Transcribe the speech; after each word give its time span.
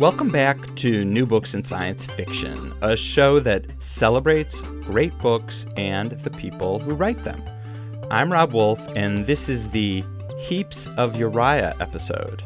Welcome 0.00 0.30
back 0.30 0.74
to 0.78 1.04
New 1.04 1.24
Books 1.24 1.54
in 1.54 1.62
Science 1.62 2.04
Fiction, 2.04 2.72
a 2.82 2.96
show 2.96 3.38
that 3.38 3.80
celebrates 3.80 4.60
great 4.82 5.16
books 5.18 5.66
and 5.76 6.10
the 6.10 6.30
people 6.30 6.80
who 6.80 6.94
write 6.94 7.22
them. 7.22 7.40
I'm 8.10 8.32
Rob 8.32 8.52
Wolf, 8.52 8.80
and 8.96 9.24
this 9.24 9.48
is 9.48 9.70
the 9.70 10.02
Heaps 10.40 10.88
of 10.96 11.14
Uriah 11.14 11.76
episode. 11.78 12.42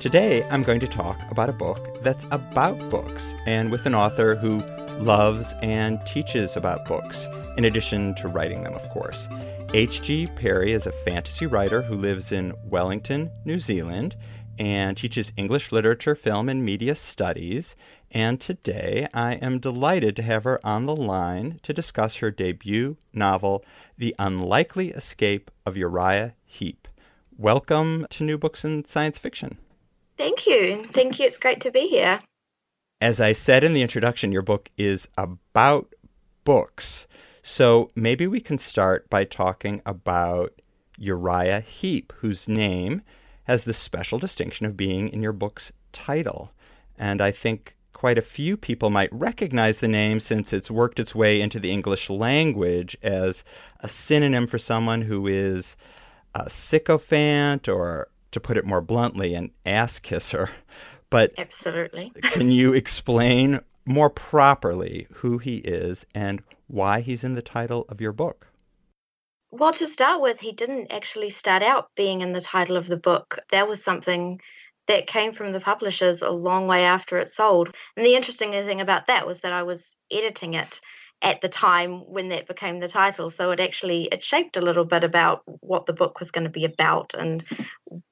Today, 0.00 0.44
I'm 0.44 0.62
going 0.62 0.80
to 0.80 0.86
talk 0.86 1.20
about 1.30 1.50
a 1.50 1.52
book 1.52 2.02
that's 2.02 2.24
about 2.30 2.78
books 2.90 3.34
and 3.44 3.70
with 3.70 3.84
an 3.84 3.94
author 3.94 4.34
who 4.34 4.62
loves 4.98 5.54
and 5.60 6.00
teaches 6.06 6.56
about 6.56 6.86
books, 6.86 7.28
in 7.58 7.66
addition 7.66 8.14
to 8.14 8.28
writing 8.28 8.62
them, 8.62 8.72
of 8.72 8.88
course. 8.88 9.28
H.G. 9.74 10.28
Parry 10.36 10.72
is 10.72 10.86
a 10.86 10.92
fantasy 10.92 11.44
writer 11.44 11.82
who 11.82 11.96
lives 11.96 12.32
in 12.32 12.54
Wellington, 12.64 13.30
New 13.44 13.60
Zealand, 13.60 14.16
and 14.58 14.96
teaches 14.96 15.32
English 15.36 15.72
literature, 15.72 16.14
film, 16.14 16.48
and 16.48 16.64
media 16.64 16.94
studies. 16.94 17.76
And 18.10 18.40
today 18.40 19.06
I 19.14 19.34
am 19.34 19.58
delighted 19.60 20.16
to 20.16 20.22
have 20.22 20.44
her 20.44 20.60
on 20.66 20.86
the 20.86 20.96
line 20.96 21.60
to 21.62 21.72
discuss 21.72 22.16
her 22.16 22.30
debut 22.30 22.96
novel, 23.12 23.64
The 23.96 24.14
Unlikely 24.18 24.90
Escape 24.90 25.50
of 25.64 25.76
Uriah 25.76 26.34
Heep. 26.44 26.88
Welcome 27.36 28.06
to 28.10 28.24
New 28.24 28.36
Books 28.36 28.64
in 28.64 28.84
Science 28.84 29.18
Fiction. 29.18 29.58
Thank 30.16 30.46
you. 30.46 30.82
Thank 30.92 31.20
you. 31.20 31.26
It's 31.26 31.38
great 31.38 31.60
to 31.60 31.70
be 31.70 31.86
here. 31.86 32.20
As 33.00 33.20
I 33.20 33.32
said 33.32 33.62
in 33.62 33.74
the 33.74 33.82
introduction, 33.82 34.32
your 34.32 34.42
book 34.42 34.70
is 34.76 35.06
about 35.16 35.94
books. 36.42 37.06
So 37.42 37.90
maybe 37.94 38.26
we 38.26 38.40
can 38.40 38.58
start 38.58 39.08
by 39.08 39.22
talking 39.24 39.80
about 39.86 40.60
Uriah 40.96 41.60
Heep, 41.60 42.12
whose 42.16 42.48
name 42.48 43.02
has 43.48 43.64
the 43.64 43.72
special 43.72 44.18
distinction 44.18 44.66
of 44.66 44.76
being 44.76 45.08
in 45.08 45.22
your 45.22 45.32
book's 45.32 45.72
title. 45.90 46.52
And 46.98 47.22
I 47.22 47.30
think 47.30 47.76
quite 47.94 48.18
a 48.18 48.22
few 48.22 48.58
people 48.58 48.90
might 48.90 49.12
recognize 49.12 49.80
the 49.80 49.88
name 49.88 50.20
since 50.20 50.52
it's 50.52 50.70
worked 50.70 51.00
its 51.00 51.14
way 51.14 51.40
into 51.40 51.58
the 51.58 51.72
English 51.72 52.10
language 52.10 52.96
as 53.02 53.42
a 53.80 53.88
synonym 53.88 54.46
for 54.46 54.58
someone 54.58 55.00
who 55.00 55.26
is 55.26 55.76
a 56.34 56.50
sycophant 56.50 57.68
or, 57.68 58.08
to 58.32 58.38
put 58.38 58.58
it 58.58 58.66
more 58.66 58.82
bluntly, 58.82 59.34
an 59.34 59.50
ass 59.66 59.98
kisser. 59.98 60.50
But 61.10 61.32
absolutely, 61.38 62.12
can 62.22 62.50
you 62.50 62.74
explain 62.74 63.60
more 63.86 64.10
properly 64.10 65.06
who 65.10 65.38
he 65.38 65.56
is 65.60 66.04
and 66.14 66.42
why 66.66 67.00
he's 67.00 67.24
in 67.24 67.34
the 67.34 67.40
title 67.40 67.86
of 67.88 67.98
your 67.98 68.12
book? 68.12 68.47
Well, 69.50 69.72
to 69.74 69.86
start 69.86 70.20
with, 70.20 70.40
he 70.40 70.52
didn't 70.52 70.92
actually 70.92 71.30
start 71.30 71.62
out 71.62 71.88
being 71.96 72.20
in 72.20 72.32
the 72.32 72.40
title 72.40 72.76
of 72.76 72.86
the 72.86 72.98
book. 72.98 73.38
That 73.50 73.68
was 73.68 73.82
something 73.82 74.40
that 74.88 75.06
came 75.06 75.32
from 75.32 75.52
the 75.52 75.60
publishers 75.60 76.22
a 76.22 76.30
long 76.30 76.66
way 76.66 76.84
after 76.84 77.18
it 77.18 77.28
sold. 77.28 77.74
And 77.96 78.04
the 78.04 78.14
interesting 78.14 78.52
thing 78.52 78.80
about 78.80 79.06
that 79.06 79.26
was 79.26 79.40
that 79.40 79.52
I 79.52 79.62
was 79.62 79.96
editing 80.10 80.54
it 80.54 80.80
at 81.22 81.40
the 81.40 81.48
time 81.48 82.00
when 82.06 82.28
that 82.28 82.46
became 82.46 82.78
the 82.78 82.86
title 82.86 83.28
so 83.28 83.50
it 83.50 83.58
actually 83.58 84.04
it 84.12 84.22
shaped 84.22 84.56
a 84.56 84.62
little 84.62 84.84
bit 84.84 85.02
about 85.02 85.42
what 85.60 85.84
the 85.86 85.92
book 85.92 86.20
was 86.20 86.30
going 86.30 86.44
to 86.44 86.50
be 86.50 86.64
about 86.64 87.12
and 87.18 87.44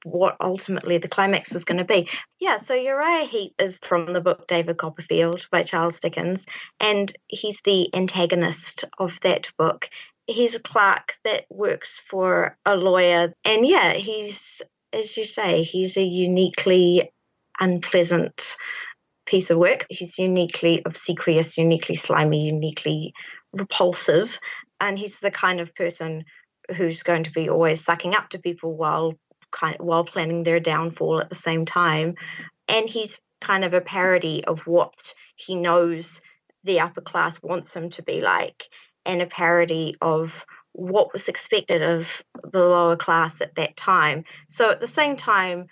what 0.03 0.35
ultimately 0.41 0.97
the 0.97 1.07
climax 1.07 1.53
was 1.53 1.63
going 1.63 1.77
to 1.77 1.85
be 1.85 2.09
yeah 2.39 2.57
so 2.57 2.73
uriah 2.73 3.23
heep 3.23 3.53
is 3.59 3.79
from 3.81 4.11
the 4.11 4.19
book 4.19 4.45
david 4.47 4.77
copperfield 4.77 5.47
by 5.51 5.63
charles 5.63 6.01
dickens 6.01 6.45
and 6.81 7.15
he's 7.27 7.61
the 7.63 7.93
antagonist 7.95 8.83
of 8.99 9.13
that 9.21 9.47
book 9.57 9.89
he's 10.27 10.55
a 10.55 10.59
clerk 10.59 11.15
that 11.23 11.45
works 11.49 12.01
for 12.09 12.57
a 12.65 12.75
lawyer 12.75 13.33
and 13.43 13.65
yeah 13.65 13.93
he's 13.93 14.61
as 14.93 15.17
you 15.17 15.25
say 15.25 15.63
he's 15.63 15.97
a 15.97 16.03
uniquely 16.03 17.09
unpleasant 17.59 18.55
piece 19.27 19.49
of 19.49 19.59
work. 19.59 19.85
He's 19.89 20.17
uniquely 20.17 20.81
obsequious, 20.85 21.57
uniquely 21.57 21.95
slimy, 21.95 22.45
uniquely 22.47 23.13
repulsive, 23.53 24.39
and 24.79 24.97
he's 24.97 25.19
the 25.19 25.31
kind 25.31 25.59
of 25.59 25.75
person 25.75 26.23
who's 26.75 27.03
going 27.03 27.25
to 27.25 27.31
be 27.31 27.49
always 27.49 27.83
sucking 27.83 28.15
up 28.15 28.29
to 28.29 28.39
people 28.39 28.75
while 28.75 29.13
kind 29.51 29.75
of, 29.79 29.85
while 29.85 30.03
planning 30.03 30.43
their 30.43 30.59
downfall 30.59 31.21
at 31.21 31.29
the 31.29 31.35
same 31.35 31.65
time. 31.65 32.15
And 32.67 32.89
he's 32.89 33.19
kind 33.39 33.63
of 33.63 33.73
a 33.73 33.81
parody 33.81 34.43
of 34.45 34.65
what 34.65 35.13
he 35.35 35.55
knows 35.55 36.19
the 36.63 36.79
upper 36.79 37.01
class 37.01 37.41
wants 37.41 37.73
him 37.73 37.89
to 37.91 38.03
be 38.03 38.19
like, 38.19 38.63
and 39.07 39.21
a 39.21 39.25
parody 39.25 39.95
of 40.01 40.45
what 40.73 41.11
was 41.11 41.27
expected 41.27 41.81
of 41.81 42.23
the 42.51 42.63
lower 42.63 42.95
class 42.95 43.41
at 43.41 43.55
that 43.55 43.75
time. 43.75 44.23
So 44.47 44.69
at 44.69 44.79
the 44.79 44.87
same 44.87 45.15
time, 45.15 45.65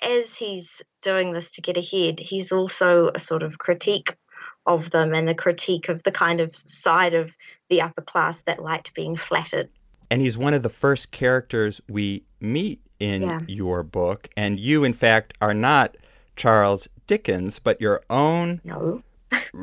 as 0.00 0.34
he's 0.34 0.80
doing 1.02 1.32
this 1.32 1.50
to 1.52 1.60
get 1.60 1.76
ahead, 1.76 2.18
he's 2.18 2.50
also 2.50 3.10
a 3.14 3.20
sort 3.20 3.42
of 3.42 3.58
critique 3.58 4.16
of 4.64 4.90
them 4.90 5.14
and 5.14 5.28
the 5.28 5.34
critique 5.34 5.88
of 5.88 6.02
the 6.04 6.12
kind 6.12 6.40
of 6.40 6.56
side 6.56 7.12
of 7.12 7.32
the 7.68 7.82
upper 7.82 8.02
class 8.02 8.42
that 8.42 8.62
liked 8.62 8.94
being 8.94 9.16
flattered. 9.16 9.68
And 10.10 10.22
he's 10.22 10.38
one 10.38 10.54
of 10.54 10.62
the 10.62 10.68
first 10.70 11.10
characters 11.10 11.80
we 11.88 12.24
meet 12.40 12.80
in 12.98 13.22
yeah. 13.22 13.40
your 13.46 13.82
book. 13.82 14.28
And 14.36 14.58
you, 14.58 14.84
in 14.84 14.92
fact, 14.92 15.34
are 15.40 15.54
not 15.54 15.96
Charles 16.36 16.88
Dickens, 17.06 17.58
but 17.58 17.80
your 17.80 18.02
own 18.08 18.60
no. 18.64 19.02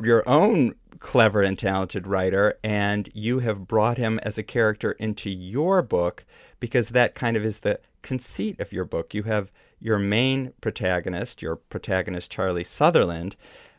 Your 0.04 0.28
own 0.28 0.76
clever 1.00 1.42
and 1.42 1.58
talented 1.58 2.08
writer, 2.08 2.58
and 2.64 3.10
you 3.14 3.40
have 3.40 3.68
brought 3.68 3.98
him 3.98 4.20
as 4.24 4.38
a 4.38 4.44
character 4.44 4.94
into 4.94 5.30
your 5.30 5.82
book 5.82 6.26
because 6.60 6.90
that 6.90 7.16
kind 7.16 7.38
of 7.38 7.46
is 7.46 7.60
the 7.60 7.80
conceit 8.02 8.60
of 8.60 8.72
your 8.72 8.86
book. 8.86 9.14
You 9.14 9.24
have 9.24 9.52
your 9.80 10.00
main 10.00 10.54
protagonist, 10.62 11.42
your 11.42 11.56
protagonist 11.56 12.32
Charlie 12.32 12.64
Sutherland, 12.64 13.36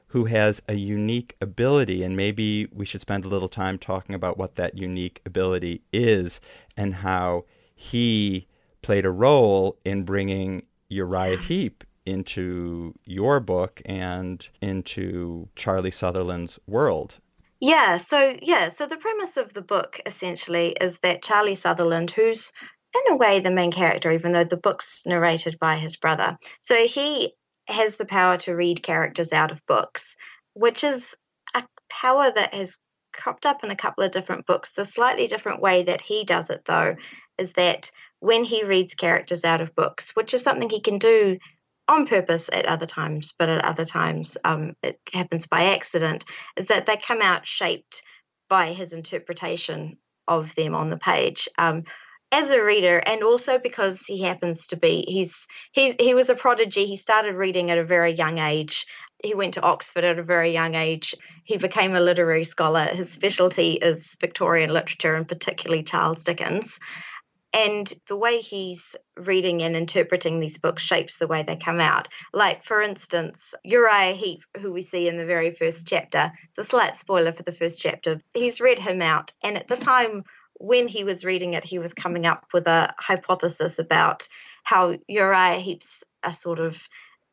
who 0.09 0.25
has 0.27 0.63
a 0.69 0.75
unique 0.75 1.37
ability, 1.41 2.03
and 2.03 2.17
maybe 2.17 2.67
we 2.73 2.87
should 2.87 3.01
spend 3.01 3.25
a 3.25 3.29
little 3.29 3.49
time 3.49 3.79
talking 3.79 4.15
about 4.15 4.39
what 4.39 4.55
that 4.55 4.77
unique 4.77 5.21
ability 5.27 5.83
is 5.93 6.41
and 6.77 6.97
how 6.97 7.45
he 7.75 8.47
played 8.81 9.05
a 9.05 9.11
role 9.11 9.77
in 9.85 10.05
bringing 10.05 10.63
Uriah 10.89 11.37
Heep 11.37 11.85
into 12.09 12.95
your 13.05 13.41
book 13.41 13.83
and 13.85 14.47
into 14.61 15.49
Charlie 15.57 15.91
Sutherland's 15.91 16.59
world. 16.67 17.17
Yeah, 17.61 17.97
so 17.97 18.37
yeah, 18.41 18.69
so 18.69 18.87
the 18.87 18.97
premise 18.97 19.37
of 19.37 19.53
the 19.53 19.63
book 19.63 20.01
essentially 20.07 20.77
is 20.81 20.99
that 21.01 21.23
Charlie 21.23 21.57
Sutherland, 21.57 22.11
who's 22.11 22.53
in 22.95 23.13
a 23.13 23.17
way 23.17 23.41
the 23.41 23.51
main 23.51 23.73
character, 23.73 24.11
even 24.13 24.33
though 24.33 24.45
the 24.45 24.57
book's 24.57 25.05
narrated 25.07 25.59
by 25.59 25.77
his 25.77 25.97
brother. 25.97 26.39
So 26.63 26.87
he 26.87 27.35
has 27.67 27.97
the 27.97 28.07
power 28.07 28.39
to 28.39 28.55
read 28.55 28.83
characters 28.83 29.33
out 29.33 29.51
of 29.51 29.67
books, 29.67 30.17
which 30.55 30.85
is 30.85 31.15
a 31.55 31.65
power 31.91 32.31
that 32.31 32.55
has 32.55 32.79
cropped 33.13 33.45
up 33.45 33.65
in 33.65 33.71
a 33.71 33.77
couple 33.77 34.05
of 34.05 34.13
different 34.13 34.47
books. 34.47 34.73
The 34.73 34.85
slightly 34.85 35.27
different 35.27 35.61
way 35.61 35.83
that 35.83 36.01
he 36.01 36.25
does 36.25 36.51
it, 36.51 36.63
though, 36.65 36.97
is 37.37 37.53
that 37.55 37.91
when 38.21 38.45
he 38.45 38.65
reads 38.65 38.95
characters 38.95 39.45
out 39.45 39.61
of 39.61 39.75
books, 39.75 40.15
which 40.15 40.33
is 40.33 40.43
something 40.43 40.71
he 40.71 40.81
can 40.81 40.99
do 40.99 41.39
on 41.89 42.07
purpose 42.07 42.49
at 42.53 42.67
other 42.67 42.87
times, 42.87 43.35
but 43.39 43.49
at 43.49 43.65
other 43.65 43.85
times 43.85 44.37
um, 44.45 44.75
it 44.83 44.99
happens 45.13 45.47
by 45.47 45.75
accident, 45.75 46.25
is 46.57 46.67
that 46.67 46.87
they 46.87 46.97
come 46.97 47.23
out 47.23 47.47
shaped 47.47 48.03
by 48.49 48.73
his 48.73 48.93
interpretation 48.93 49.97
of 50.27 50.55
them 50.55 50.75
on 50.75 50.91
the 50.91 50.99
page. 50.99 51.49
Um, 51.59 51.85
as 52.31 52.51
a 52.51 52.63
reader 52.63 52.99
and 52.99 53.23
also 53.23 53.59
because 53.59 54.01
he 54.01 54.21
happens 54.21 54.67
to 54.67 54.77
be 54.77 55.03
he's 55.09 55.47
he's 55.73 55.95
he 55.99 56.13
was 56.13 56.29
a 56.29 56.35
prodigy 56.35 56.85
he 56.85 56.97
started 56.97 57.35
reading 57.35 57.71
at 57.71 57.79
a 57.79 57.85
very 57.85 58.13
young 58.13 58.37
age. 58.37 58.87
He 59.23 59.35
went 59.35 59.55
to 59.55 59.63
oxford 59.63 60.05
at 60.05 60.19
a 60.19 60.23
very 60.23 60.53
young 60.53 60.75
age. 60.75 61.15
He 61.45 61.57
became 61.57 61.95
a 61.95 62.01
literary 62.01 62.45
scholar. 62.45 62.85
His 62.85 63.11
specialty 63.11 63.73
is 63.73 64.15
victorian 64.21 64.71
literature 64.71 65.15
and 65.15 65.27
particularly 65.27 65.83
charles 65.83 66.25
dickens 66.25 66.79
and 67.67 67.93
the 68.09 68.17
way 68.17 68.41
he's 68.41 68.95
reading 69.17 69.63
and 69.63 69.77
interpreting 69.77 70.39
these 70.39 70.59
books 70.59 70.83
shapes 70.83 71.17
the 71.17 71.27
way 71.27 71.43
they 71.43 71.57
come 71.57 71.81
out. 71.81 72.09
Like 72.33 72.65
for 72.65 72.81
instance 72.81 73.55
uriah 73.65 74.15
heep 74.15 74.43
who 74.61 74.73
we 74.73 74.83
see 74.83 75.09
in 75.09 75.17
the 75.17 75.27
very 75.27 75.55
first 75.55 75.87
chapter 75.87 76.33
it's 76.57 76.67
a 76.67 76.71
slight 76.71 76.97
spoiler 76.97 77.33
for 77.33 77.43
the 77.43 77.53
first 77.53 77.81
chapter 77.81 78.21
he's 78.35 78.61
read 78.61 78.79
him 78.79 79.03
out. 79.03 79.33
And 79.43 79.57
at 79.57 79.69
the 79.69 79.77
time 79.77 80.25
when 80.59 80.89
he 80.89 81.05
was 81.05 81.25
reading 81.25 81.55
it, 81.55 81.65
he 81.65 81.79
was 81.79 81.95
coming 81.95 82.27
up 82.27 82.47
with 82.53 82.67
a 82.67 82.95
hypothesis 82.99 83.79
about 83.79 84.29
how 84.65 84.97
Uriah 85.07 85.61
Heep's 85.61 86.05
a 86.23 86.33
sort 86.33 86.59
of 86.59 86.77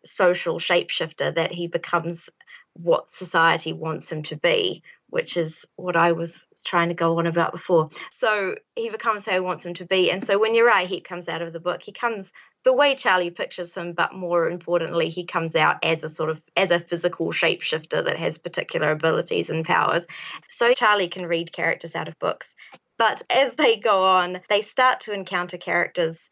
social 0.05 0.59
shapeshifter, 0.59 1.33
that 1.35 1.51
he 1.51 1.67
becomes 1.67 2.29
what 2.73 3.09
society 3.09 3.73
wants 3.73 4.11
him 4.11 4.23
to 4.23 4.35
be, 4.35 4.83
which 5.15 5.37
is 5.37 5.65
what 5.77 5.95
I 5.95 6.11
was 6.11 6.45
trying 6.65 6.89
to 6.89 6.93
go 6.93 7.17
on 7.17 7.25
about 7.25 7.53
before. 7.53 7.89
So 8.19 8.55
he 8.75 8.89
becomes 8.89 9.25
how 9.25 9.31
he 9.31 9.39
wants 9.39 9.65
him 9.65 9.73
to 9.75 9.85
be. 9.85 10.11
And 10.11 10.21
so 10.21 10.37
when 10.37 10.53
Uriah 10.53 10.87
Heep 10.87 11.05
comes 11.05 11.29
out 11.29 11.41
of 11.41 11.53
the 11.53 11.59
book, 11.59 11.81
he 11.81 11.93
comes 11.93 12.33
the 12.65 12.73
way 12.73 12.95
Charlie 12.95 13.29
pictures 13.29 13.73
him, 13.73 13.93
but 13.93 14.13
more 14.13 14.49
importantly, 14.49 15.07
he 15.07 15.23
comes 15.25 15.55
out 15.55 15.77
as 15.83 16.03
a 16.03 16.09
sort 16.09 16.31
of 16.31 16.41
as 16.57 16.69
a 16.69 16.81
physical 16.81 17.27
shapeshifter 17.27 18.03
that 18.03 18.17
has 18.17 18.37
particular 18.37 18.91
abilities 18.91 19.49
and 19.49 19.63
powers. 19.63 20.05
So 20.49 20.73
Charlie 20.73 21.07
can 21.07 21.25
read 21.25 21.53
characters 21.53 21.95
out 21.95 22.09
of 22.09 22.19
books 22.19 22.53
but 22.97 23.23
as 23.29 23.53
they 23.55 23.77
go 23.77 24.03
on, 24.03 24.41
they 24.49 24.61
start 24.61 25.01
to 25.01 25.13
encounter 25.13 25.57
characters 25.57 26.29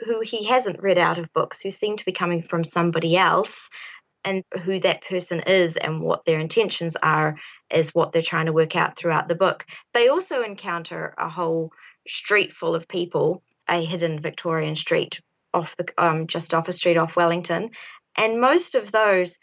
who 0.00 0.20
he 0.20 0.44
hasn't 0.44 0.82
read 0.82 0.98
out 0.98 1.18
of 1.18 1.32
books, 1.32 1.62
who 1.62 1.70
seem 1.70 1.96
to 1.96 2.04
be 2.04 2.12
coming 2.12 2.42
from 2.42 2.64
somebody 2.64 3.16
else. 3.16 3.68
and 4.26 4.42
who 4.64 4.80
that 4.80 5.04
person 5.04 5.40
is 5.40 5.76
and 5.76 6.00
what 6.00 6.24
their 6.24 6.40
intentions 6.40 6.96
are 7.02 7.36
is 7.74 7.94
what 7.94 8.12
they're 8.12 8.22
trying 8.22 8.46
to 8.46 8.52
work 8.52 8.76
out 8.76 8.96
throughout 8.96 9.28
the 9.28 9.34
book. 9.34 9.66
They 9.92 10.08
also 10.08 10.42
encounter 10.42 11.14
a 11.18 11.28
whole 11.28 11.72
street 12.06 12.52
full 12.52 12.74
of 12.74 12.88
people, 12.88 13.42
a 13.68 13.84
hidden 13.84 14.20
Victorian 14.20 14.76
street 14.76 15.20
off 15.52 15.76
the 15.76 15.86
um, 15.98 16.26
just 16.26 16.52
off 16.54 16.68
a 16.68 16.72
street 16.72 16.96
off 16.96 17.16
Wellington, 17.16 17.70
and 18.16 18.40
most 18.40 18.74
of 18.74 18.92
those 18.92 19.38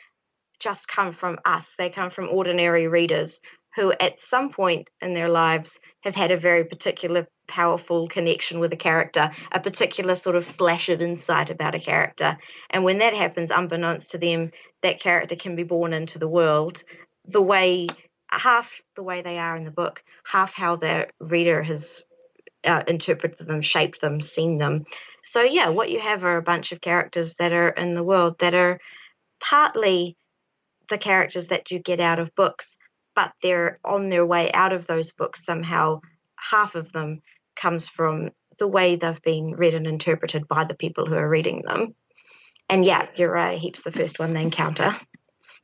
just 0.60 0.88
come 0.88 1.12
from 1.12 1.40
us. 1.46 1.74
They 1.78 1.90
come 1.90 2.10
from 2.10 2.30
ordinary 2.30 2.88
readers 2.88 3.40
who, 3.76 3.94
at 3.94 4.20
some 4.20 4.52
point 4.52 4.90
in 5.02 5.14
their 5.14 5.30
lives, 5.30 5.80
have 6.02 6.16
had 6.16 6.32
a 6.32 6.38
very 6.38 6.66
particular 6.66 7.28
powerful 7.48 8.08
connection 8.08 8.60
with 8.60 8.72
a 8.74 8.78
character, 8.78 9.32
a 9.52 9.60
particular 9.60 10.16
sort 10.16 10.36
of 10.36 10.46
flash 10.46 10.90
of 10.90 11.02
insight 11.02 11.50
about 11.50 11.76
a 11.76 11.80
character. 11.80 12.38
And 12.70 12.84
when 12.84 13.00
that 13.00 13.14
happens, 13.14 13.50
unbeknownst 13.50 14.12
to 14.12 14.18
them, 14.18 14.52
that 14.82 15.00
character 15.00 15.36
can 15.36 15.56
be 15.56 15.64
born 15.64 15.94
into 15.94 16.20
the 16.20 16.28
world 16.28 16.84
the 17.26 17.42
way 17.42 17.88
half 18.32 18.82
the 18.96 19.04
way 19.04 19.22
they 19.22 19.38
are 19.38 19.56
in 19.56 19.66
the 19.66 19.72
book, 19.72 20.04
half 20.24 20.54
how 20.54 20.76
the 20.76 21.08
reader 21.20 21.62
has 21.62 22.04
uh, 22.64 22.84
interpreted 22.88 23.48
them, 23.48 23.62
shaped 23.62 24.02
them, 24.02 24.22
seen 24.22 24.58
them. 24.58 24.86
So, 25.24 25.42
yeah, 25.42 25.70
what 25.70 25.92
you 25.92 26.00
have 26.00 26.24
are 26.24 26.38
a 26.38 26.44
bunch 26.44 26.72
of 26.72 26.82
characters 26.82 27.36
that 27.36 27.54
are 27.54 27.70
in 27.70 27.94
the 27.94 28.04
world 28.04 28.40
that 28.40 28.54
are 28.54 28.80
partly 29.40 30.18
the 30.90 30.98
characters 30.98 31.48
that 31.48 31.72
you 31.72 31.80
get 31.80 32.00
out 32.00 32.20
of 32.20 32.36
books, 32.36 32.78
but 33.16 33.32
they're 33.42 33.80
on 33.84 34.10
their 34.10 34.26
way 34.26 34.52
out 34.52 34.74
of 34.74 34.88
those 34.88 35.12
books 35.12 35.44
somehow. 35.44 36.02
Half 36.36 36.76
of 36.76 36.92
them 36.92 37.22
comes 37.56 37.88
from 37.88 38.32
the 38.60 38.68
way 38.68 38.96
they've 38.96 39.22
been 39.22 39.56
read 39.56 39.74
and 39.74 39.88
interpreted 39.88 40.48
by 40.48 40.66
the 40.66 40.76
people 40.76 41.06
who 41.06 41.16
are 41.16 41.30
reading 41.30 41.64
them. 41.66 41.96
And 42.70 42.86
yeah, 42.86 43.08
you're 43.16 43.32
right, 43.32 43.60
Heep's 43.60 43.82
the 43.82 43.92
first 43.92 44.20
one 44.20 44.34
they 44.34 44.42
encounter, 44.42 44.96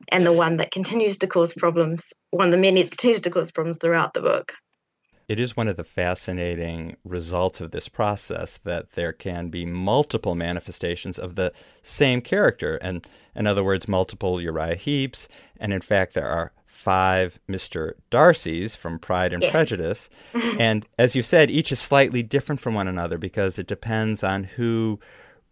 and 0.08 0.24
the 0.24 0.32
one 0.32 0.56
that 0.58 0.70
continues 0.70 1.18
to 1.18 1.26
cause 1.26 1.52
problems, 1.52 2.12
one 2.30 2.46
of 2.46 2.52
the 2.52 2.58
many 2.58 2.82
that 2.82 2.90
continues 2.90 3.22
to 3.22 3.30
cause 3.30 3.50
problems 3.50 3.78
throughout 3.78 4.14
the 4.14 4.20
book. 4.20 4.52
It 5.28 5.38
is 5.38 5.54
one 5.54 5.68
of 5.68 5.76
the 5.76 5.84
fascinating 5.84 6.96
results 7.04 7.60
of 7.60 7.70
this 7.70 7.86
process 7.88 8.56
that 8.64 8.92
there 8.92 9.12
can 9.12 9.50
be 9.50 9.66
multiple 9.66 10.34
manifestations 10.34 11.18
of 11.18 11.34
the 11.34 11.52
same 11.82 12.22
character, 12.22 12.76
and 12.80 13.06
in 13.36 13.46
other 13.46 13.62
words, 13.62 13.86
multiple 13.86 14.40
Uriah 14.40 14.76
Heeps, 14.76 15.28
and 15.60 15.74
in 15.74 15.82
fact, 15.82 16.14
there 16.14 16.28
are 16.28 16.52
five 16.64 17.38
Mr. 17.46 17.92
Darcys 18.10 18.74
from 18.74 18.98
Pride 18.98 19.34
and 19.34 19.42
yes. 19.42 19.52
Prejudice. 19.52 20.08
and 20.58 20.86
as 20.98 21.14
you 21.14 21.22
said, 21.22 21.50
each 21.50 21.72
is 21.72 21.78
slightly 21.78 22.22
different 22.22 22.60
from 22.60 22.72
one 22.72 22.88
another 22.88 23.18
because 23.18 23.58
it 23.58 23.66
depends 23.66 24.24
on 24.24 24.44
who 24.44 24.98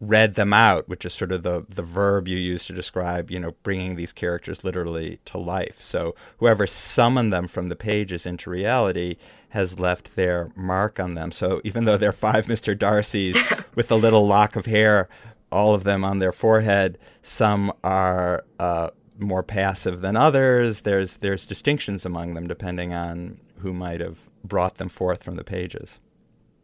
read 0.00 0.34
them 0.34 0.52
out, 0.52 0.88
which 0.88 1.04
is 1.04 1.14
sort 1.14 1.32
of 1.32 1.42
the, 1.42 1.64
the 1.68 1.82
verb 1.82 2.28
you 2.28 2.36
use 2.36 2.66
to 2.66 2.72
describe, 2.72 3.30
you 3.30 3.40
know, 3.40 3.54
bringing 3.62 3.96
these 3.96 4.12
characters 4.12 4.62
literally 4.62 5.18
to 5.24 5.38
life. 5.38 5.80
So 5.80 6.14
whoever 6.38 6.66
summoned 6.66 7.32
them 7.32 7.48
from 7.48 7.68
the 7.68 7.76
pages 7.76 8.26
into 8.26 8.50
reality 8.50 9.16
has 9.50 9.80
left 9.80 10.14
their 10.14 10.50
mark 10.54 11.00
on 11.00 11.14
them. 11.14 11.32
So 11.32 11.60
even 11.64 11.86
though 11.86 11.96
they're 11.96 12.12
five 12.12 12.46
Mr. 12.46 12.76
Darcys 12.76 13.64
with 13.74 13.90
a 13.90 13.96
little 13.96 14.26
lock 14.26 14.54
of 14.54 14.66
hair, 14.66 15.08
all 15.50 15.72
of 15.74 15.84
them 15.84 16.04
on 16.04 16.18
their 16.18 16.32
forehead, 16.32 16.98
some 17.22 17.72
are 17.82 18.44
uh, 18.58 18.90
more 19.18 19.42
passive 19.42 20.02
than 20.02 20.16
others. 20.16 20.82
There's 20.82 21.18
there's 21.18 21.46
distinctions 21.46 22.04
among 22.04 22.34
them 22.34 22.46
depending 22.46 22.92
on 22.92 23.38
who 23.60 23.72
might 23.72 24.00
have 24.00 24.18
brought 24.44 24.76
them 24.76 24.88
forth 24.88 25.22
from 25.24 25.36
the 25.36 25.44
pages. 25.44 26.00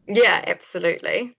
Yeah, 0.07 0.43
absolutely. 0.47 1.35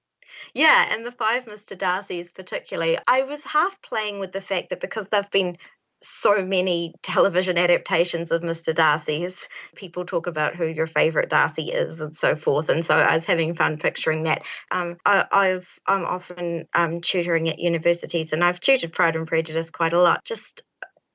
Yeah, 0.53 0.93
and 0.93 1.05
the 1.05 1.11
five 1.11 1.45
Mr. 1.45 1.77
Darcy's 1.77 2.31
particularly, 2.31 2.97
I 3.07 3.23
was 3.23 3.41
half 3.43 3.81
playing 3.81 4.19
with 4.19 4.31
the 4.31 4.41
fact 4.41 4.69
that 4.69 4.81
because 4.81 5.07
they've 5.07 5.31
been 5.31 5.57
so 6.03 6.43
many 6.45 6.93
television 7.01 7.57
adaptations 7.57 8.31
of 8.31 8.41
Mr. 8.41 8.75
Darcy's. 8.75 9.47
People 9.75 10.05
talk 10.05 10.27
about 10.27 10.55
who 10.55 10.65
your 10.65 10.87
favorite 10.87 11.29
Darcy 11.29 11.71
is 11.71 12.01
and 12.01 12.17
so 12.17 12.35
forth. 12.35 12.69
And 12.69 12.85
so 12.85 12.95
I 12.95 13.15
was 13.15 13.25
having 13.25 13.55
fun 13.55 13.77
picturing 13.77 14.23
that. 14.23 14.43
Um, 14.69 14.97
I, 15.05 15.61
I'm 15.87 16.05
often 16.05 16.67
um, 16.73 17.01
tutoring 17.01 17.49
at 17.49 17.59
universities, 17.59 18.33
and 18.33 18.43
I've 18.43 18.59
tutored 18.59 18.93
Pride 18.93 19.15
and 19.15 19.27
Prejudice 19.27 19.69
quite 19.69 19.93
a 19.93 20.01
lot. 20.01 20.23
Just 20.25 20.61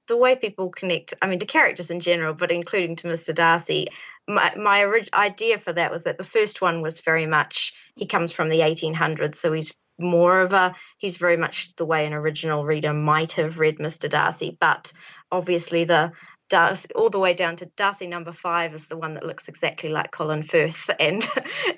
the 0.09 0.17
way 0.17 0.37
people 0.37 0.71
connect, 0.71 1.15
I 1.21 1.27
mean, 1.27 1.39
to 1.41 1.47
characters 1.47 1.91
in 1.91 2.01
general, 2.01 2.33
but 2.33 2.51
including 2.51 2.97
to 2.97 3.09
Mr. 3.09 3.35
Darcy, 3.35 3.89
my, 4.29 4.55
my 4.57 4.85
orig- 4.85 5.09
idea 5.15 5.59
for 5.59 5.73
that 5.73 5.91
was 5.91 6.05
that 6.05 6.19
the 6.19 6.25
first 6.25 6.61
one 6.61 6.83
was 6.83 7.01
very 7.01 7.27
much, 7.27 7.73
he 7.97 8.07
comes 8.07 8.33
from 8.33 8.49
the 8.49 8.61
1800s, 8.61 9.37
so 9.37 9.53
he's 9.53 9.75
more 9.99 10.41
of 10.41 10.53
a, 10.53 10.75
he's 10.99 11.17
very 11.17 11.37
much 11.37 11.75
the 11.77 11.87
way 11.87 12.07
an 12.07 12.13
original 12.13 12.65
reader 12.65 12.93
might 12.93 13.33
have 13.33 13.59
read 13.59 13.79
Mr. 13.79 14.09
Darcy, 14.09 14.57
but 14.61 14.93
obviously 15.33 15.85
the 15.85 16.13
Darcy, 16.49 16.89
all 16.95 17.11
the 17.11 17.19
way 17.19 17.35
down 17.35 17.57
to 17.57 17.67
Darcy 17.77 18.07
number 18.07 18.33
five 18.33 18.75
is 18.75 18.87
the 18.87 18.97
one 18.97 19.15
that 19.15 19.27
looks 19.27 19.49
exactly 19.49 19.91
like 19.91 20.13
Colin 20.13 20.43
Firth 20.43 20.89
and 21.01 21.27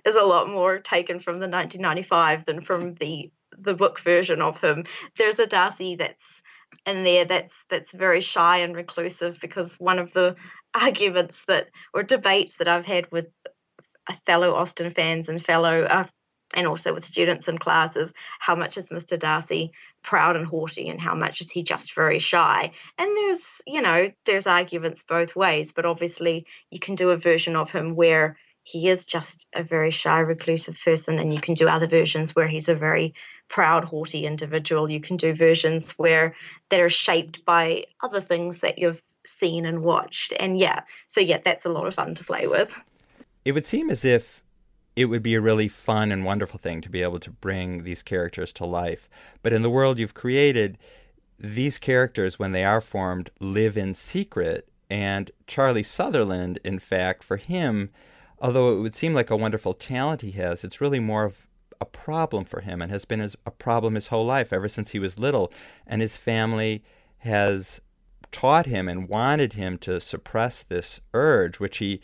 is 0.04 0.16
a 0.16 0.22
lot 0.22 0.48
more 0.48 0.78
taken 0.78 1.20
from 1.20 1.34
the 1.34 1.48
1995 1.48 2.44
than 2.44 2.62
from 2.62 2.94
the 2.94 3.30
the 3.58 3.74
book 3.74 3.98
version 4.00 4.40
of 4.40 4.60
him. 4.60 4.84
There's 5.16 5.38
a 5.38 5.46
Darcy 5.46 5.96
that's 5.96 6.39
in 6.86 7.04
there 7.04 7.24
that's 7.24 7.54
that's 7.68 7.92
very 7.92 8.20
shy 8.20 8.58
and 8.58 8.74
reclusive 8.74 9.38
because 9.40 9.74
one 9.74 9.98
of 9.98 10.12
the 10.12 10.36
arguments 10.74 11.44
that 11.48 11.68
or 11.92 12.02
debates 12.02 12.56
that 12.56 12.68
I've 12.68 12.86
had 12.86 13.10
with 13.10 13.26
fellow 14.26 14.54
Austen 14.54 14.90
fans 14.92 15.28
and 15.28 15.44
fellow 15.44 15.84
uh, 15.84 16.06
and 16.54 16.66
also 16.66 16.92
with 16.92 17.04
students 17.04 17.48
in 17.48 17.58
classes 17.58 18.12
how 18.38 18.54
much 18.54 18.76
is 18.76 18.86
Mr. 18.86 19.18
Darcy 19.18 19.72
proud 20.02 20.36
and 20.36 20.46
haughty 20.46 20.88
and 20.88 21.00
how 21.00 21.14
much 21.14 21.40
is 21.40 21.50
he 21.50 21.62
just 21.62 21.94
very 21.94 22.18
shy 22.18 22.72
and 22.98 23.16
there's 23.16 23.42
you 23.66 23.82
know 23.82 24.10
there's 24.26 24.46
arguments 24.46 25.04
both 25.08 25.36
ways 25.36 25.72
but 25.72 25.86
obviously 25.86 26.46
you 26.70 26.78
can 26.78 26.94
do 26.94 27.10
a 27.10 27.16
version 27.16 27.56
of 27.56 27.70
him 27.70 27.94
where 27.94 28.36
he 28.62 28.88
is 28.88 29.06
just 29.06 29.48
a 29.54 29.62
very 29.62 29.90
shy 29.90 30.18
reclusive 30.18 30.76
person 30.84 31.18
and 31.18 31.32
you 31.32 31.40
can 31.40 31.54
do 31.54 31.68
other 31.68 31.86
versions 31.86 32.34
where 32.34 32.48
he's 32.48 32.68
a 32.68 32.74
very 32.74 33.14
proud, 33.50 33.84
haughty 33.84 34.24
individual. 34.24 34.90
You 34.90 35.00
can 35.00 35.18
do 35.18 35.34
versions 35.34 35.90
where 35.92 36.34
that 36.70 36.80
are 36.80 36.88
shaped 36.88 37.44
by 37.44 37.84
other 38.02 38.20
things 38.20 38.60
that 38.60 38.78
you've 38.78 39.02
seen 39.26 39.66
and 39.66 39.82
watched. 39.82 40.32
And 40.40 40.58
yeah, 40.58 40.80
so 41.08 41.20
yeah, 41.20 41.38
that's 41.44 41.66
a 41.66 41.68
lot 41.68 41.86
of 41.86 41.94
fun 41.94 42.14
to 42.14 42.24
play 42.24 42.46
with. 42.46 42.72
It 43.44 43.52
would 43.52 43.66
seem 43.66 43.90
as 43.90 44.04
if 44.04 44.42
it 44.96 45.06
would 45.06 45.22
be 45.22 45.34
a 45.34 45.40
really 45.40 45.68
fun 45.68 46.10
and 46.12 46.24
wonderful 46.24 46.58
thing 46.58 46.80
to 46.80 46.88
be 46.88 47.02
able 47.02 47.20
to 47.20 47.30
bring 47.30 47.84
these 47.84 48.02
characters 48.02 48.52
to 48.54 48.64
life. 48.64 49.08
But 49.42 49.52
in 49.52 49.62
the 49.62 49.70
world 49.70 49.98
you've 49.98 50.14
created, 50.14 50.78
these 51.38 51.78
characters, 51.78 52.38
when 52.38 52.52
they 52.52 52.64
are 52.64 52.80
formed, 52.80 53.30
live 53.40 53.76
in 53.76 53.94
secret. 53.94 54.68
And 54.88 55.30
Charlie 55.46 55.82
Sutherland, 55.82 56.58
in 56.64 56.78
fact, 56.78 57.22
for 57.22 57.36
him, 57.36 57.90
although 58.40 58.76
it 58.76 58.80
would 58.80 58.94
seem 58.94 59.14
like 59.14 59.30
a 59.30 59.36
wonderful 59.36 59.72
talent 59.72 60.20
he 60.20 60.32
has, 60.32 60.64
it's 60.64 60.80
really 60.80 61.00
more 61.00 61.24
of 61.24 61.46
a 61.80 61.84
problem 61.86 62.44
for 62.44 62.60
him 62.60 62.82
and 62.82 62.90
has 62.90 63.04
been 63.04 63.20
his, 63.20 63.36
a 63.46 63.50
problem 63.50 63.94
his 63.94 64.08
whole 64.08 64.26
life 64.26 64.52
ever 64.52 64.68
since 64.68 64.90
he 64.90 64.98
was 64.98 65.18
little. 65.18 65.52
And 65.86 66.02
his 66.02 66.16
family 66.16 66.84
has 67.18 67.80
taught 68.32 68.66
him 68.66 68.88
and 68.88 69.08
wanted 69.08 69.54
him 69.54 69.78
to 69.78 70.00
suppress 70.00 70.62
this 70.62 71.00
urge, 71.14 71.58
which 71.58 71.78
he, 71.78 72.00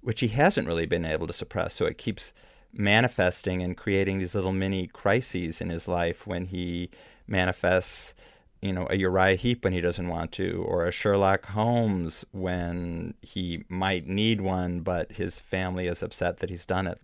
which 0.00 0.20
he 0.20 0.28
hasn't 0.28 0.66
really 0.66 0.86
been 0.86 1.04
able 1.04 1.26
to 1.26 1.32
suppress. 1.32 1.74
So 1.74 1.86
it 1.86 1.98
keeps 1.98 2.32
manifesting 2.72 3.62
and 3.62 3.76
creating 3.76 4.18
these 4.18 4.34
little 4.34 4.52
mini 4.52 4.86
crises 4.86 5.60
in 5.60 5.70
his 5.70 5.88
life 5.88 6.26
when 6.26 6.46
he 6.46 6.90
manifests 7.26 8.14
you 8.62 8.72
know, 8.72 8.86
a 8.90 8.96
Uriah 8.96 9.36
Heep 9.36 9.64
when 9.64 9.72
he 9.72 9.80
doesn't 9.80 10.08
want 10.08 10.32
to, 10.32 10.64
or 10.66 10.86
a 10.86 10.92
Sherlock 10.92 11.46
Holmes 11.46 12.24
when 12.32 13.14
he 13.22 13.64
might 13.68 14.06
need 14.06 14.40
one, 14.40 14.80
but 14.80 15.12
his 15.12 15.38
family 15.38 15.86
is 15.86 16.02
upset 16.02 16.38
that 16.38 16.50
he's 16.50 16.66
done 16.66 16.86
it. 16.86 17.00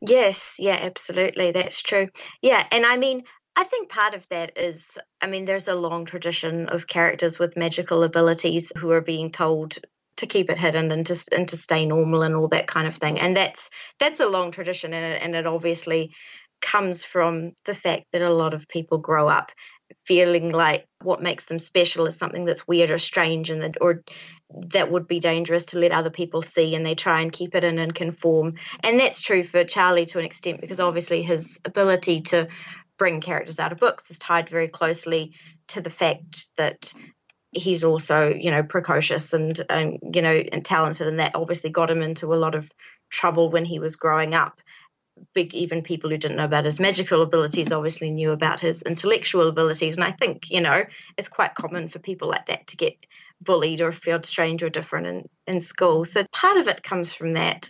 Yes, 0.00 0.56
yeah, 0.58 0.78
absolutely. 0.82 1.52
That's 1.52 1.80
true. 1.82 2.08
Yeah, 2.42 2.66
and 2.70 2.84
I 2.84 2.96
mean, 2.96 3.22
I 3.56 3.64
think 3.64 3.88
part 3.88 4.14
of 4.14 4.26
that 4.28 4.58
is, 4.58 4.86
I 5.20 5.26
mean, 5.26 5.44
there's 5.46 5.68
a 5.68 5.74
long 5.74 6.04
tradition 6.04 6.68
of 6.68 6.86
characters 6.86 7.38
with 7.38 7.56
magical 7.56 8.02
abilities 8.02 8.70
who 8.76 8.90
are 8.90 9.00
being 9.00 9.30
told 9.32 9.78
to 10.18 10.26
keep 10.26 10.50
it 10.50 10.58
hidden 10.58 10.90
and 10.92 11.04
to 11.06 11.16
and 11.32 11.48
to 11.48 11.56
stay 11.56 11.86
normal 11.86 12.22
and 12.22 12.34
all 12.34 12.48
that 12.48 12.66
kind 12.68 12.86
of 12.86 12.96
thing. 12.96 13.18
And 13.18 13.36
that's 13.36 13.68
that's 13.98 14.20
a 14.20 14.26
long 14.26 14.50
tradition, 14.50 14.92
and 14.92 15.14
it, 15.14 15.22
and 15.22 15.34
it 15.34 15.46
obviously 15.46 16.12
comes 16.60 17.04
from 17.04 17.52
the 17.64 17.74
fact 17.74 18.06
that 18.12 18.22
a 18.22 18.32
lot 18.32 18.54
of 18.54 18.68
people 18.68 18.98
grow 18.98 19.28
up 19.28 19.50
feeling 20.04 20.52
like 20.52 20.86
what 21.02 21.22
makes 21.22 21.46
them 21.46 21.58
special 21.58 22.06
is 22.06 22.16
something 22.16 22.44
that's 22.44 22.66
weird 22.66 22.90
or 22.90 22.98
strange 22.98 23.50
and 23.50 23.62
that 23.62 23.76
or 23.80 24.02
that 24.50 24.90
would 24.90 25.08
be 25.08 25.20
dangerous 25.20 25.66
to 25.66 25.78
let 25.78 25.92
other 25.92 26.10
people 26.10 26.42
see 26.42 26.74
and 26.74 26.84
they 26.84 26.94
try 26.94 27.20
and 27.20 27.32
keep 27.32 27.54
it 27.54 27.64
in 27.64 27.78
and 27.78 27.94
conform. 27.94 28.54
And 28.80 28.98
that's 28.98 29.20
true 29.20 29.44
for 29.44 29.64
charlie 29.64 30.06
to 30.06 30.18
an 30.18 30.24
extent 30.24 30.60
because 30.60 30.80
obviously 30.80 31.22
his 31.22 31.60
ability 31.64 32.20
to 32.22 32.48
bring 32.98 33.20
characters 33.20 33.58
out 33.58 33.72
of 33.72 33.78
books 33.78 34.10
is 34.10 34.18
tied 34.18 34.48
very 34.48 34.68
closely 34.68 35.32
to 35.68 35.80
the 35.80 35.90
fact 35.90 36.46
that 36.56 36.92
he's 37.52 37.84
also 37.84 38.28
you 38.28 38.50
know 38.50 38.62
precocious 38.62 39.32
and, 39.32 39.60
and 39.70 39.98
you 40.12 40.22
know 40.22 40.34
and 40.52 40.64
talented 40.64 41.06
and 41.06 41.20
that 41.20 41.34
obviously 41.34 41.70
got 41.70 41.90
him 41.90 42.02
into 42.02 42.34
a 42.34 42.36
lot 42.36 42.54
of 42.54 42.70
trouble 43.10 43.50
when 43.50 43.64
he 43.64 43.78
was 43.78 43.96
growing 43.96 44.34
up 44.34 44.60
big 45.34 45.54
even 45.54 45.82
people 45.82 46.10
who 46.10 46.18
didn't 46.18 46.36
know 46.36 46.44
about 46.44 46.64
his 46.64 46.80
magical 46.80 47.22
abilities 47.22 47.72
obviously 47.72 48.10
knew 48.10 48.32
about 48.32 48.60
his 48.60 48.82
intellectual 48.82 49.48
abilities. 49.48 49.96
And 49.96 50.04
i 50.04 50.12
think 50.12 50.50
you 50.50 50.60
know 50.60 50.84
it's 51.16 51.28
quite 51.28 51.54
common 51.54 51.88
for 51.88 51.98
people 51.98 52.28
like 52.28 52.46
that 52.46 52.66
to 52.68 52.76
get 52.76 52.94
bullied 53.40 53.80
or 53.80 53.92
feel 53.92 54.22
strange 54.22 54.62
or 54.62 54.70
different 54.70 55.06
in, 55.06 55.28
in 55.46 55.60
school. 55.60 56.04
So 56.04 56.24
part 56.32 56.56
of 56.56 56.68
it 56.68 56.82
comes 56.82 57.12
from 57.12 57.34
that. 57.34 57.68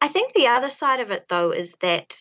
I 0.00 0.08
think 0.08 0.32
the 0.32 0.48
other 0.48 0.70
side 0.70 1.00
of 1.00 1.10
it 1.10 1.26
though 1.28 1.52
is 1.52 1.74
that 1.80 2.20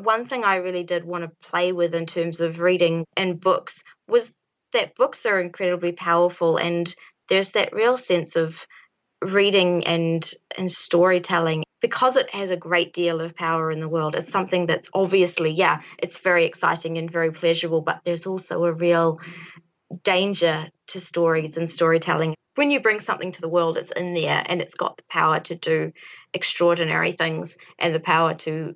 one 0.00 0.26
thing 0.26 0.44
i 0.44 0.56
really 0.56 0.82
did 0.82 1.04
want 1.04 1.24
to 1.24 1.48
play 1.48 1.72
with 1.72 1.94
in 1.94 2.06
terms 2.06 2.40
of 2.40 2.58
reading 2.58 3.04
and 3.16 3.40
books 3.40 3.82
was 4.08 4.32
that 4.72 4.96
books 4.96 5.24
are 5.24 5.40
incredibly 5.40 5.92
powerful 5.92 6.56
and 6.56 6.94
there's 7.28 7.50
that 7.50 7.72
real 7.72 7.96
sense 7.96 8.36
of 8.36 8.56
reading 9.24 9.86
and 9.86 10.30
and 10.56 10.70
storytelling 10.70 11.64
because 11.80 12.16
it 12.16 12.30
has 12.30 12.50
a 12.50 12.56
great 12.56 12.92
deal 12.92 13.20
of 13.20 13.34
power 13.34 13.70
in 13.70 13.80
the 13.80 13.88
world 13.88 14.14
it's 14.14 14.30
something 14.30 14.66
that's 14.66 14.90
obviously 14.92 15.50
yeah 15.50 15.80
it's 15.98 16.18
very 16.18 16.44
exciting 16.44 16.98
and 16.98 17.10
very 17.10 17.32
pleasurable 17.32 17.80
but 17.80 18.00
there's 18.04 18.26
also 18.26 18.64
a 18.64 18.72
real 18.72 19.18
danger 20.02 20.68
to 20.88 21.00
stories 21.00 21.56
and 21.56 21.70
storytelling. 21.70 22.34
When 22.56 22.70
you 22.70 22.80
bring 22.80 23.00
something 23.00 23.32
to 23.32 23.40
the 23.40 23.48
world 23.48 23.76
it's 23.76 23.90
in 23.90 24.14
there 24.14 24.42
and 24.46 24.60
it's 24.60 24.74
got 24.74 24.96
the 24.96 25.02
power 25.08 25.40
to 25.40 25.54
do 25.54 25.92
extraordinary 26.32 27.12
things 27.12 27.56
and 27.78 27.94
the 27.94 28.00
power 28.00 28.34
to 28.34 28.74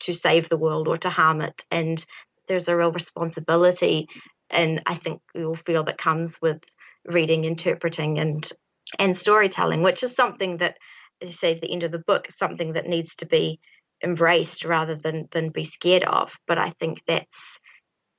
to 0.00 0.14
save 0.14 0.48
the 0.48 0.56
world 0.56 0.88
or 0.88 0.96
to 0.98 1.10
harm 1.10 1.40
it 1.40 1.64
and 1.70 2.04
there's 2.46 2.68
a 2.68 2.76
real 2.76 2.92
responsibility 2.92 4.08
and 4.48 4.82
i 4.86 4.94
think 4.94 5.20
we 5.34 5.44
all 5.44 5.56
feel 5.56 5.84
that 5.84 5.98
comes 5.98 6.40
with 6.40 6.62
reading 7.04 7.44
interpreting 7.44 8.18
and 8.18 8.50
and 8.98 9.16
storytelling, 9.16 9.82
which 9.82 10.02
is 10.02 10.14
something 10.14 10.58
that, 10.58 10.78
as 11.22 11.28
you 11.28 11.34
say, 11.34 11.52
at 11.52 11.60
the 11.60 11.72
end 11.72 11.82
of 11.82 11.92
the 11.92 11.98
book, 11.98 12.28
is 12.28 12.36
something 12.36 12.74
that 12.74 12.86
needs 12.86 13.16
to 13.16 13.26
be 13.26 13.60
embraced 14.02 14.64
rather 14.64 14.96
than 14.96 15.28
than 15.30 15.50
be 15.50 15.64
scared 15.64 16.04
of. 16.04 16.36
But 16.46 16.58
I 16.58 16.70
think 16.70 17.02
that's 17.06 17.60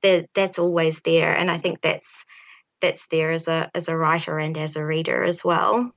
that 0.02 0.26
that's 0.34 0.58
always 0.58 1.00
there, 1.00 1.34
and 1.36 1.50
I 1.50 1.58
think 1.58 1.80
that's 1.80 2.24
that's 2.80 3.06
there 3.08 3.32
as 3.32 3.48
a 3.48 3.70
as 3.74 3.88
a 3.88 3.96
writer 3.96 4.38
and 4.38 4.56
as 4.56 4.76
a 4.76 4.84
reader 4.84 5.22
as 5.24 5.44
well. 5.44 5.90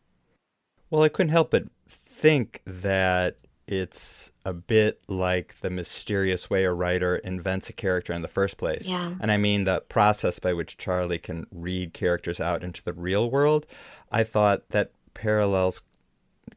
Well, 0.89 1.03
I 1.03 1.09
couldn't 1.09 1.31
help 1.31 1.51
but 1.51 1.63
think 1.87 2.61
that 2.65 3.37
it's 3.67 4.31
a 4.45 4.53
bit 4.53 5.01
like 5.07 5.59
the 5.61 5.69
mysterious 5.69 6.49
way 6.49 6.65
a 6.65 6.71
writer 6.71 7.15
invents 7.17 7.69
a 7.69 7.73
character 7.73 8.13
in 8.13 8.21
the 8.21 8.27
first 8.27 8.57
place. 8.57 8.85
Yeah. 8.85 9.15
And 9.19 9.31
I 9.31 9.37
mean 9.37 9.63
the 9.63 9.81
process 9.81 10.39
by 10.39 10.53
which 10.53 10.77
Charlie 10.77 11.17
can 11.17 11.47
read 11.51 11.93
characters 11.93 12.39
out 12.39 12.63
into 12.63 12.83
the 12.83 12.93
real 12.93 13.29
world. 13.29 13.65
I 14.11 14.23
thought 14.23 14.69
that 14.69 14.91
parallels 15.13 15.81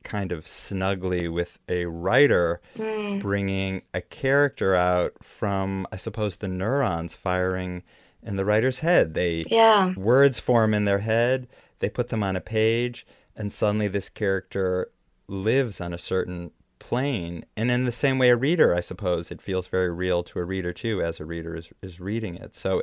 kind 0.03 0.33
of 0.33 0.47
snugly 0.47 1.29
with 1.29 1.59
a 1.69 1.87
writer 1.87 2.61
mm. 2.77 3.21
bringing 3.23 3.83
a 3.95 4.03
character 4.03 4.75
out 4.75 5.15
from, 5.23 5.87
I 5.91 5.97
suppose, 5.97 6.37
the 6.37 6.49
neurons 6.49 7.15
firing 7.15 7.83
in 8.23 8.37
the 8.37 8.45
writer's 8.45 8.81
head. 8.81 9.15
They 9.15 9.45
yeah. 9.49 9.95
words 9.95 10.41
form 10.41 10.75
in 10.75 10.85
their 10.85 10.99
head, 10.99 11.49
they 11.79 11.89
put 11.89 12.09
them 12.09 12.23
on 12.23 12.37
a 12.37 12.41
page, 12.41 13.07
and 13.35 13.53
suddenly 13.53 13.89
this 13.89 14.09
character 14.09 14.91
lives 15.27 15.81
on 15.81 15.95
a 15.95 15.99
certain 15.99 16.51
plane. 16.79 17.45
And 17.57 17.71
in 17.71 17.85
the 17.85 17.93
same 17.93 18.19
way, 18.19 18.31
a 18.31 18.37
reader, 18.37 18.75
I 18.75 18.81
suppose, 18.81 19.31
it 19.31 19.43
feels 19.43 19.67
very 19.67 19.91
real 19.91 20.23
to 20.25 20.39
a 20.39 20.45
reader 20.45 20.73
too, 20.73 21.03
as 21.03 21.21
a 21.21 21.25
reader 21.25 21.57
is, 21.57 21.71
is 21.83 22.01
reading 22.01 22.37
it. 22.37 22.55
So 22.55 22.83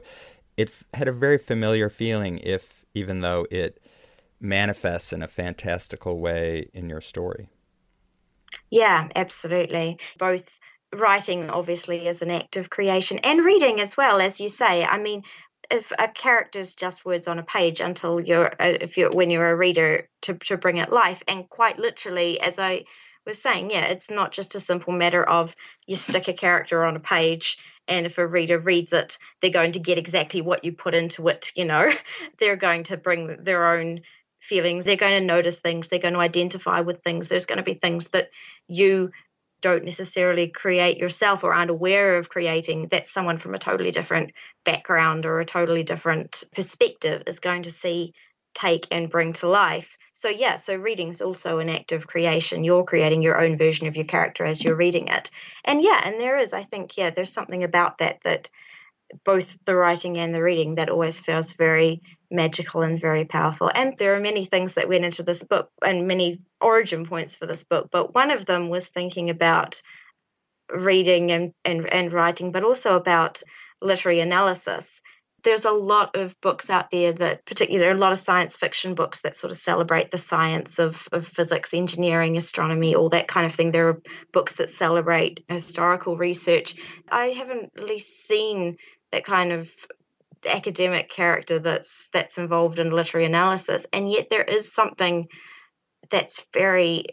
it 0.58 0.72
had 0.94 1.08
a 1.08 1.14
very 1.14 1.38
familiar 1.38 1.90
feeling, 1.90 2.40
if 2.40 2.86
even 2.94 3.22
though 3.22 3.46
it 3.52 3.82
manifests 4.40 5.12
in 5.14 5.22
a 5.22 5.28
fantastical 5.28 6.20
way 6.20 6.70
in 6.74 6.90
your 6.90 7.02
story. 7.02 7.50
Yeah, 8.70 9.08
absolutely. 9.16 10.00
Both 10.18 10.60
writing 10.94 11.50
obviously 11.50 12.08
is 12.08 12.22
an 12.22 12.32
act 12.32 12.56
of 12.58 12.70
creation 12.70 13.20
and 13.20 13.44
reading 13.44 13.82
as 13.82 13.98
well 13.98 14.22
as 14.22 14.40
you 14.40 14.50
say. 14.50 14.84
I 14.86 14.98
mean, 14.98 15.24
if 15.70 15.92
a 15.98 16.08
character 16.08 16.60
is 16.60 16.76
just 16.76 17.06
words 17.06 17.28
on 17.28 17.40
a 17.40 17.44
page 17.44 17.82
until 17.82 18.20
you're 18.20 18.54
uh, 18.60 18.78
if 18.82 18.98
you're 18.98 19.12
when 19.12 19.30
you're 19.30 19.50
a 19.50 19.56
reader 19.56 20.08
to 20.22 20.36
to 20.36 20.58
bring 20.58 20.78
it 20.78 20.92
life 20.92 21.24
and 21.28 21.50
quite 21.50 21.80
literally 21.80 22.40
as 22.40 22.60
I 22.60 22.84
was 23.26 23.42
saying, 23.42 23.72
yeah, 23.72 23.86
it's 23.86 24.10
not 24.10 24.32
just 24.32 24.56
a 24.56 24.60
simple 24.60 24.94
matter 24.94 25.24
of 25.24 25.56
you 25.86 25.98
stick 25.98 26.28
a 26.28 26.34
character 26.34 26.86
on 26.86 26.96
a 26.96 27.00
page 27.00 27.58
and 27.88 28.06
if 28.06 28.18
a 28.18 28.26
reader 28.26 28.60
reads 28.60 28.94
it, 28.94 29.18
they're 29.42 29.52
going 29.52 29.74
to 29.74 29.80
get 29.80 29.98
exactly 29.98 30.42
what 30.42 30.64
you 30.64 30.72
put 30.72 30.96
into 30.96 31.28
it, 31.28 31.52
you 31.56 31.66
know. 31.66 31.92
they're 32.40 32.56
going 32.56 32.84
to 32.86 32.98
bring 32.98 33.44
their 33.44 33.76
own 33.76 34.02
feelings. 34.40 34.86
They're 34.86 34.96
going 34.96 35.20
to 35.20 35.26
notice 35.26 35.60
things. 35.60 35.90
They're 35.90 36.00
going 36.00 36.14
to 36.14 36.20
identify 36.20 36.82
with 36.82 37.04
things. 37.04 37.28
There's 37.28 37.46
going 37.46 37.58
to 37.58 37.64
be 37.64 37.76
things 37.76 38.10
that 38.10 38.30
you 38.68 39.12
don't 39.62 39.86
necessarily 39.86 40.48
create 40.48 40.98
yourself 40.98 41.44
or 41.44 41.54
aren't 41.54 41.72
aware 41.72 42.18
of 42.18 42.30
creating 42.30 42.88
that 42.90 43.08
someone 43.08 43.38
from 43.38 43.56
a 43.56 43.60
totally 43.60 43.92
different 43.92 44.32
background 44.64 45.26
or 45.26 45.40
a 45.40 45.46
totally 45.46 45.84
different 45.84 46.44
perspective 46.54 47.24
is 47.26 47.40
going 47.40 47.64
to 47.64 47.72
see, 47.72 48.14
take, 48.54 48.88
and 48.92 49.10
bring 49.10 49.34
to 49.34 49.48
life. 49.48 49.98
So, 50.18 50.30
yeah, 50.30 50.56
so 50.56 50.76
reading 50.76 51.10
is 51.10 51.22
also 51.22 51.60
an 51.60 51.70
act 51.70 51.92
of 51.92 52.08
creation. 52.08 52.64
You're 52.64 52.86
creating 52.86 53.22
your 53.22 53.40
own 53.40 53.58
version 53.58 53.88
of 53.88 53.98
your 53.98 54.06
character 54.06 54.46
as 54.46 54.64
you're 54.64 54.76
reading 54.76 55.10
it. 55.10 55.30
And 55.66 55.82
yeah, 55.82 56.02
and 56.06 56.20
there 56.20 56.38
is, 56.38 56.54
I 56.54 56.64
think, 56.64 56.98
yeah, 56.98 57.10
there's 57.10 57.34
something 57.34 57.66
about 57.66 57.98
that 57.98 58.22
that 58.24 58.50
both 59.26 59.58
the 59.66 59.76
writing 59.76 60.18
and 60.18 60.34
the 60.34 60.42
reading 60.42 60.76
that 60.76 60.90
always 60.90 61.20
feels 61.20 61.52
very 61.54 62.02
magical 62.32 62.82
and 62.82 63.00
very 63.00 63.26
powerful. 63.26 63.70
And 63.76 63.98
there 63.98 64.16
are 64.16 64.22
many 64.22 64.46
things 64.46 64.74
that 64.74 64.88
went 64.88 65.04
into 65.04 65.22
this 65.22 65.44
book 65.44 65.70
and 65.84 66.08
many 66.08 66.40
origin 66.62 67.06
points 67.06 67.36
for 67.36 67.46
this 67.46 67.66
book. 67.66 67.90
But 67.92 68.16
one 68.16 68.32
of 68.32 68.46
them 68.46 68.70
was 68.70 68.88
thinking 68.88 69.30
about 69.30 69.82
reading 70.74 71.32
and, 71.34 71.52
and, 71.66 71.86
and 71.88 72.14
writing, 72.14 72.54
but 72.54 72.64
also 72.64 72.96
about 72.96 73.44
literary 73.82 74.22
analysis. 74.22 75.02
There's 75.46 75.64
a 75.64 75.72
lot 75.72 76.16
of 76.16 76.36
books 76.42 76.70
out 76.70 76.90
there 76.92 77.14
that, 77.14 77.46
particularly, 77.46 77.80
there 77.80 77.92
are 77.92 77.96
a 77.96 78.00
lot 78.00 78.12
of 78.12 78.18
science 78.18 78.58
fiction 78.58 78.96
books 78.96 79.22
that 79.22 79.38
sort 79.38 79.52
of 79.52 79.58
celebrate 79.58 80.12
the 80.12 80.18
science 80.18 80.80
of, 80.80 81.08
of 81.12 81.28
physics, 81.28 81.74
engineering, 81.74 82.36
astronomy, 82.36 82.96
all 82.96 83.10
that 83.10 83.28
kind 83.28 83.46
of 83.46 83.54
thing. 83.54 83.72
There 83.72 83.90
are 83.90 84.02
books 84.34 84.56
that 84.56 84.72
celebrate 84.72 85.46
historical 85.48 86.18
research. 86.18 86.76
I 87.10 87.28
haven't 87.28 87.72
really 87.78 88.00
seen 88.00 88.78
that 89.12 89.24
kind 89.24 89.54
of 89.54 89.70
academic 90.46 91.10
character 91.10 91.60
that's 91.60 92.10
that's 92.14 92.38
involved 92.38 92.80
in 92.80 92.92
literary 92.92 93.26
analysis 93.26 93.86
and 93.92 94.12
yet 94.12 94.28
there 94.30 94.44
is 94.44 94.72
something 94.72 95.28
that's 96.10 96.46
very 96.54 97.06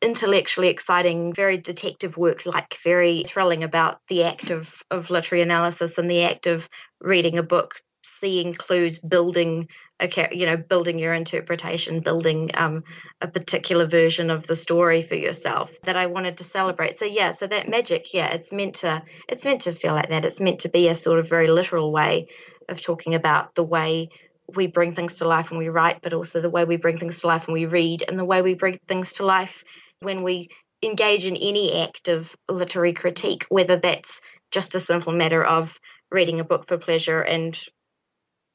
intellectually 0.00 0.68
exciting 0.68 1.34
very 1.34 1.56
detective 1.56 2.16
work 2.16 2.46
like 2.46 2.78
very 2.84 3.24
thrilling 3.24 3.64
about 3.64 3.98
the 4.08 4.24
act 4.24 4.50
of 4.50 4.72
of 4.90 5.10
literary 5.10 5.42
analysis 5.42 5.98
and 5.98 6.10
the 6.10 6.22
act 6.22 6.46
of 6.46 6.68
reading 7.00 7.38
a 7.38 7.42
book 7.42 7.74
seeing 8.04 8.54
clues 8.54 8.98
building 8.98 9.68
a 10.00 10.08
you 10.32 10.46
know 10.46 10.56
building 10.56 10.98
your 10.98 11.12
interpretation 11.12 12.00
building 12.00 12.50
um, 12.54 12.84
a 13.20 13.26
particular 13.26 13.86
version 13.86 14.30
of 14.30 14.46
the 14.46 14.56
story 14.56 15.02
for 15.02 15.16
yourself 15.16 15.70
that 15.82 15.96
i 15.96 16.06
wanted 16.06 16.36
to 16.36 16.44
celebrate. 16.44 16.98
So 16.98 17.04
yeah 17.04 17.32
so 17.32 17.46
that 17.46 17.68
magic 17.68 18.14
yeah 18.14 18.28
it's 18.28 18.52
meant 18.52 18.76
to 18.76 19.02
it's 19.28 19.44
meant 19.44 19.62
to 19.62 19.72
feel 19.72 19.94
like 19.94 20.08
that. 20.08 20.24
It's 20.24 20.40
meant 20.40 20.60
to 20.60 20.68
be 20.68 20.88
a 20.88 20.94
sort 20.94 21.18
of 21.18 21.28
very 21.28 21.48
literal 21.48 21.92
way 21.92 22.28
of 22.68 22.80
talking 22.80 23.14
about 23.14 23.54
the 23.54 23.64
way 23.64 24.10
we 24.54 24.66
bring 24.66 24.94
things 24.94 25.16
to 25.18 25.28
life 25.28 25.50
when 25.50 25.58
we 25.58 25.68
write, 25.68 26.00
but 26.02 26.14
also 26.14 26.40
the 26.40 26.50
way 26.50 26.64
we 26.64 26.76
bring 26.76 26.98
things 26.98 27.20
to 27.20 27.26
life 27.26 27.46
when 27.46 27.54
we 27.54 27.66
read, 27.66 28.04
and 28.06 28.18
the 28.18 28.24
way 28.24 28.40
we 28.40 28.54
bring 28.54 28.78
things 28.88 29.12
to 29.14 29.26
life 29.26 29.62
when 30.00 30.22
we 30.22 30.48
engage 30.82 31.26
in 31.26 31.36
any 31.36 31.82
act 31.82 32.08
of 32.08 32.34
literary 32.48 32.92
critique, 32.92 33.44
whether 33.50 33.76
that's 33.76 34.20
just 34.50 34.74
a 34.74 34.80
simple 34.80 35.12
matter 35.12 35.44
of 35.44 35.78
reading 36.10 36.40
a 36.40 36.44
book 36.44 36.66
for 36.66 36.78
pleasure 36.78 37.20
and 37.20 37.58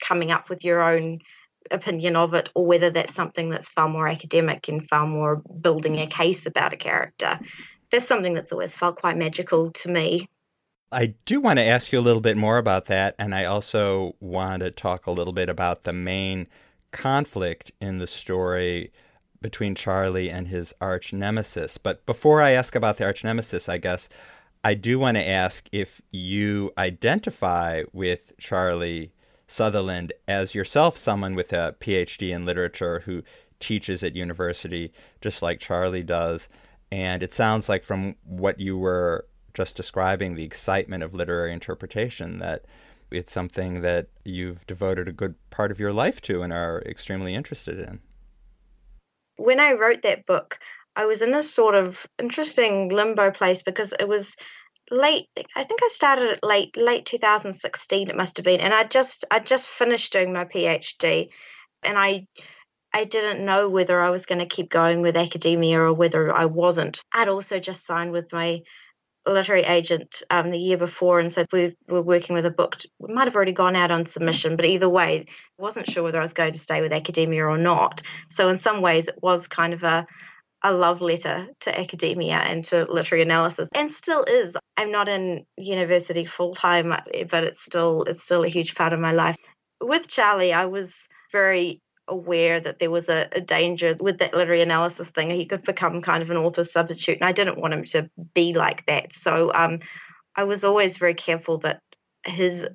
coming 0.02 0.32
up 0.32 0.50
with 0.50 0.64
your 0.64 0.82
own 0.82 1.20
opinion 1.72 2.16
of 2.16 2.34
it, 2.34 2.50
or 2.56 2.66
whether 2.66 2.90
that's 2.90 3.16
something 3.16 3.50
that's 3.50 3.70
far 3.70 3.88
more 3.88 4.08
academic 4.08 4.68
and 4.68 4.88
far 4.88 5.08
more 5.08 5.42
building 5.62 5.98
a 6.00 6.08
case 6.08 6.46
about 6.46 6.74
a 6.74 6.78
character. 6.78 7.40
That's 7.92 8.08
something 8.08 8.34
that's 8.34 8.52
always 8.52 8.76
felt 8.76 8.98
quite 8.98 9.18
magical 9.18 9.72
to 9.72 9.92
me. 9.92 10.28
I 10.92 11.16
do 11.26 11.40
want 11.40 11.58
to 11.58 11.64
ask 11.64 11.92
you 11.92 12.00
a 12.00 12.02
little 12.02 12.22
bit 12.22 12.38
more 12.38 12.58
about 12.58 12.86
that, 12.86 13.16
and 13.18 13.34
I 13.34 13.46
also 13.46 14.16
want 14.20 14.62
to 14.62 14.72
talk 14.72 15.08
a 15.08 15.12
little 15.12 15.34
bit 15.34 15.50
about 15.50 15.84
the 15.84 15.94
main 15.94 16.48
conflict 16.92 17.72
in 17.82 17.98
the 17.98 18.08
story 18.08 18.92
between 19.42 19.76
Charlie 19.76 20.30
and 20.30 20.48
his 20.48 20.74
arch 20.80 21.12
nemesis. 21.12 21.78
But 21.78 22.06
before 22.06 22.42
I 22.42 22.52
ask 22.52 22.76
about 22.76 22.98
the 22.98 23.06
arch 23.06 23.24
nemesis, 23.24 23.68
I 23.68 23.78
guess 23.78 24.08
I 24.64 24.76
do 24.76 24.98
want 24.98 25.18
to 25.18 25.28
ask 25.28 25.68
if 25.74 26.02
you 26.12 26.72
identify 26.78 27.84
with 27.92 28.32
Charlie 28.40 29.12
Sutherland 29.46 30.14
as 30.26 30.56
yourself 30.56 30.98
someone 30.98 31.36
with 31.36 31.52
a 31.52 31.76
PhD 31.82 32.30
in 32.30 32.46
literature 32.46 33.02
who 33.02 33.24
teaches 33.60 34.04
at 34.04 34.16
university 34.16 34.94
just 35.20 35.42
like 35.42 35.60
Charlie 35.60 36.04
does. 36.04 36.48
And 36.92 37.22
it 37.22 37.34
sounds 37.34 37.68
like 37.68 37.84
from 37.84 38.16
what 38.24 38.60
you 38.60 38.78
were 38.78 39.26
just 39.54 39.76
describing 39.76 40.36
the 40.36 40.46
excitement 40.46 41.04
of 41.04 41.14
literary 41.14 41.52
interpretation 41.52 42.40
that 42.40 42.64
it's 43.12 43.32
something 43.32 43.82
that 43.82 44.08
you've 44.24 44.66
devoted 44.66 45.08
a 45.08 45.14
good 45.14 45.36
part 45.50 45.72
of 45.72 45.80
your 45.80 45.92
life 45.94 46.22
to 46.22 46.42
and 46.42 46.54
are 46.54 46.82
extremely 46.86 47.36
interested 47.36 47.80
in. 47.80 48.00
When 49.36 49.60
I 49.60 49.74
wrote 49.74 50.04
that 50.04 50.26
book, 50.26 50.58
I 50.96 51.06
was 51.06 51.22
in 51.22 51.34
a 51.34 51.44
sort 51.44 51.76
of 51.76 52.06
interesting 52.20 52.90
limbo 52.90 53.32
place 53.32 53.64
because 53.64 53.94
it 54.00 54.08
was 54.08 54.36
late 54.92 55.28
i 55.56 55.64
think 55.64 55.80
i 55.82 55.88
started 55.88 56.40
late 56.44 56.76
late 56.76 57.06
2016 57.06 58.10
it 58.10 58.18
must 58.18 58.38
have 58.38 58.44
been 58.44 58.60
and 58.60 58.74
i 58.74 58.84
just 58.84 59.24
i 59.32 59.40
just 59.40 59.68
finished 59.68 60.12
doing 60.12 60.34
my 60.34 60.44
phd 60.46 61.30
and 61.84 61.98
i 61.98 62.28
i 62.94 63.06
didn't 63.06 63.46
know 63.46 63.70
whether 63.70 64.02
i 64.02 64.10
was 64.10 64.26
going 64.26 64.40
to 64.40 64.46
keep 64.46 64.70
going 64.70 65.02
with 65.02 65.16
academia 65.16 65.80
or 65.80 65.94
whether 65.94 66.36
i 66.36 66.46
wasn't. 66.46 67.02
I'd 67.14 67.30
also 67.30 67.60
just 67.60 67.86
signed 67.86 68.12
with 68.12 68.32
my 68.34 68.62
literary 69.26 69.64
agent 69.64 70.22
um, 70.30 70.52
the 70.52 70.58
year 70.58 70.78
before 70.78 71.22
and 71.22 71.32
said 71.32 71.48
we 71.54 71.78
were 71.88 72.02
working 72.02 72.36
with 72.36 72.46
a 72.46 72.52
book 72.52 72.76
we 73.00 73.14
might 73.14 73.24
have 73.24 73.38
already 73.38 73.54
gone 73.54 73.76
out 73.78 73.90
on 73.90 74.06
submission 74.06 74.58
but 74.58 74.66
either 74.66 74.90
way 74.90 75.26
wasn't 75.58 75.90
sure 75.90 76.04
whether 76.04 76.20
i 76.20 76.22
was 76.22 76.34
going 76.34 76.52
to 76.52 76.60
stay 76.60 76.82
with 76.82 76.92
academia 76.92 77.46
or 77.46 77.58
not. 77.58 78.02
So 78.30 78.50
in 78.50 78.58
some 78.58 78.82
ways 78.82 79.08
it 79.08 79.16
was 79.22 79.48
kind 79.48 79.74
of 79.74 79.84
a 79.84 80.06
a 80.64 80.72
love 80.72 81.02
letter 81.02 81.48
to 81.62 81.80
academia 81.80 82.36
and 82.36 82.64
to 82.66 82.86
literary 82.90 83.22
analysis 83.22 83.68
and 83.74 83.92
still 83.92 84.24
is. 84.24 84.56
I'm 84.78 84.92
not 84.92 85.10
in 85.10 85.46
university 85.58 86.26
full 86.26 86.56
time 86.56 86.90
but 87.30 87.44
it's 87.44 87.64
still 87.64 88.04
it's 88.04 88.24
still 88.24 88.44
a 88.44 88.50
huge 88.50 88.76
part 88.76 88.94
of 88.94 89.00
my 89.00 89.12
life. 89.12 89.38
With 89.82 90.08
charlie 90.08 90.54
i 90.54 90.66
was 90.66 91.08
very 91.32 91.82
aware 92.08 92.60
that 92.60 92.80
there 92.80 92.92
was 92.92 93.08
a, 93.10 93.30
a, 93.32 93.40
danger 93.40 93.96
with 93.98 94.18
that 94.18 94.34
literary 94.34 94.62
analysis 94.62 95.08
thing. 95.10 95.30
He 95.30 95.46
could 95.46 95.64
become 95.64 96.02
kind 96.02 96.22
of 96.22 96.30
an 96.32 96.38
author 96.38 96.64
substitute 96.64 97.20
and 97.20 97.28
i 97.28 97.32
didn't 97.32 97.58
want 97.58 97.74
him 97.74 97.86
to 97.86 98.10
be 98.34 98.54
like 98.54 98.86
that. 98.86 99.14
So 99.14 99.52
um, 99.54 99.80
i 100.36 100.44
was 100.44 100.64
always 100.64 100.98
very 100.98 101.14
careful 101.14 101.60
that 101.60 101.82
his 102.26 102.68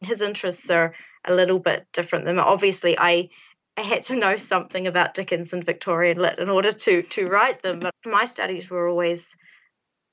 his 0.00 0.20
interests 0.20 0.68
are 0.70 0.94
a 1.26 1.34
little 1.34 1.58
bit 1.58 1.86
different 1.92 2.24
than 2.26 2.38
obviously 2.38 2.98
i 2.98 3.28
I 3.76 3.82
had 3.82 4.04
to 4.04 4.16
know 4.16 4.36
something 4.36 4.86
about 4.86 5.14
Dickens 5.14 5.52
and 5.52 5.64
Victorian 5.64 6.18
lit 6.18 6.38
in 6.38 6.48
order 6.48 6.72
to 6.72 7.02
to 7.02 7.28
write 7.28 7.62
them. 7.62 7.80
But 7.80 7.94
my 8.06 8.24
studies 8.24 8.70
were 8.70 8.88
always 8.88 9.36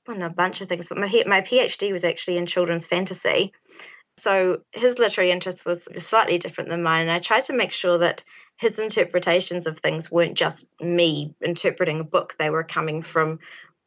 well, 0.06 0.22
a 0.22 0.30
bunch 0.30 0.60
of 0.60 0.68
things. 0.68 0.88
But 0.88 0.98
my 0.98 1.24
my 1.26 1.42
PhD 1.42 1.92
was 1.92 2.04
actually 2.04 2.38
in 2.38 2.46
children's 2.46 2.88
fantasy, 2.88 3.52
so 4.18 4.62
his 4.72 4.98
literary 4.98 5.30
interest 5.30 5.64
was 5.64 5.86
slightly 5.98 6.38
different 6.38 6.70
than 6.70 6.82
mine. 6.82 7.02
And 7.02 7.12
I 7.12 7.20
tried 7.20 7.44
to 7.44 7.52
make 7.52 7.72
sure 7.72 7.98
that 7.98 8.24
his 8.58 8.78
interpretations 8.78 9.66
of 9.66 9.78
things 9.78 10.10
weren't 10.10 10.36
just 10.36 10.66
me 10.80 11.34
interpreting 11.40 12.00
a 12.00 12.04
book; 12.04 12.34
they 12.38 12.50
were 12.50 12.64
coming 12.64 13.02
from 13.02 13.38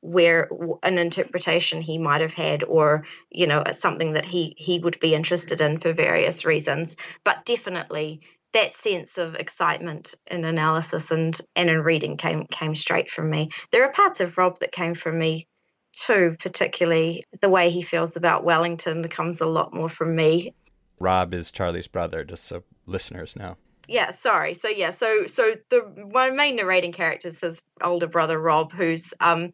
where 0.06 0.48
an 0.84 1.00
interpretation 1.00 1.82
he 1.82 1.98
might 1.98 2.22
have 2.22 2.34
had 2.34 2.64
or 2.64 3.08
you 3.32 3.48
know 3.48 3.64
something 3.72 4.14
that 4.14 4.26
he 4.26 4.54
he 4.56 4.78
would 4.78 5.00
be 5.00 5.16
interested 5.16 5.62
in 5.62 5.80
for 5.80 5.94
various 5.94 6.46
reasons 6.46 6.96
but 7.24 7.44
definitely 7.44 8.22
that 8.56 8.74
sense 8.74 9.18
of 9.18 9.36
excitement 9.36 10.16
in 10.28 10.46
analysis 10.46 11.12
and, 11.12 11.38
and 11.58 11.70
in 11.70 11.82
reading 11.82 12.16
came 12.16 12.48
came 12.48 12.74
straight 12.74 13.12
from 13.12 13.30
me. 13.30 13.52
There 13.72 13.84
are 13.84 13.92
parts 13.92 14.22
of 14.22 14.38
Rob 14.38 14.60
that 14.62 14.72
came 14.72 14.96
from 14.96 15.20
me 15.20 15.48
too, 15.92 16.38
particularly 16.40 17.26
the 17.42 17.50
way 17.50 17.70
he 17.70 17.82
feels 17.82 18.16
about 18.16 18.46
Wellington 18.46 19.08
comes 19.10 19.42
a 19.42 19.46
lot 19.46 19.74
more 19.74 19.90
from 19.90 20.16
me. 20.16 20.54
Rob 21.00 21.34
is 21.34 21.52
Charlie's 21.52 21.88
brother, 21.88 22.24
just 22.24 22.46
so 22.46 22.64
listeners 22.86 23.36
know. 23.36 23.58
Yeah, 23.90 24.12
sorry. 24.12 24.54
So 24.54 24.70
yeah, 24.70 24.92
so 24.92 25.28
so 25.28 25.56
the 25.70 25.82
one 25.82 26.38
main 26.38 26.56
narrating 26.56 26.94
character 26.94 27.28
is 27.28 27.40
his 27.40 27.62
older 27.84 28.08
brother 28.08 28.40
Rob, 28.40 28.72
who's 28.72 29.14
um 29.20 29.52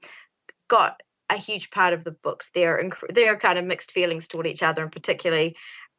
got 0.68 1.02
a 1.32 1.38
huge 1.38 1.72
part 1.72 1.94
of 1.94 2.04
the 2.04 2.12
books. 2.12 2.52
They're 2.54 2.84
inc- 2.84 3.16
they're 3.16 3.40
kind 3.40 3.58
of 3.58 3.66
mixed 3.66 3.94
feelings 3.94 4.28
toward 4.28 4.46
each 4.46 4.62
other, 4.62 4.84
and 4.84 4.92
particularly 4.92 5.56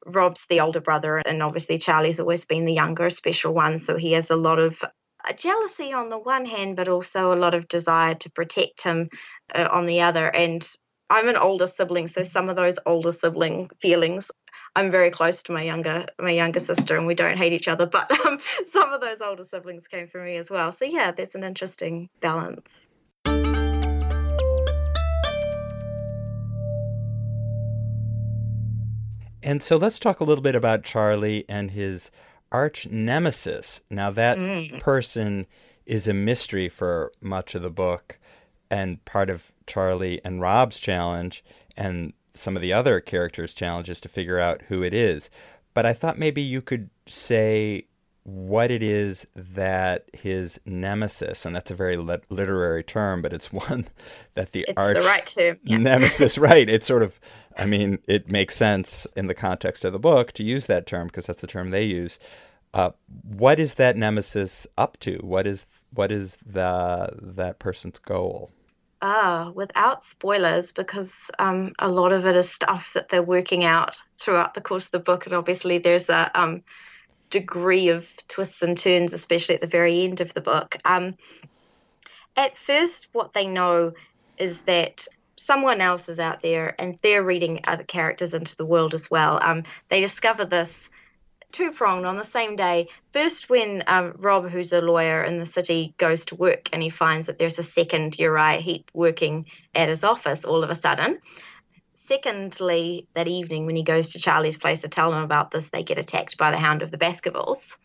Rob's 0.07 0.47
the 0.49 0.61
older 0.61 0.81
brother, 0.81 1.19
and 1.19 1.43
obviously 1.43 1.79
Charlie's 1.79 2.21
always 2.21 2.45
been 2.45 2.65
the 2.65 2.73
younger, 2.73 3.11
special 3.11 3.55
one. 3.55 3.79
So 3.79 3.97
he 3.97 4.13
has 4.13 4.31
a 4.31 4.37
lot 4.37 4.59
of 4.59 4.83
uh, 4.83 5.33
jealousy 5.35 5.93
on 5.93 6.09
the 6.09 6.19
one 6.19 6.45
hand, 6.45 6.77
but 6.77 6.89
also 6.89 7.33
a 7.33 7.37
lot 7.37 7.55
of 7.55 7.69
desire 7.69 8.15
to 8.17 8.31
protect 8.31 8.83
him 8.83 9.09
uh, 9.55 9.69
on 9.71 9.87
the 9.87 10.03
other. 10.03 10.27
And 10.27 10.67
I'm 11.11 11.29
an 11.29 11.37
older 11.37 11.67
sibling, 11.67 12.09
so 12.09 12.23
some 12.23 12.49
of 12.49 12.57
those 12.57 12.79
older 12.87 13.13
sibling 13.13 13.71
feelings. 13.81 14.31
I'm 14.75 14.91
very 14.91 15.11
close 15.11 15.43
to 15.45 15.53
my 15.53 15.63
younger 15.63 16.07
my 16.19 16.31
younger 16.31 16.61
sister, 16.61 16.97
and 16.97 17.07
we 17.07 17.15
don't 17.15 17.37
hate 17.37 17.53
each 17.53 17.69
other. 17.69 17.87
But 17.93 18.11
um, 18.27 18.39
some 18.71 18.93
of 18.93 19.01
those 19.01 19.21
older 19.21 19.45
siblings 19.45 19.87
came 19.87 20.09
from 20.09 20.25
me 20.25 20.37
as 20.37 20.51
well. 20.51 20.73
So 20.73 20.85
yeah, 20.85 21.13
there's 21.13 21.35
an 21.35 21.45
interesting 21.45 22.09
balance. 22.21 22.89
And 29.43 29.63
so 29.63 29.77
let's 29.77 29.99
talk 29.99 30.21
a 30.21 30.25
little 30.25 30.43
bit 30.43 30.55
about 30.55 30.85
Charlie 30.85 31.45
and 31.49 31.71
his 31.73 32.11
arch 32.51 32.87
nemesis. 32.89 33.81
Now, 33.91 34.11
that 34.11 34.39
mm. 34.39 34.79
person 34.81 35.47
is 35.87 36.07
a 36.07 36.15
mystery 36.15 36.69
for 36.69 37.13
much 37.21 37.55
of 37.55 37.63
the 37.63 37.71
book 37.71 38.19
and 38.71 39.05
part 39.05 39.31
of 39.31 39.53
Charlie 39.67 40.21
and 40.25 40.41
Rob's 40.41 40.79
challenge 40.79 41.45
and 41.77 42.13
some 42.35 42.57
of 42.57 42.63
the 42.63 42.73
other 42.73 43.01
characters' 43.01 43.55
challenges 43.55 44.01
to 44.01 44.09
figure 44.09 44.39
out 44.39 44.63
who 44.69 44.83
it 44.83 44.95
is. 44.95 45.29
But 45.75 45.87
I 45.87 45.93
thought 45.93 46.19
maybe 46.19 46.43
you 46.43 46.63
could 46.63 46.91
say 47.07 47.87
what 48.25 48.71
it 48.71 48.83
is 48.83 49.27
that 49.35 50.05
his 50.13 50.61
nemesis, 50.65 51.45
and 51.45 51.57
that's 51.57 51.71
a 51.71 51.75
very 51.75 51.97
lit- 51.97 52.31
literary 52.31 52.85
term, 52.85 53.21
but 53.23 53.33
it's 53.33 53.53
one 53.53 53.89
that 54.35 54.53
the 54.53 54.65
it's 54.69 54.79
arch 54.79 54.97
the 54.97 55.03
right 55.03 55.27
term. 55.27 55.59
Yeah. 55.65 55.79
nemesis, 55.79 56.39
right? 56.39 56.69
It's 56.69 56.87
sort 56.87 57.03
of, 57.03 57.19
I 57.59 57.67
mean, 57.67 57.99
it 58.07 58.31
makes 58.31 58.57
sense 58.57 59.07
in 59.17 59.27
the 59.27 59.35
context 59.35 59.85
of 59.85 59.93
the 59.93 59.99
book 59.99 60.33
to 60.33 60.45
use 60.45 60.67
that 60.67 60.87
term 60.87 61.09
because 61.09 61.27
that's 61.27 61.41
the 61.41 61.47
term 61.47 61.71
they 61.71 61.85
use. 61.85 62.19
Uh, 62.75 62.91
what 63.25 63.59
is 63.59 63.75
that 63.75 63.97
nemesis 63.97 64.67
up 64.79 64.99
to? 65.01 65.19
What 65.19 65.47
is 65.47 65.67
what 65.93 66.11
is 66.11 66.39
the 66.47 67.11
that 67.21 67.59
person's 67.59 67.99
goal? 67.99 68.51
Ah, 69.03 69.51
without 69.55 70.05
spoilers, 70.05 70.71
because 70.73 71.29
um, 71.39 71.73
a 71.81 71.89
lot 71.89 72.13
of 72.13 72.25
it 72.25 72.37
is 72.37 72.49
stuff 72.49 72.93
that 72.95 73.09
they're 73.09 73.23
working 73.23 73.65
out 73.65 74.01
throughout 74.21 74.55
the 74.55 74.61
course 74.61 74.87
of 74.87 74.93
the 74.93 75.01
book, 75.01 75.27
and 75.27 75.35
obviously 75.35 75.79
there's 75.79 76.09
a 76.09 76.31
um, 76.41 76.63
degree 77.33 77.89
of 77.89 78.09
twists 78.29 78.63
and 78.63 78.79
turns, 78.79 79.13
especially 79.13 79.57
at 79.57 79.61
the 79.61 79.67
very 79.67 80.03
end 80.03 80.21
of 80.21 80.33
the 80.35 80.41
book. 80.41 80.77
Um, 80.85 81.17
at 82.37 82.57
first, 82.57 83.09
what 83.13 83.33
they 83.33 83.49
know 83.49 83.93
is 84.39 84.59
that 84.61 85.09
someone 85.37 85.81
else 85.81 86.09
is 86.09 86.21
out 86.21 86.43
there 86.43 86.81
and 86.81 86.99
they're 87.03 87.25
reading 87.25 87.61
other 87.67 87.83
characters 87.83 88.35
into 88.35 88.57
the 88.57 88.67
world 88.67 88.95
as 88.95 89.11
well. 89.11 89.41
Um, 89.43 89.65
they 89.89 90.01
discover 90.01 90.45
this 90.45 90.91
two 91.51 91.73
pronged 91.73 92.07
on 92.07 92.17
the 92.17 92.25
same 92.25 92.57
day. 92.57 92.89
First, 93.13 93.51
when 93.51 93.83
um, 93.87 94.15
Rob, 94.19 94.49
who's 94.49 94.73
a 94.73 94.81
lawyer 94.81 95.25
in 95.25 95.39
the 95.39 95.47
city, 95.47 95.95
goes 95.99 96.27
to 96.27 96.35
work 96.35 96.69
and 96.73 96.83
he 96.83 96.91
finds 96.91 97.27
that 97.27 97.39
there's 97.39 97.59
a 97.59 97.63
second 97.63 98.19
Uriah 98.19 98.61
Heep 98.61 98.91
working 98.95 99.47
at 99.75 99.89
his 99.89 100.05
office 100.05 100.45
all 100.45 100.65
of 100.65 100.71
a 100.71 100.75
sudden. 100.75 101.19
Secondly, 102.13 103.09
that 103.15 103.27
evening 103.27 103.65
when 103.65 103.75
he 103.75 103.83
goes 103.83 104.13
to 104.13 104.19
Charlie's 104.19 104.59
place 104.59 104.83
to 104.83 104.89
tell 104.89 105.11
them 105.11 105.23
about 105.23 105.51
this, 105.51 105.69
they 105.69 105.83
get 105.83 105.97
attacked 105.97 106.37
by 106.37 106.51
the 106.51 106.59
Hound 106.59 106.83
of 106.83 106.91
the 106.91 106.99
Baskervilles. 106.99 107.79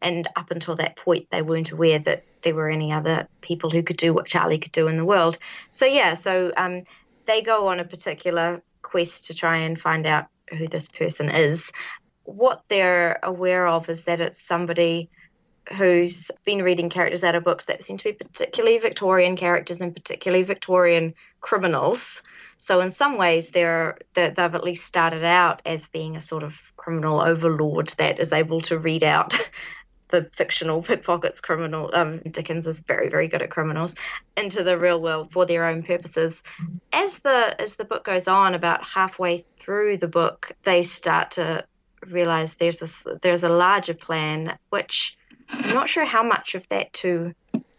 And 0.00 0.26
up 0.34 0.50
until 0.50 0.76
that 0.76 0.96
point, 0.96 1.26
they 1.30 1.42
weren't 1.42 1.70
aware 1.70 1.98
that 1.98 2.24
there 2.40 2.54
were 2.54 2.70
any 2.70 2.90
other 2.90 3.28
people 3.42 3.68
who 3.68 3.82
could 3.82 3.98
do 3.98 4.14
what 4.14 4.24
Charlie 4.24 4.56
could 4.56 4.72
do 4.72 4.88
in 4.88 4.96
the 4.96 5.04
world. 5.04 5.36
So, 5.68 5.84
yeah, 5.84 6.14
so 6.14 6.52
um, 6.56 6.84
they 7.26 7.42
go 7.42 7.68
on 7.68 7.80
a 7.80 7.84
particular 7.84 8.62
quest 8.80 9.26
to 9.26 9.34
try 9.34 9.58
and 9.58 9.78
find 9.78 10.06
out 10.06 10.28
who 10.56 10.66
this 10.66 10.88
person 10.88 11.28
is. 11.28 11.70
What 12.24 12.62
they're 12.68 13.20
aware 13.22 13.66
of 13.66 13.90
is 13.90 14.04
that 14.04 14.22
it's 14.22 14.40
somebody 14.40 15.10
who's 15.76 16.30
been 16.44 16.62
reading 16.62 16.90
characters 16.90 17.24
out 17.24 17.34
of 17.34 17.44
books 17.44 17.66
that 17.66 17.84
seem 17.84 17.96
to 17.98 18.04
be 18.04 18.12
particularly 18.12 18.78
Victorian 18.78 19.36
characters 19.36 19.80
and 19.80 19.94
particularly 19.94 20.42
Victorian 20.42 21.14
criminals. 21.40 22.22
So 22.58 22.80
in 22.80 22.92
some 22.92 23.16
ways, 23.16 23.50
they're, 23.50 23.98
they've 24.14 24.38
at 24.38 24.64
least 24.64 24.84
started 24.84 25.24
out 25.24 25.62
as 25.64 25.86
being 25.86 26.16
a 26.16 26.20
sort 26.20 26.42
of 26.42 26.54
criminal 26.76 27.20
overlord 27.20 27.88
that 27.98 28.18
is 28.18 28.32
able 28.32 28.60
to 28.62 28.78
read 28.78 29.04
out 29.04 29.38
the 30.08 30.28
fictional 30.32 30.82
pickpockets 30.82 31.40
criminal 31.40 31.90
um, 31.94 32.18
Dickens 32.18 32.66
is 32.66 32.80
very 32.80 33.08
very 33.08 33.28
good 33.28 33.42
at 33.42 33.50
criminals 33.50 33.94
into 34.36 34.64
the 34.64 34.76
real 34.76 35.00
world 35.00 35.30
for 35.32 35.46
their 35.46 35.66
own 35.66 35.82
purposes. 35.82 36.42
As 36.92 37.18
the 37.20 37.60
as 37.60 37.76
the 37.76 37.84
book 37.84 38.04
goes 38.04 38.26
on, 38.26 38.54
about 38.54 38.82
halfway 38.82 39.44
through 39.60 39.98
the 39.98 40.08
book, 40.08 40.52
they 40.64 40.82
start 40.82 41.32
to 41.32 41.64
realize 42.06 42.54
there's 42.54 42.82
a 42.82 43.18
there's 43.22 43.44
a 43.44 43.48
larger 43.48 43.94
plan, 43.94 44.58
which 44.70 45.16
I'm 45.52 45.74
not 45.74 45.88
sure 45.88 46.04
how 46.04 46.22
much 46.22 46.54
of 46.54 46.68
that 46.68 46.92
to 46.94 47.34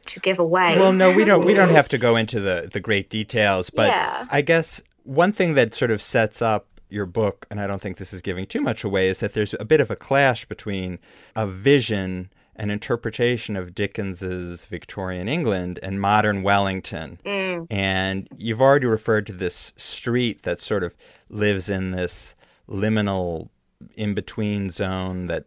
to 0.08 0.20
give 0.20 0.40
away. 0.40 0.78
Well, 0.78 0.94
no, 0.94 1.12
we 1.12 1.26
don't. 1.26 1.46
We 1.46 1.54
don't 1.54 1.70
have 1.70 1.90
to 1.90 1.98
go 1.98 2.16
into 2.22 2.40
the 2.40 2.70
the 2.72 2.80
great 2.80 3.10
details, 3.10 3.70
but 3.70 3.88
yeah. 3.88 4.28
I 4.30 4.42
guess 4.42 4.82
one 5.04 5.32
thing 5.32 5.54
that 5.56 5.74
sort 5.74 5.92
of 5.92 6.02
sets 6.02 6.42
up 6.42 6.68
your 6.90 7.06
book, 7.06 7.48
and 7.50 7.62
I 7.62 7.68
don't 7.68 7.82
think 7.82 7.98
this 7.98 8.14
is 8.14 8.22
giving 8.22 8.46
too 8.46 8.62
much 8.62 8.84
away, 8.84 9.08
is 9.08 9.20
that 9.22 9.34
there's 9.34 9.56
a 9.60 9.66
bit 9.66 9.82
of 9.82 9.90
a 9.90 9.96
clash 9.96 10.46
between 10.46 11.00
a 11.36 11.48
vision 11.48 12.30
an 12.56 12.70
interpretation 12.70 13.56
of 13.56 13.74
Dickens's 13.74 14.66
Victorian 14.66 15.28
England 15.28 15.80
and 15.82 16.00
modern 16.00 16.44
Wellington. 16.44 17.20
Mm. 17.26 17.66
And 17.72 18.28
you've 18.38 18.62
already 18.62 18.86
referred 18.86 19.26
to 19.28 19.34
this 19.34 19.74
street 19.78 20.44
that 20.44 20.62
sort 20.62 20.84
of 20.84 20.96
lives 21.30 21.70
in 21.70 21.92
this 21.92 22.36
liminal 22.70 23.50
in 23.96 24.14
between 24.14 24.70
zone 24.70 25.28
that 25.28 25.46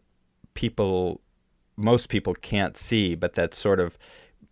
people 0.55 1.21
most 1.77 2.09
people 2.09 2.35
can't 2.35 2.77
see, 2.77 3.15
but 3.15 3.35
that's 3.35 3.59
sort 3.59 3.81
of 3.81 3.99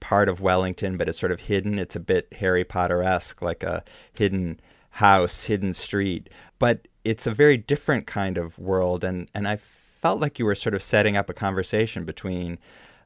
part 0.01 0.29
of 0.29 0.41
Wellington, 0.41 0.97
but 0.97 1.09
it's 1.09 1.21
sort 1.21 1.33
of 1.33 1.41
hidden. 1.41 1.79
It's 1.79 1.97
a 1.97 2.01
bit 2.01 2.33
Harry 2.41 2.65
Potter 2.65 3.03
esque, 3.03 3.41
like 3.41 3.63
a 3.63 3.85
hidden 4.17 4.61
house, 4.91 5.45
hidden 5.45 5.75
street. 5.75 6.29
But 6.59 6.89
it's 7.05 7.27
a 7.27 7.31
very 7.33 7.57
different 7.57 8.07
kind 8.07 8.37
of 8.37 8.59
world. 8.59 9.05
And, 9.05 9.31
and 9.35 9.47
I 9.47 9.57
felt 9.57 10.21
like 10.21 10.39
you 10.39 10.45
were 10.45 10.55
sort 10.55 10.75
of 10.75 10.83
setting 10.83 11.17
up 11.17 11.31
a 11.31 11.35
conversation 11.35 12.05
between 12.05 12.59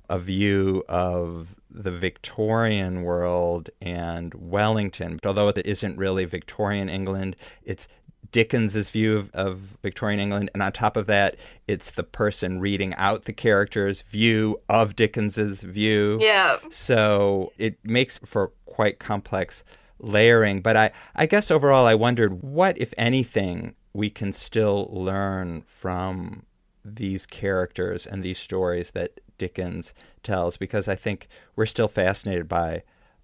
a 0.09 0.19
view 0.19 0.85
of 0.89 1.55
the 1.71 1.91
Victorian 1.91 3.03
world 3.03 3.71
and 3.83 4.33
Wellington. 4.35 5.21
Although 5.25 5.49
it 5.49 5.67
isn't 5.67 5.99
really 5.99 6.25
Victorian 6.25 6.89
England, 6.89 7.37
it's 7.65 7.89
Dickens's 8.33 8.91
view 8.91 9.17
of, 9.17 9.31
of, 9.33 9.59
Victorian 9.83 10.21
England, 10.21 10.51
and 10.55 10.63
on 10.63 10.73
top 10.73 10.97
of 10.97 11.07
that, 11.07 11.37
it's 11.67 11.91
the 11.91 12.03
person 12.03 12.61
reading 12.61 12.95
out 12.95 13.25
the 13.25 13.33
character's 13.33 14.03
view 14.03 14.61
of 14.69 14.97
Dickens's 14.97 15.63
view. 15.63 16.19
Yeah. 16.21 16.59
So 16.71 17.53
it 17.59 17.79
makes 17.85 18.19
for 18.21 18.53
quite 18.65 18.99
complex 18.99 19.65
layering. 19.99 20.61
But 20.61 20.77
I, 20.77 20.91
I 21.15 21.27
guess 21.27 21.51
overall, 21.51 21.87
I 21.87 21.95
wondered 21.95 22.43
what, 22.43 22.79
if 22.79 22.93
anything, 22.99 23.75
we 23.93 24.11
can 24.11 24.33
still 24.33 24.89
learn 24.91 25.63
from 25.67 26.45
these 26.85 27.27
characters 27.27 28.07
and 28.07 28.23
these 28.23 28.39
stories 28.39 28.91
that 28.91 29.21
Dickens 29.39 29.95
tells, 30.23 30.57
because 30.57 30.89
I 30.89 30.95
think 30.95 31.29
we're 31.57 31.67
still 31.67 31.89
fascinated 31.89 32.49
by 32.49 32.83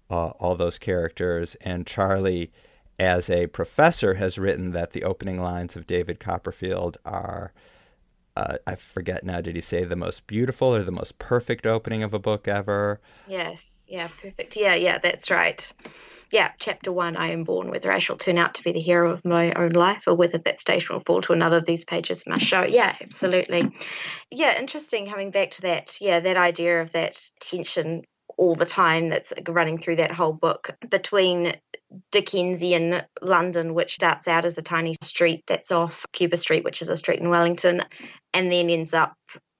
uh, 0.09 0.29
all 0.39 0.55
those 0.55 0.77
characters. 0.77 1.55
And 1.61 1.87
Charlie, 1.87 2.51
as 2.99 3.29
a 3.29 3.47
professor, 3.47 4.15
has 4.15 4.37
written 4.37 4.71
that 4.71 4.91
the 4.91 5.03
opening 5.03 5.41
lines 5.41 5.75
of 5.75 5.87
David 5.87 6.19
Copperfield 6.19 6.97
are. 7.05 7.53
Uh, 8.35 8.57
I 8.65 8.73
forget 8.73 9.23
now, 9.23 9.41
did 9.41 9.55
he 9.55 9.61
say 9.61 9.83
the 9.83 9.95
most 9.95 10.25
beautiful 10.25 10.73
or 10.73 10.83
the 10.83 10.91
most 10.91 11.19
perfect 11.19 11.67
opening 11.67 12.01
of 12.01 12.15
a 12.15 12.19
book 12.19 12.47
ever? 12.47 12.99
Yes, 13.27 13.63
yeah, 13.87 14.07
perfect. 14.19 14.55
Yeah, 14.55 14.73
yeah, 14.73 14.97
that's 14.97 15.29
right 15.29 15.71
yeah, 16.33 16.49
chapter 16.57 16.91
one, 16.91 17.15
I 17.15 17.31
am 17.31 17.43
born, 17.43 17.69
whether 17.69 17.91
I 17.91 17.99
shall 17.99 18.17
turn 18.17 18.39
out 18.39 18.55
to 18.55 18.63
be 18.63 18.71
the 18.71 18.79
hero 18.79 19.11
of 19.11 19.23
my 19.23 19.53
own 19.53 19.69
life 19.69 20.05
or 20.07 20.15
whether 20.15 20.39
that 20.39 20.59
station 20.59 20.95
will 20.95 21.03
fall 21.05 21.21
to 21.21 21.33
another, 21.33 21.57
of 21.57 21.65
these 21.65 21.85
pages 21.85 22.25
must 22.25 22.43
show. 22.43 22.63
Yeah, 22.63 22.95
absolutely. 22.99 23.71
Yeah, 24.31 24.59
interesting 24.59 25.07
coming 25.07 25.29
back 25.29 25.51
to 25.51 25.61
that. 25.61 26.01
Yeah, 26.01 26.21
that 26.21 26.35
idea 26.35 26.81
of 26.81 26.91
that 26.93 27.21
tension 27.39 28.01
all 28.37 28.55
the 28.55 28.65
time 28.65 29.09
that's 29.09 29.33
running 29.47 29.77
through 29.77 29.97
that 29.97 30.11
whole 30.11 30.33
book 30.33 30.71
between 30.89 31.55
Dickensian 32.11 33.01
London, 33.21 33.73
which 33.73 33.95
starts 33.95 34.27
out 34.27 34.45
as 34.45 34.57
a 34.57 34.61
tiny 34.61 34.95
street 35.01 35.43
that's 35.47 35.71
off 35.71 36.05
Cuba 36.13 36.37
Street, 36.37 36.63
which 36.63 36.81
is 36.81 36.89
a 36.89 36.97
street 36.97 37.19
in 37.19 37.29
Wellington, 37.29 37.83
and 38.33 38.51
then 38.51 38.69
ends 38.69 38.93
up 38.93 39.15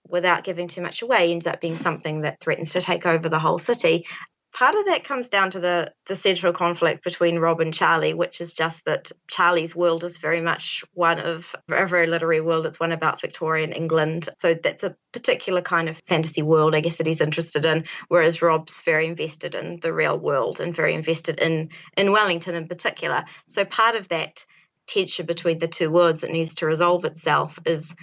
without 0.07 0.43
giving 0.43 0.67
too 0.67 0.81
much 0.81 1.01
away, 1.01 1.31
ends 1.31 1.47
up 1.47 1.61
being 1.61 1.75
something 1.75 2.21
that 2.21 2.39
threatens 2.39 2.73
to 2.73 2.81
take 2.81 3.05
over 3.05 3.29
the 3.29 3.39
whole 3.39 3.59
city 3.59 4.05
part 4.53 4.75
of 4.75 4.85
that 4.85 5.03
comes 5.03 5.29
down 5.29 5.51
to 5.51 5.59
the 5.59 5.91
the 6.07 6.15
central 6.15 6.53
conflict 6.53 7.03
between 7.03 7.39
Rob 7.39 7.59
and 7.59 7.73
Charlie, 7.73 8.13
which 8.13 8.39
is 8.39 8.53
just 8.53 8.85
that 8.85 9.11
Charlie's 9.27 9.75
world 9.75 10.03
is 10.03 10.17
very 10.17 10.41
much 10.41 10.83
one 10.93 11.19
of 11.19 11.55
a 11.69 11.85
very 11.87 12.07
literary 12.07 12.41
world. 12.41 12.65
It's 12.65 12.79
one 12.79 12.91
about 12.91 13.21
Victorian 13.21 13.71
England, 13.71 14.29
so 14.37 14.53
that's 14.53 14.83
a 14.83 14.95
particular 15.11 15.61
kind 15.61 15.89
of 15.89 16.01
fantasy 16.07 16.41
world, 16.41 16.75
I 16.75 16.81
guess, 16.81 16.97
that 16.97 17.07
he's 17.07 17.21
interested 17.21 17.65
in. 17.65 17.85
Whereas 18.07 18.41
Rob's 18.41 18.81
very 18.81 19.07
invested 19.07 19.55
in 19.55 19.79
the 19.81 19.93
real 19.93 20.17
world 20.17 20.59
and 20.59 20.75
very 20.75 20.93
invested 20.93 21.39
in 21.39 21.69
in 21.97 22.11
Wellington 22.11 22.55
in 22.55 22.67
particular. 22.67 23.25
So 23.47 23.65
part 23.65 23.95
of 23.95 24.07
that 24.09 24.45
tension 24.87 25.25
between 25.25 25.59
the 25.59 25.67
two 25.67 25.89
worlds 25.89 26.21
that 26.21 26.31
needs 26.31 26.55
to 26.55 26.65
resolve 26.65 27.05
itself 27.05 27.57
is 27.65 27.95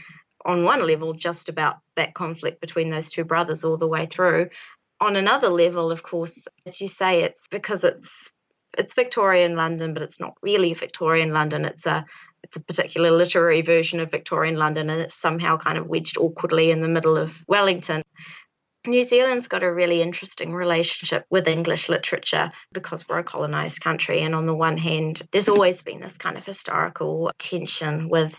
on 0.45 0.65
one 0.65 0.87
level 0.87 1.13
just 1.13 1.49
about 1.49 1.77
that 1.97 2.15
conflict 2.15 2.61
between 2.61 2.91
those 2.91 3.11
two 3.11 3.25
brothers 3.25 3.63
all 3.63 3.77
the 3.77 3.87
way 3.87 4.07
through 4.07 4.49
on 5.01 5.17
another 5.17 5.49
level, 5.49 5.91
of 5.91 6.03
course, 6.03 6.47
as 6.67 6.81
you 6.81 6.89
say, 6.89 7.23
it's 7.23 7.47
because 7.49 7.85
it's 7.85 8.33
it's 8.79 8.95
Victorian 8.95 9.57
London, 9.57 9.95
but 9.95 10.03
it's 10.03 10.21
not 10.21 10.35
really 10.43 10.75
Victorian 10.75 11.33
London. 11.33 11.65
It's 11.65 11.87
a 11.87 12.05
it's 12.43 12.57
a 12.57 12.61
particular 12.61 13.11
literary 13.11 13.63
version 13.63 14.01
of 14.01 14.11
Victorian 14.11 14.57
London, 14.57 14.91
and 14.91 15.01
it's 15.01 15.15
somehow 15.15 15.57
kind 15.57 15.79
of 15.79 15.87
wedged 15.87 16.17
awkwardly 16.19 16.71
in 16.71 16.81
the 16.81 16.89
middle 16.89 17.17
of 17.17 17.35
Wellington. 17.49 18.03
New 18.87 19.05
Zealand's 19.05 19.47
got 19.47 19.63
a 19.63 19.73
really 19.73 20.01
interesting 20.01 20.55
relationship 20.55 21.27
with 21.29 21.47
English 21.47 21.91
literature 21.91 22.51
because 22.73 23.07
we're 23.07 23.19
a 23.19 23.25
colonized 23.25 23.83
country. 23.83 24.21
And 24.21 24.35
on 24.35 24.47
the 24.47 24.55
one 24.55 24.79
hand, 24.79 25.21
there's 25.33 25.51
always 25.51 25.83
been 25.83 26.01
this 26.01 26.17
kind 26.17 26.39
of 26.39 26.47
historical 26.47 27.31
tension 27.39 28.09
with 28.09 28.39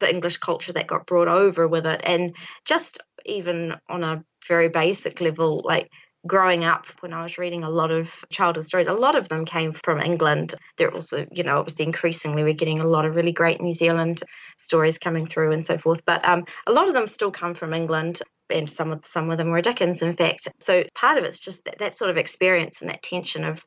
the 0.00 0.10
English 0.10 0.38
culture 0.38 0.72
that 0.72 0.88
got 0.88 1.06
brought 1.06 1.28
over 1.28 1.68
with 1.68 1.86
it. 1.86 2.00
And 2.02 2.34
just 2.64 2.98
even 3.24 3.74
on 3.88 4.02
a 4.02 4.24
very 4.48 4.68
basic 4.68 5.20
level, 5.20 5.62
like 5.64 5.90
growing 6.26 6.64
up 6.64 6.86
when 7.00 7.12
I 7.12 7.22
was 7.22 7.38
reading 7.38 7.62
a 7.62 7.70
lot 7.70 7.90
of 7.90 8.24
childhood 8.30 8.64
stories, 8.64 8.88
a 8.88 8.92
lot 8.92 9.14
of 9.14 9.28
them 9.28 9.44
came 9.44 9.72
from 9.72 10.00
England. 10.00 10.54
They're 10.76 10.92
also, 10.92 11.26
you 11.30 11.44
know, 11.44 11.58
obviously 11.58 11.84
increasingly 11.84 12.42
we're 12.42 12.52
getting 12.52 12.80
a 12.80 12.86
lot 12.86 13.04
of 13.04 13.14
really 13.14 13.32
great 13.32 13.60
New 13.60 13.72
Zealand 13.72 14.22
stories 14.58 14.98
coming 14.98 15.26
through 15.26 15.52
and 15.52 15.64
so 15.64 15.78
forth. 15.78 16.00
But 16.04 16.26
um, 16.26 16.44
a 16.66 16.72
lot 16.72 16.88
of 16.88 16.94
them 16.94 17.08
still 17.08 17.30
come 17.30 17.54
from 17.54 17.72
England. 17.72 18.20
And 18.48 18.70
some 18.70 18.92
of 18.92 19.04
some 19.04 19.28
of 19.30 19.38
them 19.38 19.50
were 19.50 19.60
Dickens, 19.60 20.02
in 20.02 20.14
fact. 20.14 20.46
So 20.60 20.84
part 20.94 21.18
of 21.18 21.24
it's 21.24 21.40
just 21.40 21.64
that, 21.64 21.78
that 21.80 21.98
sort 21.98 22.12
of 22.12 22.16
experience 22.16 22.80
and 22.80 22.88
that 22.88 23.02
tension 23.02 23.42
of 23.42 23.64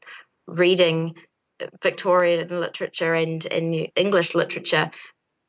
reading 0.47 1.15
Victorian 1.83 2.47
literature 2.47 3.13
and, 3.13 3.45
and 3.45 3.89
English 3.97 4.35
literature, 4.35 4.89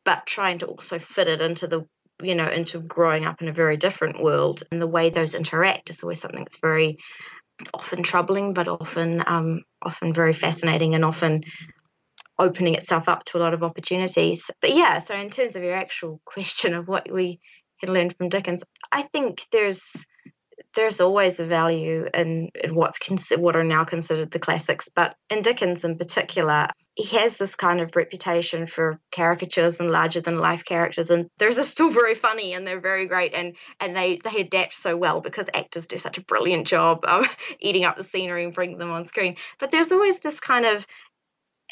but 0.04 0.26
trying 0.26 0.58
to 0.58 0.66
also 0.66 0.98
fit 0.98 1.28
it 1.28 1.40
into 1.40 1.68
the 1.68 1.86
you 2.22 2.34
know, 2.34 2.48
into 2.48 2.80
growing 2.80 3.24
up 3.24 3.40
in 3.42 3.48
a 3.48 3.52
very 3.52 3.76
different 3.76 4.22
world. 4.22 4.62
And 4.70 4.80
the 4.80 4.86
way 4.86 5.10
those 5.10 5.34
interact 5.34 5.90
is 5.90 6.02
always 6.02 6.20
something 6.20 6.40
that's 6.40 6.58
very 6.58 6.98
often 7.74 8.02
troubling, 8.02 8.54
but 8.54 8.68
often 8.68 9.22
um, 9.26 9.62
often 9.82 10.14
very 10.14 10.34
fascinating 10.34 10.94
and 10.94 11.04
often 11.04 11.44
opening 12.38 12.74
itself 12.74 13.08
up 13.08 13.24
to 13.26 13.38
a 13.38 13.40
lot 13.40 13.54
of 13.54 13.62
opportunities. 13.62 14.50
But 14.60 14.74
yeah, 14.74 14.98
so 15.00 15.14
in 15.14 15.30
terms 15.30 15.56
of 15.56 15.62
your 15.62 15.76
actual 15.76 16.20
question 16.24 16.74
of 16.74 16.88
what 16.88 17.10
we 17.10 17.40
can 17.80 17.92
learn 17.92 18.10
from 18.10 18.28
Dickens, 18.28 18.62
I 18.90 19.02
think 19.02 19.44
there's 19.52 20.06
there's 20.74 21.00
always 21.00 21.40
a 21.40 21.46
value 21.46 22.06
in, 22.14 22.50
in 22.62 22.74
what's 22.74 22.98
what 23.36 23.56
are 23.56 23.64
now 23.64 23.84
considered 23.84 24.30
the 24.30 24.38
classics, 24.38 24.88
but 24.94 25.16
in 25.28 25.42
Dickens 25.42 25.84
in 25.84 25.98
particular, 25.98 26.68
he 27.02 27.16
has 27.16 27.36
this 27.36 27.56
kind 27.56 27.80
of 27.80 27.96
reputation 27.96 28.66
for 28.66 29.00
caricatures 29.10 29.80
and 29.80 29.90
larger 29.90 30.20
than 30.20 30.38
life 30.38 30.64
characters 30.64 31.10
and 31.10 31.28
those 31.38 31.58
are 31.58 31.64
still 31.64 31.90
very 32.00 32.14
funny 32.14 32.52
and 32.54 32.66
they're 32.66 32.80
very 32.80 33.06
great 33.06 33.32
and 33.34 33.56
and 33.80 33.96
they 33.96 34.20
they 34.24 34.40
adapt 34.40 34.74
so 34.74 34.96
well 34.96 35.20
because 35.20 35.46
actors 35.54 35.86
do 35.86 35.98
such 35.98 36.18
a 36.18 36.24
brilliant 36.24 36.66
job 36.66 37.00
of 37.04 37.26
eating 37.60 37.84
up 37.84 37.96
the 37.96 38.04
scenery 38.04 38.44
and 38.44 38.54
bringing 38.54 38.78
them 38.78 38.90
on 38.90 39.06
screen 39.06 39.36
but 39.58 39.70
there's 39.70 39.92
always 39.92 40.18
this 40.20 40.40
kind 40.40 40.66
of 40.66 40.86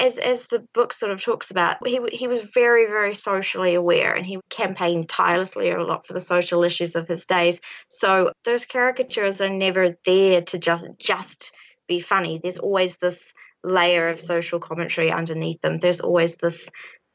as 0.00 0.16
as 0.16 0.46
the 0.46 0.60
book 0.74 0.92
sort 0.92 1.10
of 1.10 1.20
talks 1.20 1.50
about, 1.50 1.84
he 1.84 2.00
he 2.12 2.28
was 2.28 2.42
very 2.54 2.86
very 2.86 3.14
socially 3.14 3.74
aware, 3.74 4.14
and 4.14 4.24
he 4.24 4.38
campaigned 4.48 5.08
tirelessly 5.08 5.70
a 5.70 5.82
lot 5.82 6.06
for 6.06 6.12
the 6.12 6.20
social 6.20 6.62
issues 6.62 6.94
of 6.94 7.08
his 7.08 7.26
days. 7.26 7.60
So 7.88 8.30
those 8.44 8.64
caricatures 8.64 9.40
are 9.40 9.50
never 9.50 9.96
there 10.06 10.42
to 10.42 10.58
just 10.60 10.86
just 11.00 11.52
be 11.88 11.98
funny. 11.98 12.38
There's 12.40 12.58
always 12.58 12.96
this 12.98 13.32
layer 13.64 14.08
of 14.08 14.20
social 14.20 14.60
commentary 14.60 15.10
underneath 15.10 15.60
them. 15.60 15.78
There's 15.78 16.00
always 16.00 16.36
this 16.36 16.68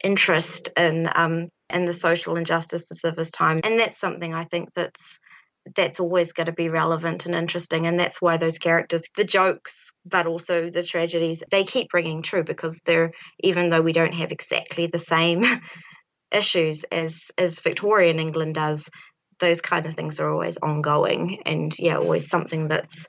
interest 0.04 0.70
in 0.76 1.10
um 1.16 1.50
in 1.70 1.86
the 1.86 1.94
social 1.94 2.36
injustices 2.36 3.00
of 3.04 3.18
his 3.18 3.32
time, 3.32 3.62
and 3.64 3.80
that's 3.80 4.00
something 4.00 4.34
I 4.34 4.46
think 4.46 4.70
that's 4.76 5.20
that's 5.76 6.00
always 6.00 6.34
going 6.34 6.48
to 6.48 6.52
be 6.52 6.70
relevant 6.70 7.26
and 7.26 7.36
interesting, 7.36 7.88
and 7.88 8.00
that's 8.00 8.22
why 8.22 8.38
those 8.38 8.58
characters, 8.58 9.02
the 9.16 9.24
jokes, 9.24 9.74
but 10.06 10.28
also 10.28 10.70
the 10.70 10.84
tragedies, 10.84 11.42
they 11.50 11.64
keep 11.64 11.94
ringing 11.94 12.22
true 12.22 12.44
because 12.44 12.80
they're 12.86 13.12
even 13.40 13.70
though 13.70 13.82
we 13.82 13.94
don't 13.94 14.14
have 14.14 14.32
exactly 14.32 14.88
the 14.88 15.00
same 15.00 15.44
issues 16.32 16.84
as 16.92 17.32
as 17.38 17.60
Victorian 17.60 18.20
England 18.20 18.56
does, 18.56 18.90
those 19.40 19.62
kind 19.62 19.86
of 19.86 19.96
things 19.96 20.20
are 20.20 20.30
always 20.30 20.58
ongoing, 20.58 21.40
and 21.46 21.78
yeah, 21.80 21.98
always 21.98 22.30
something 22.30 22.68
that's 22.68 23.08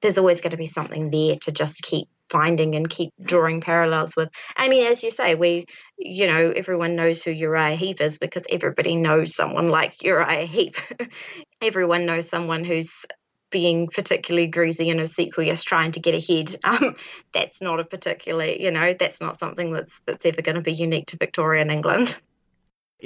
there's 0.00 0.18
always 0.18 0.40
going 0.40 0.52
to 0.52 0.56
be 0.56 0.66
something 0.66 1.10
there 1.10 1.36
to 1.42 1.52
just 1.52 1.82
keep 1.82 2.08
finding 2.30 2.74
and 2.74 2.88
keep 2.88 3.10
drawing 3.22 3.60
parallels 3.60 4.14
with. 4.16 4.28
I 4.56 4.68
mean, 4.68 4.86
as 4.86 5.02
you 5.02 5.10
say, 5.10 5.34
we, 5.34 5.66
you 5.98 6.26
know, 6.26 6.52
everyone 6.54 6.96
knows 6.96 7.22
who 7.22 7.30
Uriah 7.30 7.76
Heep 7.76 8.00
is 8.00 8.18
because 8.18 8.44
everybody 8.48 8.96
knows 8.96 9.34
someone 9.34 9.68
like 9.68 10.02
Uriah 10.02 10.46
Heep. 10.46 10.76
everyone 11.62 12.06
knows 12.06 12.28
someone 12.28 12.64
who's 12.64 13.04
being 13.50 13.88
particularly 13.88 14.46
greasy 14.46 14.90
and 14.90 15.00
obsequious 15.00 15.62
trying 15.62 15.92
to 15.92 16.00
get 16.00 16.14
ahead 16.14 16.54
um, 16.64 16.94
that's 17.34 17.60
not 17.60 17.80
a 17.80 17.84
particularly 17.84 18.62
you 18.62 18.70
know 18.70 18.94
that's 18.98 19.20
not 19.20 19.38
something 19.38 19.72
that's 19.72 19.92
that's 20.06 20.24
ever 20.24 20.40
going 20.42 20.54
to 20.54 20.60
be 20.60 20.72
unique 20.72 21.06
to 21.06 21.16
victorian 21.16 21.70
england 21.70 22.16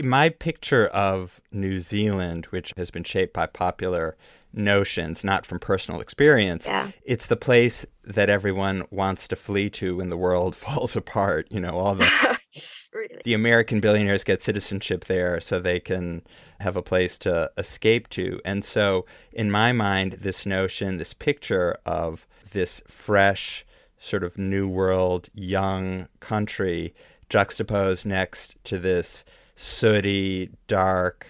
my 0.02 0.28
picture 0.28 0.86
of 0.88 1.40
new 1.52 1.78
zealand 1.78 2.46
which 2.46 2.72
has 2.76 2.90
been 2.90 3.04
shaped 3.04 3.32
by 3.32 3.46
popular 3.46 4.16
notions, 4.56 5.24
not 5.24 5.44
from 5.44 5.58
personal 5.58 6.00
experience. 6.00 6.66
Yeah. 6.66 6.90
It's 7.04 7.26
the 7.26 7.36
place 7.36 7.84
that 8.04 8.30
everyone 8.30 8.84
wants 8.90 9.28
to 9.28 9.36
flee 9.36 9.70
to 9.70 9.96
when 9.96 10.10
the 10.10 10.16
world 10.16 10.56
falls 10.56 10.96
apart. 10.96 11.46
You 11.50 11.60
know, 11.60 11.72
all 11.72 11.94
the 11.94 12.38
really? 12.94 13.20
the 13.24 13.34
American 13.34 13.80
billionaires 13.80 14.24
get 14.24 14.42
citizenship 14.42 15.06
there 15.06 15.40
so 15.40 15.58
they 15.58 15.80
can 15.80 16.22
have 16.60 16.76
a 16.76 16.82
place 16.82 17.18
to 17.18 17.50
escape 17.58 18.08
to. 18.10 18.40
And 18.44 18.64
so, 18.64 19.06
in 19.32 19.50
my 19.50 19.72
mind, 19.72 20.14
this 20.14 20.46
notion, 20.46 20.96
this 20.96 21.14
picture 21.14 21.76
of 21.84 22.26
this 22.52 22.82
fresh, 22.86 23.66
sort 23.98 24.22
of 24.22 24.38
new 24.38 24.68
world, 24.68 25.28
young 25.34 26.08
country 26.20 26.94
juxtaposed 27.28 28.06
next 28.06 28.54
to 28.64 28.78
this 28.78 29.24
sooty, 29.56 30.50
dark, 30.66 31.26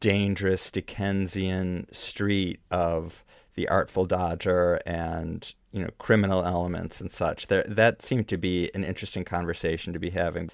dangerous 0.00 0.70
Dickensian 0.70 1.86
street 1.92 2.60
of 2.70 3.24
the 3.54 3.68
Artful 3.68 4.06
Dodger 4.06 4.80
and 4.86 5.52
you 5.72 5.82
know 5.82 5.90
criminal 5.98 6.44
elements 6.44 7.00
and 7.00 7.10
such. 7.10 7.46
There, 7.46 7.64
that 7.68 8.02
seemed 8.02 8.28
to 8.28 8.36
be 8.36 8.70
an 8.74 8.84
interesting 8.84 9.24
conversation 9.24 9.92
to 9.92 9.98
be 9.98 10.10
having. 10.10 10.50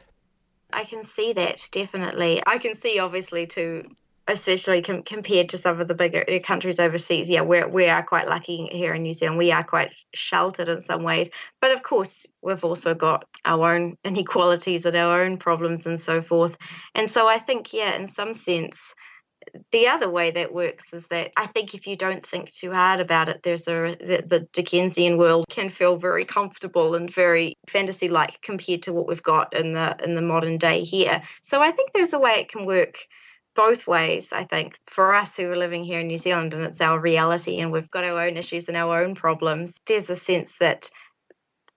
I 0.72 0.84
can 0.84 1.02
see 1.04 1.32
that 1.32 1.66
definitely. 1.72 2.42
I 2.46 2.58
can 2.58 2.74
see 2.74 2.98
obviously 2.98 3.46
too 3.46 3.88
especially 4.28 4.82
com- 4.82 5.02
compared 5.02 5.48
to 5.48 5.58
some 5.58 5.80
of 5.80 5.88
the 5.88 5.94
bigger 5.94 6.24
uh, 6.28 6.38
countries 6.46 6.78
overseas, 6.78 7.28
yeah, 7.28 7.40
we're, 7.40 7.66
we 7.66 7.88
are 7.88 8.02
quite 8.02 8.28
lucky 8.28 8.68
here 8.70 8.94
in 8.94 9.02
New 9.02 9.14
Zealand. 9.14 9.38
We 9.38 9.50
are 9.50 9.64
quite 9.64 9.90
sheltered 10.14 10.68
in 10.68 10.80
some 10.80 11.02
ways. 11.02 11.30
But 11.60 11.72
of 11.72 11.82
course, 11.82 12.26
we've 12.42 12.64
also 12.64 12.94
got 12.94 13.24
our 13.44 13.72
own 13.72 13.96
inequalities 14.04 14.86
and 14.86 14.96
our 14.96 15.22
own 15.22 15.38
problems 15.38 15.86
and 15.86 15.98
so 15.98 16.22
forth. 16.22 16.56
And 16.94 17.10
so 17.10 17.26
I 17.26 17.38
think, 17.38 17.72
yeah, 17.72 17.94
in 17.94 18.06
some 18.06 18.34
sense, 18.34 18.94
the 19.72 19.88
other 19.88 20.10
way 20.10 20.30
that 20.30 20.52
works 20.52 20.92
is 20.92 21.06
that 21.06 21.30
I 21.36 21.46
think 21.46 21.74
if 21.74 21.86
you 21.86 21.96
don't 21.96 22.24
think 22.24 22.52
too 22.52 22.70
hard 22.70 23.00
about 23.00 23.30
it, 23.30 23.42
there's 23.42 23.66
a 23.66 23.96
the, 23.98 24.22
the 24.26 24.40
Dickensian 24.52 25.16
world 25.16 25.46
can 25.48 25.70
feel 25.70 25.96
very 25.96 26.26
comfortable 26.26 26.94
and 26.94 27.12
very 27.12 27.54
fantasy 27.66 28.08
like 28.08 28.42
compared 28.42 28.82
to 28.82 28.92
what 28.92 29.08
we've 29.08 29.22
got 29.22 29.54
in 29.56 29.72
the 29.72 29.96
in 30.04 30.14
the 30.14 30.22
modern 30.22 30.58
day 30.58 30.82
here. 30.82 31.22
So 31.44 31.62
I 31.62 31.70
think 31.70 31.92
there's 31.92 32.12
a 32.12 32.18
way 32.18 32.32
it 32.32 32.50
can 32.50 32.66
work 32.66 32.98
both 33.58 33.88
ways, 33.88 34.28
I 34.32 34.44
think, 34.44 34.78
for 34.86 35.12
us 35.12 35.36
who 35.36 35.50
are 35.50 35.56
living 35.56 35.82
here 35.82 35.98
in 35.98 36.06
New 36.06 36.18
Zealand 36.18 36.54
and 36.54 36.62
it's 36.62 36.80
our 36.80 37.00
reality 37.00 37.58
and 37.58 37.72
we've 37.72 37.90
got 37.90 38.04
our 38.04 38.20
own 38.20 38.36
issues 38.36 38.68
and 38.68 38.76
our 38.76 39.02
own 39.02 39.16
problems, 39.16 39.74
there's 39.88 40.08
a 40.08 40.14
sense 40.14 40.54
that 40.60 40.88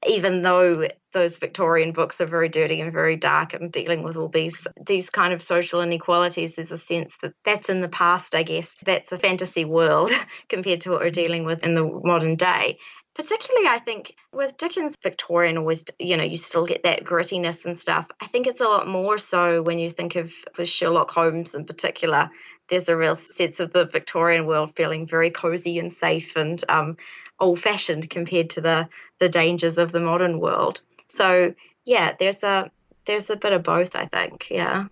even 0.08 0.44
though 0.44 0.88
those 1.12 1.38
Victorian 1.38 1.91
books 1.91 2.22
are 2.22 2.28
very 2.28 2.50
dirty 2.50 2.82
and 2.82 2.94
very 2.94 3.15
dark 3.15 3.56
and 3.56 3.72
dealing 3.72 4.04
with 4.04 4.15
all 4.15 4.30
these 4.30 4.67
these 4.86 5.10
kind 5.10 5.34
of 5.34 5.41
social 5.41 5.82
inequalities, 5.82 6.56
there's 6.56 6.72
a 6.72 6.78
sense 6.78 7.13
that 7.24 7.34
that's 7.46 7.70
in 7.70 7.82
the 7.82 7.89
past, 7.89 8.36
I 8.36 8.44
guess. 8.44 8.76
That's 8.86 9.12
a 9.12 9.17
fantasy 9.17 9.65
world 9.65 10.12
compared 10.50 10.82
to 10.82 10.91
what 10.91 11.00
we're 11.00 11.10
dealing 11.10 11.46
with 11.46 11.63
in 11.63 11.74
the 11.74 11.84
modern 12.04 12.36
day 12.36 12.78
particularly 13.15 13.67
I 13.67 13.80
think 13.80 14.15
with 14.34 14.58
Dickens 14.58 14.95
Victorian 15.02 15.58
always 15.58 15.84
you 16.00 16.17
know 16.17 16.24
you 16.24 16.38
still 16.38 16.65
get 16.65 16.84
that 16.84 17.04
grittiness 17.04 17.65
and 17.65 17.78
stuff. 17.78 18.08
I 18.21 18.28
think 18.28 18.47
it's 18.47 18.62
a 18.62 18.65
lot 18.65 18.88
more 18.88 19.17
so 19.17 19.62
when 19.62 19.80
you 19.80 19.91
think 19.91 20.15
of 20.15 20.32
with 20.58 20.67
Sherlock 20.67 21.12
Holmes 21.12 21.54
in 21.54 21.65
particular. 21.65 22.30
There's 22.69 22.88
a 22.88 22.95
real 22.95 23.17
sense 23.17 23.60
of 23.60 23.74
the 23.74 23.86
Victorian 23.86 24.45
world 24.45 24.76
feeling 24.76 25.06
very 25.06 25.30
cozy 25.30 25.78
and 25.78 25.91
safe 25.91 26.38
and 26.38 26.63
um, 26.69 26.95
old-fashioned 27.39 28.10
compared 28.10 28.50
to 28.52 28.62
the 28.62 28.88
the 29.19 29.28
dangers 29.28 29.78
of 29.78 29.91
the 29.91 30.00
modern 30.00 30.39
world. 30.39 30.82
So 31.10 31.54
yeah, 31.84 32.13
there's 32.17 32.43
a 32.43 32.71
there's 33.06 33.30
a 33.30 33.36
bit 33.36 33.52
of 33.52 33.63
both. 33.63 33.95
I 33.95 34.06
think 34.06 34.50
yeah. 34.50 34.86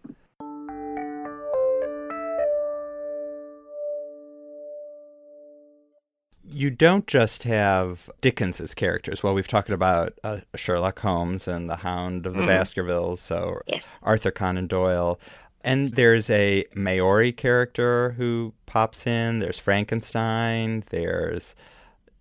You 6.59 6.69
don't 6.69 7.07
just 7.07 7.43
have 7.43 8.09
Dickens's 8.19 8.73
characters. 8.73 9.23
Well, 9.23 9.33
we've 9.33 9.47
talked 9.47 9.69
about 9.69 10.19
uh, 10.25 10.39
Sherlock 10.55 10.99
Holmes 10.99 11.47
and 11.47 11.69
the 11.69 11.77
Hound 11.77 12.25
of 12.25 12.33
the 12.33 12.41
mm. 12.41 12.47
Baskervilles, 12.47 13.21
so 13.21 13.61
yes. 13.65 13.89
Arthur 14.03 14.31
Conan 14.31 14.67
Doyle. 14.67 15.17
And 15.61 15.93
there's 15.93 16.29
a 16.29 16.65
Maori 16.75 17.31
character 17.31 18.11
who 18.17 18.53
pops 18.65 19.07
in. 19.07 19.39
There's 19.39 19.57
Frankenstein. 19.57 20.83
There's 20.89 21.55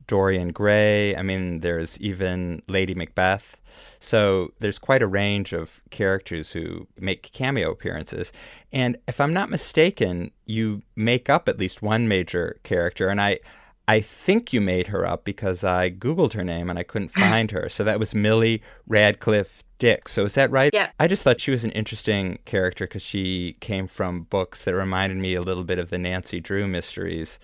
Dorian 0.07 0.53
Gray. 0.53 1.16
I 1.16 1.22
mean, 1.22 1.59
there's 1.59 1.98
even 1.98 2.62
Lady 2.68 2.94
Macbeth. 2.94 3.57
So 3.98 4.53
there's 4.61 4.79
quite 4.79 5.03
a 5.03 5.09
range 5.09 5.53
of 5.53 5.81
characters 5.90 6.53
who 6.53 6.87
make 6.96 7.33
cameo 7.33 7.72
appearances. 7.72 8.33
And 8.72 8.98
if 9.09 9.20
I'm 9.20 9.33
not 9.33 9.51
mistaken, 9.51 10.31
you 10.46 10.83
make 10.94 11.29
up 11.29 11.48
at 11.48 11.59
least 11.59 11.83
one 11.83 12.07
major 12.07 12.59
character. 12.62 13.09
And 13.09 13.20
I, 13.20 13.40
I 13.88 14.03
think 14.03 14.53
you 14.53 14.61
made 14.61 14.88
her 14.88 15.07
up 15.07 15.24
because 15.24 15.64
I 15.64 15.90
Googled 15.90 16.35
her 16.35 16.44
name 16.44 16.68
and 16.68 16.79
I 16.79 16.83
couldn't 16.83 17.09
find 17.12 17.51
her. 17.51 17.68
So 17.70 17.83
that 17.85 17.98
was 17.98 18.14
Millie 18.14 18.62
Radcliffe 18.87 19.64
Dick. 19.79 20.09
So 20.09 20.24
is 20.24 20.35
that 20.35 20.51
right? 20.51 20.70
Yeah. 20.74 20.90
I 21.01 21.09
just 21.09 21.22
thought 21.22 21.40
she 21.40 21.51
was 21.51 21.64
an 21.64 21.70
interesting 21.70 22.38
character 22.44 22.87
because 22.87 23.03
she 23.03 23.57
came 23.61 23.88
from 23.88 24.24
books 24.24 24.64
that 24.64 24.74
reminded 24.74 25.18
me 25.18 25.35
a 25.35 25.40
little 25.40 25.64
bit 25.64 25.79
of 25.79 25.88
the 25.88 25.98
Nancy 25.98 26.38
Drew 26.38 26.68
mysteries, 26.68 27.38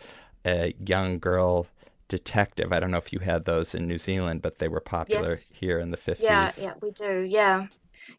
a 0.45 0.75
young 0.85 1.19
girl 1.19 1.67
detective. 2.09 2.73
I 2.73 2.79
don't 2.79 2.91
know 2.91 2.99
if 2.99 3.13
you 3.13 3.21
had 3.21 3.47
those 3.47 3.75
in 3.75 3.89
New 3.89 3.99
Zealand, 3.99 4.43
but 4.43 4.59
they 4.59 4.69
were 4.69 4.81
popular 4.81 5.31
yes. 5.31 5.57
here 5.59 5.79
in 5.79 5.93
the 5.93 5.97
50s. 5.97 6.21
Yeah, 6.21 6.51
yeah, 6.59 6.75
we 6.83 6.91
do. 6.91 7.27
Yeah 7.27 7.69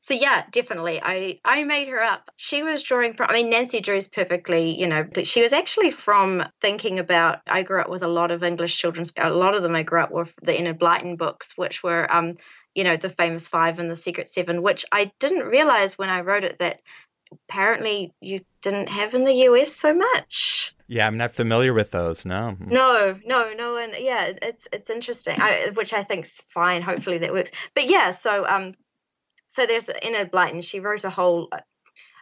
so 0.02 0.14
yeah 0.14 0.44
definitely 0.52 1.02
i 1.02 1.40
i 1.46 1.64
made 1.64 1.88
her 1.88 2.02
up 2.02 2.30
she 2.38 2.64
was 2.64 2.84
drawing 2.84 3.14
from 3.14 3.30
i 3.30 3.34
mean 3.34 3.50
nancy 3.50 3.80
drews 3.80 4.08
perfectly 4.08 4.80
you 4.80 4.88
know 4.88 5.06
but 5.14 5.28
she 5.28 5.42
was 5.42 5.54
actually 5.54 5.92
from 5.92 6.44
thinking 6.62 7.00
about 7.00 7.40
i 7.48 7.64
grew 7.64 7.82
up 7.82 7.90
with 7.90 8.04
a 8.04 8.08
lot 8.08 8.32
of 8.32 8.44
english 8.44 8.78
children's 8.78 9.12
a 9.18 9.30
lot 9.30 9.56
of 9.56 9.64
them 9.64 9.76
i 9.76 9.84
grew 9.84 10.00
up 10.00 10.12
with 10.12 10.32
the 10.42 10.58
enid 10.58 10.80
blyton 10.80 11.18
books 11.18 11.54
which 11.56 11.84
were 11.84 12.12
um 12.14 12.36
you 12.74 12.84
know 12.84 12.98
the 12.98 13.10
famous 13.10 13.48
five 13.48 13.80
and 13.80 13.90
the 13.90 13.96
secret 13.96 14.30
seven 14.30 14.62
which 14.62 14.86
i 14.92 15.12
didn't 15.20 15.44
realize 15.44 15.98
when 15.98 16.10
i 16.10 16.22
wrote 16.22 16.44
it 16.44 16.60
that 16.60 16.80
apparently 17.50 18.14
you 18.22 18.42
didn't 18.62 18.90
have 18.90 19.14
in 19.14 19.24
the 19.24 19.34
us 19.34 19.74
so 19.74 19.94
much 19.94 20.76
yeah, 20.88 21.08
I'm 21.08 21.18
not 21.18 21.32
familiar 21.32 21.74
with 21.74 21.92
those. 21.92 22.26
No. 22.26 22.56
No, 22.60 23.18
no, 23.26 23.54
no, 23.54 23.78
and 23.78 23.94
yeah, 23.98 24.34
it's 24.42 24.68
it's 24.72 24.90
interesting. 24.90 25.42
I, 25.42 25.70
which 25.74 25.94
I 25.94 26.04
think's 26.04 26.42
fine. 26.54 26.84
Hopefully 26.84 27.18
that 27.20 27.34
works. 27.34 27.52
But 27.74 27.90
yeah, 27.90 28.12
so 28.12 28.46
um, 28.46 28.76
so 29.56 29.66
there's 29.66 29.90
Enid 30.04 30.32
Blyton. 30.32 30.62
She 30.62 30.82
wrote 30.82 31.06
a 31.06 31.10
whole 31.10 31.48
uh, 31.54 31.60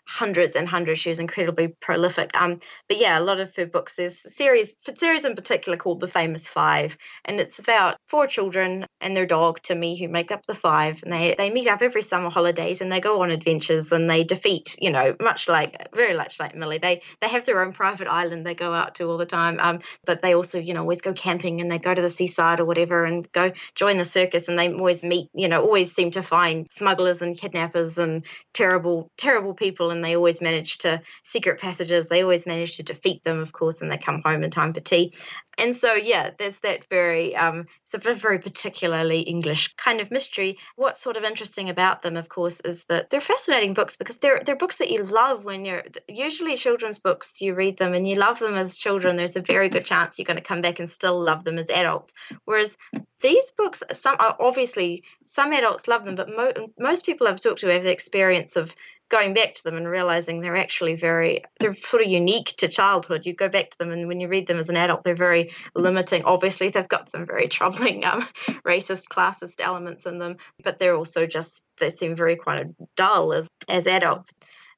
hundreds 0.06 0.56
and 0.56 0.68
hundreds. 0.68 1.00
She 1.00 1.10
was 1.10 1.20
incredibly 1.20 1.70
prolific. 1.70 2.32
Um, 2.39 2.60
but 2.88 2.98
yeah, 2.98 3.18
a 3.18 3.22
lot 3.22 3.39
of 3.39 3.56
her 3.56 3.66
books. 3.66 3.98
A 4.00 4.10
series, 4.10 4.76
a 4.88 4.96
series 4.96 5.26
in 5.26 5.36
particular 5.36 5.78
called 5.78 6.00
The 6.00 6.08
Famous 6.08 6.48
Five, 6.48 6.98
and 7.26 7.39
it's 7.39 7.60
about 7.60 7.98
four 8.08 8.28
children 8.28 8.86
and 9.02 9.16
their 9.16 9.26
dog 9.26 9.62
Timmy 9.62 9.98
who 9.98 10.08
make 10.08 10.32
up 10.32 10.46
the 10.48 10.56
five, 10.56 11.02
and 11.04 11.13
they 11.13 11.36
they 11.38 11.50
meet 11.50 11.68
up 11.68 11.82
every 11.82 12.02
summer 12.02 12.30
holidays 12.30 12.82
and 12.82 12.92
they 12.92 13.00
go 13.00 13.22
on 13.22 13.32
adventures 13.32 13.92
and 13.92 14.10
they 14.10 14.24
defeat, 14.24 14.76
you 14.80 14.92
know, 14.92 15.16
much 15.22 15.48
like 15.48 15.88
very 15.94 16.16
much 16.16 16.39
like 16.39 16.56
Millie. 16.56 16.80
They 16.80 17.02
they 17.22 17.28
have 17.28 17.46
their 17.46 17.63
own 17.63 17.74
private 17.74 18.08
island 18.08 18.46
they 18.46 18.56
go 18.56 18.74
out 18.74 18.96
to 18.96 19.06
all 19.06 19.18
the 19.18 19.26
time. 19.26 19.60
Um, 19.60 19.80
but 20.06 20.22
they 20.22 20.36
also, 20.36 20.60
you 20.60 20.74
know, 20.74 20.82
always 20.82 21.02
go 21.02 21.13
camping 21.13 21.62
and 21.62 21.72
they 21.72 21.80
go 21.80 21.94
to 21.94 22.02
the 22.02 22.10
seaside 22.10 22.60
or 22.60 22.66
whatever 22.66 23.06
and 23.06 23.32
go 23.32 23.52
join 23.76 23.98
the 23.98 24.06
circus 24.06 24.48
and 24.48 24.58
they 24.58 24.72
always 24.72 25.04
meet, 25.04 25.30
you 25.34 25.48
know, 25.48 25.62
always 25.62 25.94
seem 25.94 26.12
to 26.12 26.24
find 26.24 26.68
smugglers 26.72 27.22
and 27.22 27.38
kidnappers 27.38 27.98
and 27.98 28.26
terrible 28.54 29.10
terrible 29.18 29.54
people 29.54 29.92
and 29.93 30.03
they 30.03 30.15
always 30.15 30.41
manage 30.41 30.79
to 30.79 31.01
secret 31.23 31.62
passages. 31.62 32.08
They 32.08 32.23
always 32.23 32.45
manage 32.45 32.77
to 32.77 32.84
defeat 32.84 33.23
them, 33.23 33.39
of 33.39 33.53
course, 33.53 33.82
and 33.82 33.89
they 33.89 33.97
come 33.97 34.21
home 34.25 34.43
in 34.43 34.51
time 34.51 34.73
for 34.73 34.82
tea. 34.82 35.13
And 35.58 35.77
so, 35.77 35.93
yeah, 35.93 36.32
there's 36.38 36.58
that 36.60 36.89
very, 36.89 37.36
um, 37.36 37.67
sort 37.86 38.08
of 38.08 38.17
very 38.17 38.39
particularly 38.39 39.21
English 39.21 39.75
kind 39.75 40.01
of 40.01 40.10
mystery. 40.10 40.58
What's 40.75 41.01
sort 41.01 41.15
of 41.15 41.23
interesting 41.23 41.69
about 41.69 42.01
them, 42.01 42.17
of 42.17 42.27
course, 42.27 42.60
is 42.62 42.84
that 42.86 43.10
they're 43.10 43.21
fascinating 43.21 43.75
books 43.75 43.95
because 43.95 44.17
they're 44.17 44.41
they're 44.43 44.56
books 44.56 44.77
that 44.77 44.89
you 44.89 45.03
love 45.03 45.43
when 45.43 45.63
you're 45.63 45.84
usually 46.08 46.58
children's 46.58 46.99
books. 46.99 47.39
You 47.39 47.53
read 47.53 47.77
them 47.77 47.93
and 47.93 48.08
you 48.08 48.15
love 48.15 48.39
them 48.39 48.56
as 48.56 48.77
children. 48.77 49.15
There's 49.15 49.36
a 49.36 49.41
very 49.41 49.69
good 49.69 49.86
chance 49.86 50.17
you're 50.17 50.25
going 50.25 50.38
to 50.38 50.43
come 50.43 50.62
back 50.62 50.79
and 50.79 50.89
still 50.89 51.21
love 51.21 51.43
them 51.43 51.60
as 51.60 51.69
adults. 51.69 52.13
Whereas 52.45 52.75
these 53.21 53.51
books, 53.51 53.84
some 53.93 54.17
obviously 54.19 55.03
some 55.25 55.53
adults 55.53 55.88
love 55.88 56.03
them, 56.03 56.15
but 56.15 56.29
mo- 56.29 56.67
most 56.79 57.06
people 57.06 57.27
I've 57.27 57.39
talked 57.39 57.62
to 57.62 57.67
have 57.67 57.84
the 57.84 57.91
experience 57.91 58.56
of 58.56 58.73
going 59.13 59.36
back 59.36 59.54
to 59.54 59.63
them 59.63 59.78
and 59.78 59.88
realizing 59.88 60.41
they're 60.41 60.58
actually 60.58 60.95
very 60.95 61.43
they're 61.60 61.76
sort 61.76 62.02
of 62.02 62.10
unique 62.10 62.56
to 62.58 62.67
childhood. 62.67 63.28
You 63.28 63.36
go 63.36 63.47
back 63.47 63.69
to 63.69 63.78
them 63.78 63.91
and 63.91 64.08
when 64.08 64.19
you 64.19 64.28
read 64.28 64.47
them 64.47 64.58
as 64.58 64.69
an 64.69 64.76
adult 64.76 65.04
they're 65.04 65.15
very 65.15 65.52
limiting. 65.76 66.23
Obviously 66.23 66.69
they've 66.69 66.88
got 66.88 67.12
some 67.12 67.28
very 67.28 67.47
troubling 67.56 68.04
um, 68.06 68.28
racist 68.67 69.04
classist 69.12 69.62
elements 69.62 70.08
in 70.08 70.17
them 70.17 70.38
but 70.63 70.80
they're 70.80 70.95
also 70.95 71.28
just 71.28 71.62
they 71.80 71.91
seem 71.91 72.15
very 72.15 72.36
quite 72.36 72.65
dull 72.95 73.34
as 73.34 73.47
as 73.69 73.86
adults 73.86 74.34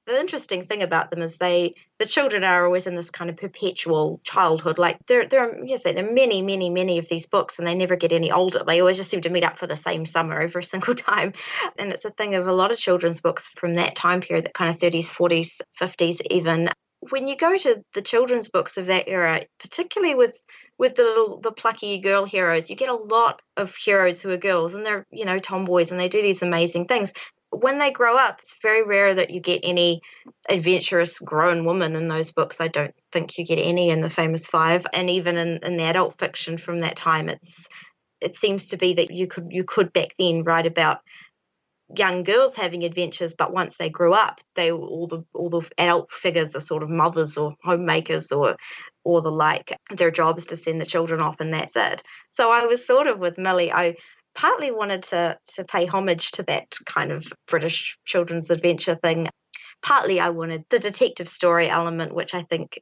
the 0.06 0.20
interesting 0.20 0.66
thing 0.66 0.84
about 0.84 1.10
them 1.10 1.22
is 1.22 1.38
they 1.38 1.76
the 1.98 2.06
children 2.06 2.44
are 2.44 2.66
always 2.66 2.88
in 2.88 2.96
this 2.96 3.10
kind 3.10 3.30
of 3.30 3.38
perpetual 3.38 4.20
childhood. 4.24 4.78
Like 4.78 4.98
there 5.08 5.28
there 5.28 5.50
are 5.50 5.66
you 5.66 5.78
say 5.78 5.94
there 5.94 6.08
are 6.08 6.14
many 6.14 6.42
many 6.42 6.70
many 6.70 7.00
of 7.00 7.10
these 7.10 7.26
books 7.26 7.58
and 7.58 7.68
they 7.68 7.76
never 7.76 7.96
get 7.96 8.12
any 8.12 8.32
older. 8.32 8.62
They 8.66 8.80
always 8.80 8.98
just 8.98 9.10
seem 9.10 9.22
to 9.22 9.30
meet 9.30 9.44
up 9.44 9.58
for 9.58 9.68
the 9.68 9.76
same 9.76 10.06
summer 10.06 10.40
every 10.42 10.64
single 10.74 10.96
time. 10.96 11.34
And 11.78 11.92
it's 11.92 12.06
a 12.06 12.12
thing 12.12 12.36
of 12.36 12.48
a 12.48 12.54
lot 12.54 12.72
of 12.72 12.78
children's 12.78 13.22
books 13.22 13.50
from 13.56 13.76
that 13.76 13.96
time 13.96 14.22
period 14.22 14.46
that 14.46 14.54
kind 14.54 14.70
of 14.70 14.80
30s 14.80 15.10
40s 15.10 15.62
50s 15.80 16.22
even. 16.30 16.70
When 17.10 17.28
you 17.28 17.36
go 17.38 17.56
to 17.56 17.84
the 17.94 18.02
children's 18.02 18.50
books 18.50 18.78
of 18.78 18.88
that 18.88 19.08
era 19.08 19.44
particularly 19.60 20.16
with 20.16 20.40
with 20.78 20.96
the 20.96 21.04
little 21.04 21.40
the 21.40 21.52
plucky 21.52 22.00
girl 22.00 22.26
heroes 22.26 22.70
you 22.70 22.76
get 22.76 22.90
a 22.90 22.96
lot 22.96 23.42
of 23.58 23.76
heroes 23.76 24.22
who 24.22 24.32
are 24.32 24.38
girls 24.38 24.74
and 24.74 24.86
they're 24.86 25.06
you 25.12 25.26
know 25.26 25.38
tomboys 25.38 25.92
and 25.92 26.00
they 26.00 26.10
do 26.10 26.22
these 26.22 26.42
amazing 26.42 26.88
things 26.88 27.14
when 27.56 27.80
they 27.80 27.92
grow 27.92 28.18
up, 28.18 28.40
it's 28.40 28.56
very 28.62 28.84
rare 28.84 29.14
that 29.16 29.30
you 29.30 29.40
get 29.40 29.62
any 29.64 30.02
adventurous 30.50 31.20
grown 31.20 31.66
woman 31.66 31.96
in 31.96 32.08
those 32.08 32.32
books. 32.32 32.62
I 32.62 32.68
don't 32.68 32.94
think 33.12 33.38
you 33.38 33.46
get 33.46 33.60
any 33.60 33.90
in 33.90 34.02
the 34.02 34.10
famous 34.10 34.48
five, 34.48 34.86
and 34.94 35.10
even 35.10 35.38
in, 35.38 35.60
in 35.64 35.78
the 35.78 35.84
adult 35.84 36.20
fiction 36.20 36.58
from 36.58 36.80
that 36.80 36.96
time, 36.96 37.30
it's 37.30 37.68
it 38.22 38.36
seems 38.36 38.68
to 38.68 38.78
be 38.78 38.94
that 38.96 39.12
you 39.12 39.28
could 39.28 39.48
you 39.50 39.64
could 39.64 39.94
back 39.94 40.10
then 40.18 40.44
write 40.44 40.66
about 40.66 41.00
young 41.96 42.24
girls 42.24 42.56
having 42.56 42.84
adventures, 42.84 43.34
but 43.38 43.54
once 43.54 43.78
they 43.78 43.90
grew 43.90 44.14
up, 44.14 44.42
they 44.56 44.72
all 44.72 45.08
the 45.08 45.24
all 45.34 45.50
the 45.50 45.62
adult 45.78 46.12
figures 46.12 46.56
are 46.56 46.62
sort 46.62 46.84
of 46.84 46.90
mothers 46.90 47.38
or 47.38 47.56
homemakers 47.64 48.32
or 48.32 48.58
or 49.04 49.22
the 49.22 49.32
like. 49.32 49.78
Their 49.92 50.12
job 50.12 50.38
is 50.38 50.48
to 50.48 50.56
send 50.58 50.82
the 50.82 50.86
children 50.86 51.22
off, 51.22 51.40
and 51.40 51.54
that's 51.54 51.76
it. 51.76 52.04
So 52.32 52.52
I 52.52 52.66
was 52.66 52.86
sort 52.86 53.08
of 53.08 53.20
with 53.20 53.38
Millie. 53.38 53.72
I 53.72 53.96
partly 54.36 54.72
wanted 54.72 55.04
to 55.04 55.38
to 55.56 55.64
pay 55.64 55.86
homage 55.86 56.32
to 56.32 56.44
that 56.44 56.76
kind 56.86 57.12
of 57.12 57.26
British 57.48 57.98
children's 58.06 58.50
adventure 58.50 58.96
thing. 58.96 59.30
Partly 59.82 60.20
I 60.20 60.30
wanted 60.30 60.66
the 60.70 60.80
detective 60.80 61.30
story 61.30 61.70
element, 61.70 62.14
which 62.14 62.34
I 62.34 62.44
think 62.44 62.80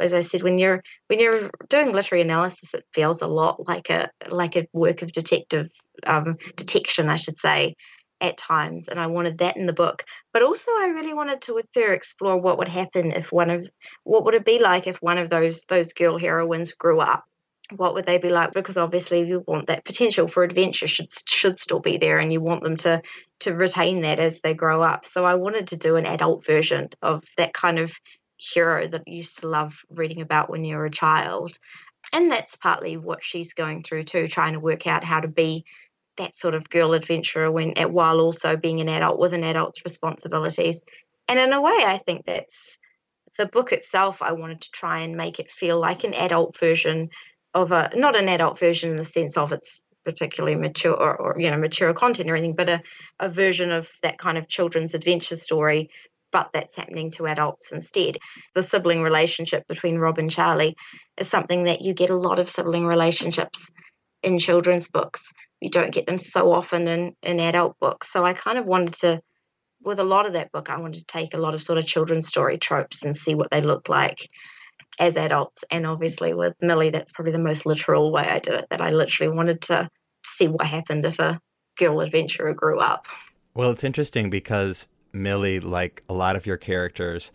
as 0.00 0.12
I 0.12 0.20
said, 0.20 0.42
when 0.42 0.58
you're 0.58 0.82
when 1.06 1.20
you're 1.20 1.50
doing 1.68 1.92
literary 1.92 2.22
analysis, 2.22 2.74
it 2.74 2.84
feels 2.92 3.22
a 3.22 3.26
lot 3.26 3.66
like 3.66 3.90
a 3.90 4.10
like 4.28 4.56
a 4.56 4.66
work 4.72 5.02
of 5.02 5.12
detective 5.12 5.68
um, 6.06 6.36
detection, 6.56 7.08
I 7.08 7.16
should 7.16 7.38
say 7.38 7.76
at 8.20 8.38
times 8.38 8.88
and 8.88 8.98
I 8.98 9.08
wanted 9.08 9.38
that 9.38 9.56
in 9.56 9.66
the 9.66 9.72
book 9.74 10.04
but 10.32 10.42
also 10.42 10.70
I 10.72 10.86
really 10.86 11.12
wanted 11.12 11.42
to 11.42 11.54
with 11.54 11.66
her 11.74 11.92
explore 11.92 12.38
what 12.38 12.58
would 12.58 12.68
happen 12.68 13.12
if 13.12 13.30
one 13.30 13.50
of 13.50 13.68
what 14.04 14.24
would 14.24 14.34
it 14.34 14.44
be 14.44 14.58
like 14.58 14.86
if 14.86 14.96
one 15.02 15.18
of 15.18 15.28
those 15.28 15.64
those 15.66 15.92
girl 15.92 16.18
heroines 16.18 16.72
grew 16.72 17.00
up 17.00 17.24
what 17.74 17.94
would 17.94 18.06
they 18.06 18.18
be 18.18 18.30
like 18.30 18.52
because 18.52 18.76
obviously 18.76 19.26
you 19.26 19.42
want 19.46 19.66
that 19.66 19.84
potential 19.84 20.28
for 20.28 20.44
adventure 20.44 20.86
should 20.86 21.08
should 21.28 21.58
still 21.58 21.80
be 21.80 21.96
there 21.96 22.18
and 22.18 22.32
you 22.32 22.40
want 22.40 22.62
them 22.62 22.76
to 22.76 23.02
to 23.40 23.54
retain 23.54 24.02
that 24.02 24.20
as 24.20 24.40
they 24.40 24.54
grow 24.54 24.82
up 24.82 25.06
so 25.06 25.24
I 25.24 25.34
wanted 25.34 25.68
to 25.68 25.76
do 25.76 25.96
an 25.96 26.06
adult 26.06 26.44
version 26.44 26.90
of 27.02 27.24
that 27.36 27.52
kind 27.52 27.78
of 27.78 27.92
hero 28.36 28.86
that 28.86 29.08
you 29.08 29.18
used 29.18 29.40
to 29.40 29.48
love 29.48 29.74
reading 29.90 30.20
about 30.20 30.50
when 30.50 30.64
you 30.64 30.76
were 30.76 30.86
a 30.86 30.90
child 30.90 31.58
and 32.12 32.30
that's 32.30 32.56
partly 32.56 32.96
what 32.96 33.24
she's 33.24 33.52
going 33.52 33.82
through 33.82 34.04
too 34.04 34.28
trying 34.28 34.52
to 34.52 34.60
work 34.60 34.86
out 34.86 35.02
how 35.02 35.20
to 35.20 35.28
be 35.28 35.64
that 36.16 36.36
sort 36.36 36.54
of 36.54 36.68
girl 36.68 36.92
adventurer 36.92 37.50
when 37.50 37.72
while 37.90 38.20
also 38.20 38.56
being 38.56 38.80
an 38.80 38.88
adult 38.88 39.18
with 39.18 39.34
an 39.34 39.44
adult's 39.44 39.84
responsibilities. 39.84 40.82
And 41.28 41.38
in 41.38 41.52
a 41.52 41.60
way, 41.60 41.84
I 41.84 42.00
think 42.04 42.24
that's 42.26 42.78
the 43.38 43.46
book 43.46 43.72
itself. 43.72 44.22
I 44.22 44.32
wanted 44.32 44.62
to 44.62 44.70
try 44.70 45.00
and 45.00 45.16
make 45.16 45.38
it 45.38 45.50
feel 45.50 45.78
like 45.78 46.04
an 46.04 46.14
adult 46.14 46.56
version 46.58 47.10
of 47.56 47.72
a 47.72 47.90
not 47.96 48.16
an 48.16 48.28
adult 48.28 48.58
version 48.58 48.90
in 48.90 48.96
the 48.96 49.04
sense 49.04 49.36
of 49.36 49.50
it's 49.50 49.80
particularly 50.04 50.56
mature 50.56 50.94
or, 50.94 51.16
or 51.16 51.40
you 51.40 51.50
know 51.50 51.58
mature 51.58 51.92
content 51.94 52.30
or 52.30 52.36
anything, 52.36 52.54
but 52.54 52.68
a, 52.68 52.82
a 53.18 53.28
version 53.28 53.72
of 53.72 53.90
that 54.02 54.18
kind 54.18 54.38
of 54.38 54.48
children's 54.48 54.94
adventure 54.94 55.36
story 55.36 55.90
but 56.32 56.50
that's 56.52 56.76
happening 56.76 57.10
to 57.12 57.26
adults 57.26 57.72
instead. 57.72 58.18
The 58.54 58.62
sibling 58.62 59.00
relationship 59.00 59.66
between 59.68 59.96
Rob 59.96 60.18
and 60.18 60.30
Charlie 60.30 60.76
is 61.16 61.28
something 61.28 61.64
that 61.64 61.80
you 61.80 61.94
get 61.94 62.10
a 62.10 62.16
lot 62.16 62.38
of 62.38 62.50
sibling 62.50 62.84
relationships 62.84 63.70
in 64.22 64.38
children's 64.38 64.88
books. 64.88 65.32
You 65.60 65.70
don't 65.70 65.94
get 65.94 66.06
them 66.06 66.18
so 66.18 66.52
often 66.52 66.88
in 66.88 67.16
in 67.22 67.40
adult 67.40 67.78
books. 67.80 68.12
So 68.12 68.24
i 68.24 68.34
kind 68.34 68.58
of 68.58 68.66
wanted 68.66 68.94
to 68.94 69.20
with 69.82 69.98
a 69.98 70.04
lot 70.04 70.26
of 70.26 70.32
that 70.34 70.52
book 70.52 70.68
i 70.68 70.78
wanted 70.78 70.98
to 70.98 71.04
take 71.06 71.34
a 71.34 71.38
lot 71.38 71.54
of 71.54 71.62
sort 71.62 71.78
of 71.78 71.86
children's 71.86 72.26
story 72.26 72.58
tropes 72.58 73.02
and 73.04 73.16
see 73.16 73.34
what 73.34 73.50
they 73.50 73.60
look 73.60 73.88
like 73.88 74.28
as 74.98 75.16
adults 75.16 75.64
and 75.70 75.86
obviously 75.86 76.32
with 76.34 76.54
millie 76.60 76.90
that's 76.90 77.12
probably 77.12 77.32
the 77.32 77.38
most 77.38 77.66
literal 77.66 78.12
way 78.12 78.22
i 78.22 78.38
did 78.38 78.54
it 78.54 78.66
that 78.70 78.80
i 78.80 78.90
literally 78.90 79.32
wanted 79.32 79.60
to 79.60 79.88
see 80.24 80.48
what 80.48 80.66
happened 80.66 81.04
if 81.04 81.18
a 81.18 81.40
girl 81.78 82.00
adventurer 82.00 82.54
grew 82.54 82.78
up 82.78 83.06
well 83.54 83.70
it's 83.70 83.84
interesting 83.84 84.30
because 84.30 84.88
millie 85.12 85.60
like 85.60 86.02
a 86.08 86.14
lot 86.14 86.36
of 86.36 86.46
your 86.46 86.56
characters 86.56 87.30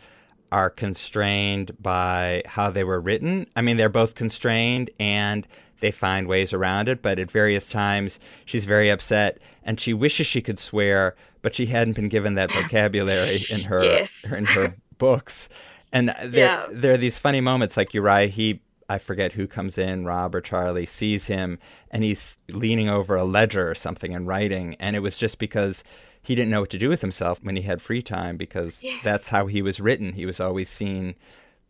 are 0.51 0.69
constrained 0.69 1.71
by 1.79 2.41
how 2.45 2.69
they 2.69 2.83
were 2.83 2.99
written 2.99 3.45
i 3.55 3.61
mean 3.61 3.77
they're 3.77 3.89
both 3.89 4.15
constrained 4.15 4.89
and 4.99 5.47
they 5.81 5.91
find 5.91 6.27
ways 6.27 6.53
around 6.53 6.87
it, 6.87 7.01
but 7.01 7.19
at 7.19 7.29
various 7.29 7.67
times 7.67 8.19
she's 8.45 8.63
very 8.63 8.89
upset 8.89 9.39
and 9.63 9.79
she 9.79 9.93
wishes 9.93 10.25
she 10.25 10.41
could 10.41 10.57
swear, 10.57 11.15
but 11.41 11.53
she 11.53 11.65
hadn't 11.65 11.95
been 11.95 12.07
given 12.07 12.35
that 12.35 12.51
vocabulary 12.53 13.39
in 13.49 13.61
her 13.61 13.83
yes. 13.83 14.13
in 14.31 14.45
her 14.45 14.75
books. 14.97 15.49
And 15.93 16.09
there 16.23 16.45
yeah. 16.45 16.67
there 16.71 16.93
are 16.93 16.97
these 16.97 17.17
funny 17.17 17.41
moments 17.41 17.77
like 17.77 17.93
Uriah 17.93 18.27
he 18.27 18.61
I 18.91 18.97
forget 18.97 19.33
who 19.33 19.47
comes 19.47 19.77
in, 19.77 20.03
Rob 20.03 20.35
or 20.35 20.41
Charlie, 20.41 20.85
sees 20.85 21.27
him 21.27 21.59
and 21.89 22.03
he's 22.03 22.37
leaning 22.49 22.89
over 22.89 23.15
a 23.15 23.23
ledger 23.23 23.71
or 23.71 23.75
something 23.75 24.13
and 24.13 24.27
writing. 24.27 24.75
And 24.81 24.97
it 24.97 24.99
was 24.99 25.17
just 25.17 25.39
because 25.39 25.81
he 26.21 26.35
didn't 26.35 26.51
know 26.51 26.59
what 26.59 26.69
to 26.71 26.77
do 26.77 26.89
with 26.89 26.99
himself 26.99 27.39
when 27.41 27.55
he 27.55 27.61
had 27.61 27.81
free 27.81 28.01
time 28.01 28.35
because 28.35 28.83
yes. 28.83 29.01
that's 29.01 29.29
how 29.29 29.47
he 29.47 29.61
was 29.61 29.79
written. 29.79 30.11
He 30.11 30.25
was 30.25 30.41
always 30.41 30.69
seen 30.69 31.15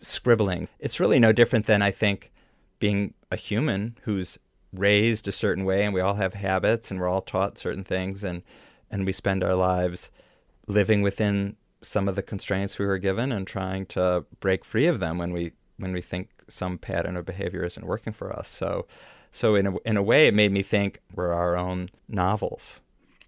scribbling. 0.02 0.68
It's 0.80 1.00
really 1.00 1.20
no 1.20 1.32
different 1.32 1.68
than 1.68 1.84
I 1.84 1.92
think 1.92 2.32
being 2.80 3.14
a 3.32 3.36
human 3.36 3.98
who's 4.02 4.40
raised 4.74 5.28
a 5.28 5.32
certain 5.32 5.64
way 5.64 5.86
and 5.86 5.94
we 5.94 6.02
all 6.02 6.16
have 6.16 6.34
habits 6.34 6.90
and 6.90 7.00
we're 7.00 7.08
all 7.08 7.22
taught 7.22 7.60
certain 7.60 7.84
things 7.84 8.24
and 8.24 8.42
and 8.90 9.06
we 9.06 9.12
spend 9.12 9.44
our 9.44 9.56
lives 9.56 10.10
living 10.68 11.02
within 11.02 11.56
some 11.82 12.08
of 12.08 12.16
the 12.16 12.22
constraints 12.22 12.78
we 12.78 12.86
were 12.86 12.98
given 12.98 13.32
and 13.32 13.48
trying 13.48 13.86
to 13.86 14.26
break 14.40 14.64
free 14.64 14.88
of 14.88 15.00
them 15.00 15.18
when 15.18 15.32
we 15.32 15.52
when 15.78 15.94
we 15.94 16.02
think 16.02 16.30
some 16.48 16.78
pattern 16.78 17.18
of 17.18 17.26
behavior 17.26 17.64
isn't 17.64 17.86
working 17.86 18.14
for 18.14 18.32
us 18.32 18.48
so 18.48 18.86
so 19.32 19.56
in 19.56 19.68
a, 19.68 19.78
in 19.80 19.98
a 19.98 20.04
way 20.04 20.28
it 20.28 20.34
made 20.34 20.52
me 20.52 20.62
think 20.62 21.00
we're 21.16 21.34
our 21.34 21.56
own 21.56 21.90
novels 22.08 22.82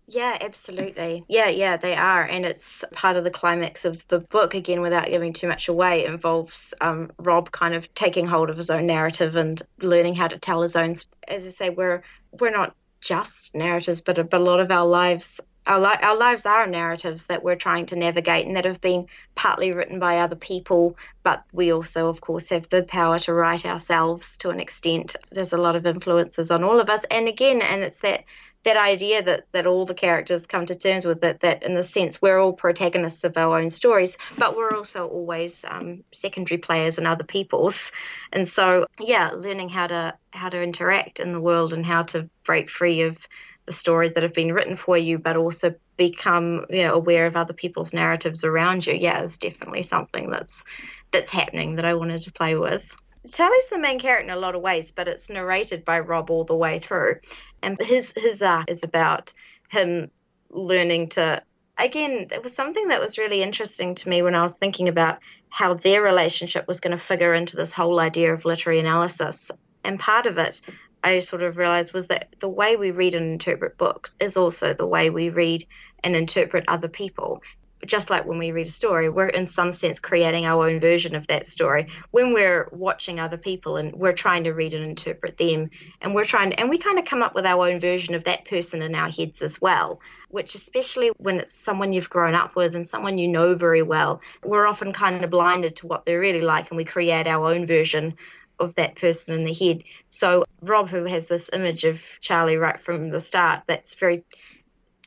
yeah, 0.08 0.38
absolutely. 0.42 1.24
Yeah, 1.30 1.48
yeah, 1.48 1.78
they 1.78 1.96
are. 1.96 2.24
And 2.24 2.46
it's 2.46 2.84
part 2.92 3.16
of 3.16 3.24
the 3.24 3.32
climax 3.32 3.86
of 3.86 4.06
the 4.10 4.20
book, 4.20 4.54
again, 4.54 4.82
without 4.82 5.08
giving 5.08 5.32
too 5.32 5.48
much 5.48 5.70
away, 5.70 6.06
involves 6.06 6.74
um, 6.82 7.12
Rob 7.20 7.52
kind 7.52 7.74
of 7.74 7.92
taking 7.94 8.28
hold 8.28 8.50
of 8.50 8.58
his 8.58 8.70
own 8.70 8.86
narrative 8.86 9.36
and 9.36 9.62
learning 9.80 10.16
how 10.16 10.28
to 10.28 10.38
tell 10.38 10.62
his 10.62 10.76
own. 10.76 10.96
As 11.28 11.48
I 11.48 11.50
say, 11.50 11.70
we're 11.70 12.04
we're 12.32 12.52
not 12.52 12.76
just 13.00 13.56
narratives, 13.56 14.02
but 14.02 14.18
a, 14.18 14.24
but 14.24 14.42
a 14.42 14.44
lot 14.44 14.60
of 14.60 14.72
our 14.72 14.86
lives. 14.86 15.40
Our, 15.66 15.80
li- 15.80 16.00
our 16.02 16.18
lives 16.18 16.46
are 16.46 16.68
narratives 16.68 17.28
that 17.28 17.44
we're 17.44 17.56
trying 17.56 17.86
to 17.88 17.96
navigate 17.96 18.46
and 18.46 18.56
that 18.56 18.66
have 18.66 18.82
been 18.82 19.08
partly 19.36 19.72
written 19.72 20.00
by 20.00 20.20
other 20.20 20.36
people, 20.36 20.98
but 21.24 21.44
we 21.54 21.72
also, 21.72 22.08
of 22.08 22.22
course, 22.22 22.50
have 22.50 22.68
the 22.70 22.84
power 22.84 23.20
to 23.20 23.34
write 23.34 23.66
ourselves 23.66 24.38
to 24.38 24.50
an 24.50 24.60
extent. 24.60 25.16
There's 25.32 25.54
a 25.54 25.58
lot 25.58 25.76
of 25.76 25.86
influences 25.86 26.52
on 26.52 26.64
all 26.64 26.80
of 26.80 26.90
us. 26.90 27.04
And 27.10 27.28
again, 27.28 27.62
and 27.62 27.82
it's 27.82 28.00
that 28.00 28.26
that 28.64 28.78
idea 28.78 29.22
that 29.22 29.46
that 29.52 29.68
all 29.68 29.86
the 29.86 29.94
characters 29.94 30.46
come 30.46 30.66
to 30.66 30.76
terms 30.76 31.06
with 31.06 31.22
that 31.22 31.42
that 31.42 31.64
in 31.64 31.74
the 31.74 31.84
sense 31.84 32.22
we're 32.22 32.40
all 32.40 32.54
protagonists 32.54 33.24
of 33.24 33.38
our 33.38 33.60
own 33.60 33.70
stories 33.70 34.18
but 34.38 34.56
we're 34.56 34.76
also 34.76 35.08
always 35.08 35.64
um, 35.68 36.04
secondary 36.12 36.58
players 36.58 36.98
in 36.98 37.06
other 37.06 37.24
people's 37.24 37.92
and 38.32 38.48
so 38.48 38.88
yeah 39.00 39.32
learning 39.32 39.70
how 39.70 39.88
to 39.88 40.14
how 40.32 40.50
to 40.50 40.62
interact 40.62 41.20
in 41.20 41.32
the 41.32 41.42
world 41.42 41.74
and 41.74 41.86
how 41.86 42.04
to 42.04 42.30
break 42.46 42.70
free 42.70 43.02
of 43.02 43.18
the 43.66 43.74
stories 43.74 44.14
that 44.14 44.24
have 44.24 44.34
been 44.34 44.54
written 44.54 44.76
for 44.76 44.98
you 44.98 45.18
but 45.18 45.38
also 45.38 45.74
become 45.98 46.66
you 46.70 46.84
know 46.84 46.94
aware 46.94 47.26
of 47.26 47.36
other 47.36 47.54
people's 47.54 47.94
narratives 47.94 48.44
around 48.44 48.86
you 48.86 48.94
yeah 48.94 49.22
is 49.22 49.38
definitely 49.38 49.82
something 49.82 50.30
that's 50.30 50.64
that's 51.12 51.32
happening 51.32 51.76
that 51.76 51.86
i 51.86 51.94
wanted 51.94 52.22
to 52.22 52.32
play 52.32 52.56
with 52.56 52.96
Charlie's 53.32 53.68
the 53.70 53.80
main 53.80 54.00
character 54.00 54.26
in 54.26 54.38
a 54.38 54.40
lot 54.40 54.54
of 54.54 54.62
ways, 54.62 54.92
but 54.92 55.08
it's 55.08 55.30
narrated 55.30 55.86
by 55.86 56.00
Rob 56.02 56.30
all 56.30 56.44
the 56.44 56.56
way 56.56 56.80
through. 56.80 57.20
And 57.62 57.82
his 57.82 58.14
his 58.18 58.42
arc 58.42 58.70
is 58.70 58.84
about 58.84 59.34
him 59.70 60.12
learning 60.50 61.10
to 61.10 61.42
again, 61.78 62.28
it 62.32 62.44
was 62.44 62.54
something 62.54 62.90
that 62.90 63.02
was 63.02 63.18
really 63.18 63.42
interesting 63.42 63.96
to 63.96 64.10
me 64.10 64.22
when 64.22 64.36
I 64.36 64.44
was 64.44 64.56
thinking 64.56 64.88
about 64.88 65.20
how 65.50 65.74
their 65.74 66.02
relationship 66.02 66.68
was 66.68 66.80
going 66.80 66.98
to 66.98 67.04
figure 67.04 67.34
into 67.34 67.56
this 67.56 67.72
whole 67.72 68.00
idea 68.00 68.34
of 68.34 68.46
literary 68.46 68.80
analysis. 68.80 69.50
And 69.84 70.00
part 70.00 70.26
of 70.26 70.38
it 70.38 70.62
I 71.04 71.20
sort 71.20 71.44
of 71.44 71.58
realized 71.58 71.94
was 71.94 72.08
that 72.08 72.36
the 72.40 72.50
way 72.50 72.76
we 72.76 72.92
read 72.92 73.14
and 73.16 73.34
interpret 73.34 73.78
books 73.78 74.16
is 74.20 74.38
also 74.38 74.74
the 74.74 74.88
way 74.88 75.10
we 75.10 75.30
read 75.30 75.66
and 76.04 76.16
interpret 76.16 76.66
other 76.68 76.88
people 76.88 77.42
just 77.86 78.10
like 78.10 78.26
when 78.26 78.38
we 78.38 78.52
read 78.52 78.68
a 78.68 78.72
story, 78.72 79.10
we're 79.10 79.28
in 79.28 79.46
some 79.46 79.72
sense 79.72 80.00
creating 80.00 80.46
our 80.46 80.68
own 80.68 80.80
version 80.80 81.16
of 81.16 81.28
that 81.28 81.46
story. 81.46 81.88
When 82.12 82.34
we're 82.34 82.68
watching 82.72 83.20
other 83.20 83.38
people 83.38 83.78
and 83.78 83.94
we're 83.94 84.14
trying 84.14 84.46
to 84.46 84.52
read 84.52 84.74
and 84.74 84.84
interpret 84.84 85.38
them, 85.38 85.70
and 86.02 86.16
we're 86.16 86.26
trying 86.26 86.52
to, 86.52 86.60
and 86.60 86.70
we 86.70 86.78
kind 86.78 87.00
of 87.00 87.06
come 87.06 87.22
up 87.22 87.36
with 87.36 87.46
our 87.46 87.68
own 87.68 87.80
version 87.80 88.16
of 88.16 88.24
that 88.26 88.46
person 88.46 88.82
in 88.82 88.96
our 88.96 89.10
heads 89.10 89.42
as 89.42 89.60
well, 89.60 90.00
which, 90.30 90.56
especially 90.56 91.10
when 91.18 91.40
it's 91.40 91.54
someone 91.54 91.94
you've 91.94 92.10
grown 92.10 92.36
up 92.36 92.56
with 92.56 92.76
and 92.76 92.88
someone 92.88 93.18
you 93.18 93.28
know 93.28 93.56
very 93.56 93.82
well, 93.82 94.22
we're 94.44 94.68
often 94.68 94.94
kind 94.94 95.24
of 95.24 95.30
blinded 95.30 95.76
to 95.78 95.88
what 95.88 96.06
they're 96.06 96.20
really 96.20 96.42
like 96.42 96.70
and 96.70 96.78
we 96.78 96.86
create 96.86 97.28
our 97.28 97.52
own 97.52 97.66
version 97.66 98.16
of 98.60 98.76
that 98.76 98.96
person 98.96 99.34
in 99.34 99.46
the 99.46 99.54
head. 99.54 99.84
So, 100.10 100.46
Rob, 100.62 100.90
who 100.90 101.06
has 101.06 101.28
this 101.28 101.50
image 101.52 101.84
of 101.84 102.02
Charlie 102.22 102.58
right 102.58 102.82
from 102.82 103.10
the 103.10 103.20
start, 103.20 103.64
that's 103.68 103.96
very 103.96 104.24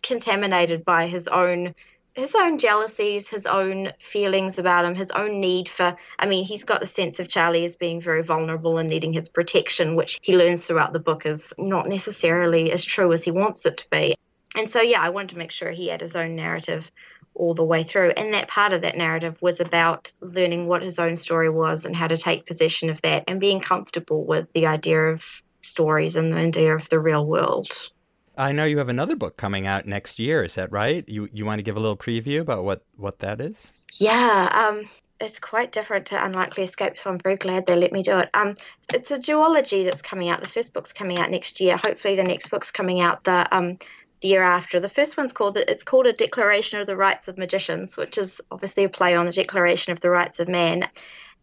contaminated 0.03 0.85
by 0.85 1.09
his 1.09 1.29
own 1.29 1.75
his 2.17 2.35
own 2.35 2.59
jealousies, 2.59 3.29
his 3.29 3.45
own 3.45 3.93
feelings 3.99 4.59
about 4.59 4.87
him, 4.87 4.95
his 4.95 5.11
own 5.11 5.39
need 5.39 5.69
for. 5.69 5.97
I 6.19 6.25
mean, 6.27 6.45
he's 6.47 6.65
got 6.65 6.81
the 6.81 6.87
sense 6.87 7.21
of 7.21 7.29
Charlie 7.29 7.67
as 7.67 7.77
being 7.77 8.01
very 8.01 8.23
vulnerable 8.23 8.79
and 8.79 8.89
needing 8.89 9.13
his 9.13 9.29
protection, 9.29 9.97
which 9.97 10.19
he 10.23 10.35
learns 10.35 10.65
throughout 10.65 10.95
the 10.95 10.99
book 10.99 11.27
is 11.27 11.53
not 11.59 11.89
necessarily 11.89 12.73
as 12.73 12.83
true 12.83 13.13
as 13.13 13.23
he 13.23 13.31
wants 13.31 13.67
it 13.67 13.77
to 13.79 13.91
be. 13.91 14.17
And 14.55 14.71
so, 14.71 14.81
yeah, 14.81 15.03
I 15.03 15.11
wanted 15.11 15.31
to 15.31 15.39
make 15.39 15.51
sure 15.51 15.71
he 15.71 15.89
had 15.89 16.01
his 16.01 16.17
own 16.17 16.35
narrative 16.35 16.91
all 17.37 17.55
the 17.55 17.65
way 17.65 17.85
through. 17.85 18.11
And 18.11 18.35
that 18.35 18.49
part 18.49 18.73
of 18.73 18.83
that 18.83 18.97
narrative 18.97 19.37
was 19.41 19.61
about 19.61 20.13
learning 20.21 20.67
what 20.67 20.83
his 20.83 20.99
own 20.99 21.17
story 21.17 21.51
was 21.51 21.85
and 21.85 21.95
how 21.95 22.09
to 22.09 22.17
take 22.17 22.47
possession 22.47 22.91
of 22.91 23.01
that 23.03 23.25
and 23.29 23.41
being 23.41 23.61
comfortable 23.61 24.25
with 24.25 24.47
the 24.55 24.67
idea 24.67 24.99
of 24.99 25.25
stories 25.63 26.17
and 26.17 26.33
the 26.33 26.39
idea 26.39 26.75
of 26.75 26.89
the 26.89 27.01
real 27.01 27.27
world. 27.27 27.91
I 28.37 28.53
know 28.53 28.65
you 28.65 28.79
have 28.79 28.89
another 28.89 29.17
book 29.17 29.37
coming 29.37 29.67
out 29.67 29.87
next 29.87 30.19
year. 30.19 30.45
Is 30.45 30.57
that 30.57 30.71
right? 30.71 31.09
You 31.09 31.29
you 31.33 31.47
want 31.47 31.59
to 31.59 31.63
give 31.63 31.77
a 31.77 31.81
little 31.81 31.97
preview 31.97 32.41
about 32.41 32.65
what 32.65 32.85
what 32.97 33.19
that 33.21 33.41
is? 33.41 33.73
Yeah, 33.95 34.51
um, 34.53 34.89
it's 35.21 35.39
quite 35.39 35.73
different 35.73 36.07
to 36.07 36.23
Unlikely 36.23 36.65
Escape, 36.65 36.99
so 36.99 37.09
I'm 37.11 37.19
very 37.19 37.37
glad 37.37 37.67
they 37.67 37.77
let 37.77 37.93
me 37.93 38.03
do 38.03 38.19
it. 38.19 38.29
Um, 38.35 38.55
it's 38.93 39.11
a 39.11 39.19
duology 39.19 39.85
that's 39.85 40.03
coming 40.03 40.29
out. 40.29 40.43
The 40.43 40.49
first 40.49 40.75
book's 40.75 40.93
coming 40.93 41.19
out 41.19 41.31
next 41.31 41.61
year. 41.61 41.79
Hopefully, 41.79 42.17
the 42.17 42.25
next 42.25 42.51
book's 42.51 42.71
coming 42.71 43.01
out 43.01 43.25
the 43.25 43.47
um 43.57 43.79
the 44.21 44.29
year 44.29 44.43
after. 44.43 44.81
The 44.81 44.89
first 44.89 45.17
one's 45.17 45.33
called 45.33 45.57
it's 45.57 45.83
called 45.83 46.07
a 46.07 46.13
Declaration 46.13 46.81
of 46.81 46.87
the 46.87 46.97
Rights 46.97 47.29
of 47.29 47.39
Magicians, 47.39 47.97
which 47.97 48.19
is 48.19 48.41
obviously 48.51 48.85
a 48.85 48.89
play 48.89 49.15
on 49.15 49.27
the 49.27 49.33
Declaration 49.33 49.93
of 49.93 50.01
the 50.01 50.11
Rights 50.11 50.41
of 50.41 50.49
Man. 50.49 50.89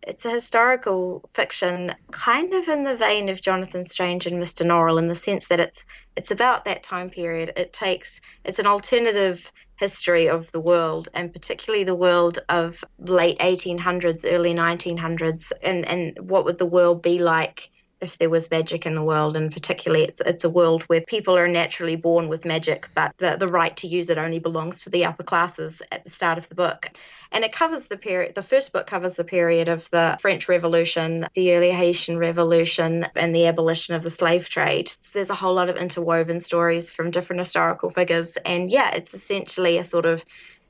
It's 0.06 0.26
a 0.26 0.32
historical 0.32 1.30
fiction, 1.34 1.96
kind 2.12 2.54
of 2.54 2.68
in 2.68 2.84
the 2.84 2.98
vein 2.98 3.30
of 3.30 3.42
Jonathan 3.42 3.86
Strange 3.86 4.26
and 4.26 4.42
Mr. 4.42 4.66
Norrell, 4.66 5.00
in 5.00 5.08
the 5.08 5.16
sense 5.16 5.48
that 5.48 5.62
it's 5.62 5.86
it's 6.18 6.32
about 6.32 6.66
that 6.66 6.84
time 6.84 7.10
period. 7.10 7.54
It 7.56 7.74
takes 7.74 8.20
it's 8.44 8.60
an 8.60 8.68
alternative 8.68 9.50
history 9.78 10.28
of 10.28 10.52
the 10.52 10.60
world, 10.60 11.10
and 11.14 11.32
particularly 11.32 11.86
the 11.86 11.96
world 11.96 12.40
of 12.50 12.84
late 13.00 13.40
1800s, 13.40 14.26
early 14.26 14.54
1900s, 14.54 15.52
and 15.62 15.86
and 15.88 16.18
what 16.20 16.46
would 16.46 16.58
the 16.58 16.66
world 16.66 17.02
be 17.02 17.20
like 17.20 17.70
if 18.04 18.18
there 18.18 18.30
was 18.30 18.52
magic 18.52 18.86
in 18.86 18.96
the 18.96 19.04
world, 19.04 19.38
and 19.38 19.52
particularly 19.52 20.04
it's 20.04 20.22
it's 20.26 20.44
a 20.44 20.50
world 20.50 20.84
where 20.84 21.02
people 21.02 21.38
are 21.38 21.48
naturally 21.48 21.96
born 21.96 22.28
with 22.28 22.46
magic, 22.46 22.88
but 22.94 23.16
the, 23.18 23.38
the 23.38 23.48
right 23.48 23.76
to 23.78 23.88
use 23.88 24.10
it 24.10 24.18
only 24.18 24.40
belongs 24.40 24.84
to 24.84 24.90
the 24.90 25.06
upper 25.06 25.24
classes 25.24 25.82
at 25.92 26.04
the 26.04 26.10
start 26.10 26.38
of 26.38 26.48
the 26.50 26.56
book. 26.56 26.92
And 27.32 27.44
it 27.44 27.54
covers 27.54 27.86
the 27.86 27.98
period 27.98 28.36
the 28.36 28.44
first 28.44 28.74
book 28.74 28.86
covers 28.86 29.16
the 29.16 29.24
period 29.24 29.70
of 29.70 29.90
the 29.90 30.18
French 30.22 30.48
Revolution, 30.48 31.28
the 31.34 31.56
early 31.56 31.72
Haitian 31.72 32.18
Revolution, 32.18 33.08
and 33.16 33.34
the 33.34 33.48
abolition 33.48 33.96
of 33.96 34.04
the 34.04 34.10
slave 34.10 34.50
trade. 34.50 34.90
So 34.90 35.20
there's 35.20 35.30
a 35.30 35.36
whole 35.36 35.56
lot 35.56 35.70
of 35.70 35.78
interwoven 35.78 36.40
stories 36.40 36.92
from 36.92 37.12
different 37.12 37.40
historical 37.40 37.90
figures. 37.90 38.38
And 38.46 38.70
yeah, 38.70 38.94
it's 38.94 39.14
essentially 39.14 39.78
a 39.78 39.84
sort 39.84 40.06
of 40.06 40.24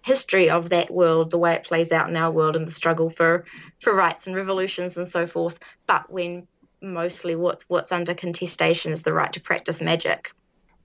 history 0.03 0.49
of 0.49 0.69
that 0.69 0.91
world, 0.91 1.31
the 1.31 1.37
way 1.37 1.53
it 1.53 1.63
plays 1.63 1.91
out 1.91 2.09
in 2.09 2.17
our 2.17 2.31
world 2.31 2.55
and 2.55 2.67
the 2.67 2.71
struggle 2.71 3.09
for 3.09 3.45
for 3.81 3.93
rights 3.93 4.27
and 4.27 4.35
revolutions 4.35 4.97
and 4.97 5.07
so 5.07 5.25
forth. 5.25 5.57
But 5.87 6.11
when 6.11 6.47
mostly 6.83 7.35
what's 7.35 7.63
what's 7.67 7.91
under 7.91 8.13
contestation 8.13 8.91
is 8.91 9.01
the 9.01 9.13
right 9.13 9.33
to 9.33 9.41
practice 9.41 9.81
magic. 9.81 10.31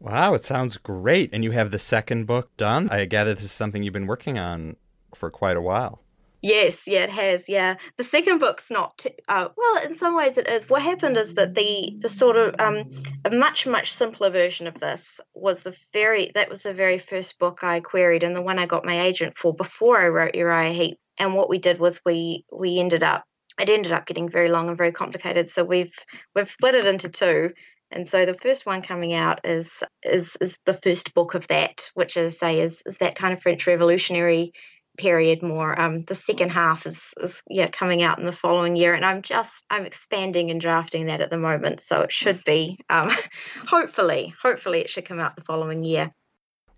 Wow, 0.01 0.35
it 0.35 0.45
sounds 0.45 0.77
great. 0.77 1.31
And 1.33 1.43
you 1.43 1.51
have 1.51 1.71
the 1.71 1.79
second 1.79 2.27
book 2.27 2.57
done. 2.57 2.89
I 2.91 3.05
gather 3.05 3.35
this 3.35 3.45
is 3.45 3.53
something 3.53 3.83
you've 3.83 3.93
been 3.93 4.07
working 4.07 4.39
on 4.39 4.77
for 5.15 5.31
quite 5.31 5.57
a 5.57 5.61
while. 5.61 6.03
Yes, 6.41 6.87
yeah, 6.87 7.03
it 7.03 7.11
has. 7.11 7.49
Yeah, 7.49 7.77
the 7.97 8.05
second 8.05 8.39
book's 8.39 8.71
not. 8.71 9.05
Uh, 9.27 9.49
well, 9.57 9.83
in 9.85 9.97
some 9.97 10.15
ways, 10.15 10.39
it 10.39 10.47
is. 10.49 10.71
What 10.71 10.83
happened 10.83 11.17
is 11.17 11.35
that 11.35 11.57
the 11.57 11.97
the 11.99 12.09
sort 12.09 12.37
of 12.37 12.55
um, 12.61 12.85
a 13.25 13.31
much 13.31 13.67
much 13.67 13.93
simpler 13.93 14.31
version 14.31 14.69
of 14.69 14.79
this 14.79 15.21
was 15.35 15.61
the 15.61 15.75
very 15.93 16.31
that 16.37 16.49
was 16.49 16.63
the 16.63 16.73
very 16.73 16.99
first 16.99 17.41
book 17.41 17.65
I 17.65 17.81
queried 17.81 18.23
and 18.23 18.37
the 18.37 18.43
one 18.43 18.61
I 18.61 18.67
got 18.67 18.85
my 18.85 19.01
agent 19.01 19.37
for 19.37 19.53
before 19.53 20.01
I 20.01 20.09
wrote 20.09 20.37
Uriah 20.37 20.73
Heep. 20.73 21.01
And 21.19 21.35
what 21.35 21.49
we 21.49 21.59
did 21.59 21.81
was 21.81 22.01
we 22.05 22.45
we 22.53 22.79
ended 22.79 23.03
up 23.03 23.25
it 23.59 23.69
ended 23.69 23.93
up 23.93 24.07
getting 24.07 24.29
very 24.29 24.49
long 24.49 24.69
and 24.69 24.79
very 24.79 24.93
complicated. 24.93 25.49
So 25.51 25.65
we've 25.65 25.95
we've 26.35 26.51
split 26.51 26.75
it 26.75 26.87
into 26.87 27.09
two. 27.09 27.51
And 27.91 28.07
so 28.07 28.27
the 28.27 28.37
first 28.43 28.67
one 28.67 28.83
coming 28.83 29.15
out 29.15 29.41
is 29.45 29.83
is 30.03 30.37
is 30.41 30.59
the 30.67 30.75
first 30.75 31.15
book 31.15 31.35
of 31.35 31.47
that, 31.49 31.91
which 31.95 32.17
is 32.17 32.39
say 32.39 32.61
is 32.61 32.83
is 32.87 32.99
that 32.99 33.17
kind 33.17 33.33
of 33.33 33.43
French 33.43 33.67
Revolutionary 33.67 34.53
period 34.99 35.43
more. 35.43 35.81
Um, 35.81 36.05
the 36.05 36.15
second 36.15 36.51
half 36.51 36.85
is, 36.85 37.03
is 37.23 37.41
yeah 37.49 37.69
coming 37.69 38.03
out 38.03 38.19
in 38.19 38.27
the 38.27 38.33
following 38.33 38.77
year, 38.77 38.93
and 38.93 39.05
I'm 39.05 39.23
just 39.23 39.65
I'm 39.71 39.87
expanding 39.87 40.51
and 40.51 40.61
drafting 40.61 41.07
that 41.07 41.23
at 41.23 41.31
the 41.31 41.39
moment, 41.39 41.81
so 41.81 42.03
it 42.03 42.13
should 42.13 42.45
be 42.45 42.79
um, 42.91 43.11
hopefully 43.67 44.35
hopefully 44.43 44.81
it 44.81 44.91
should 44.91 45.07
come 45.07 45.21
out 45.21 45.37
the 45.37 45.45
following 45.45 45.83
year. 45.83 46.13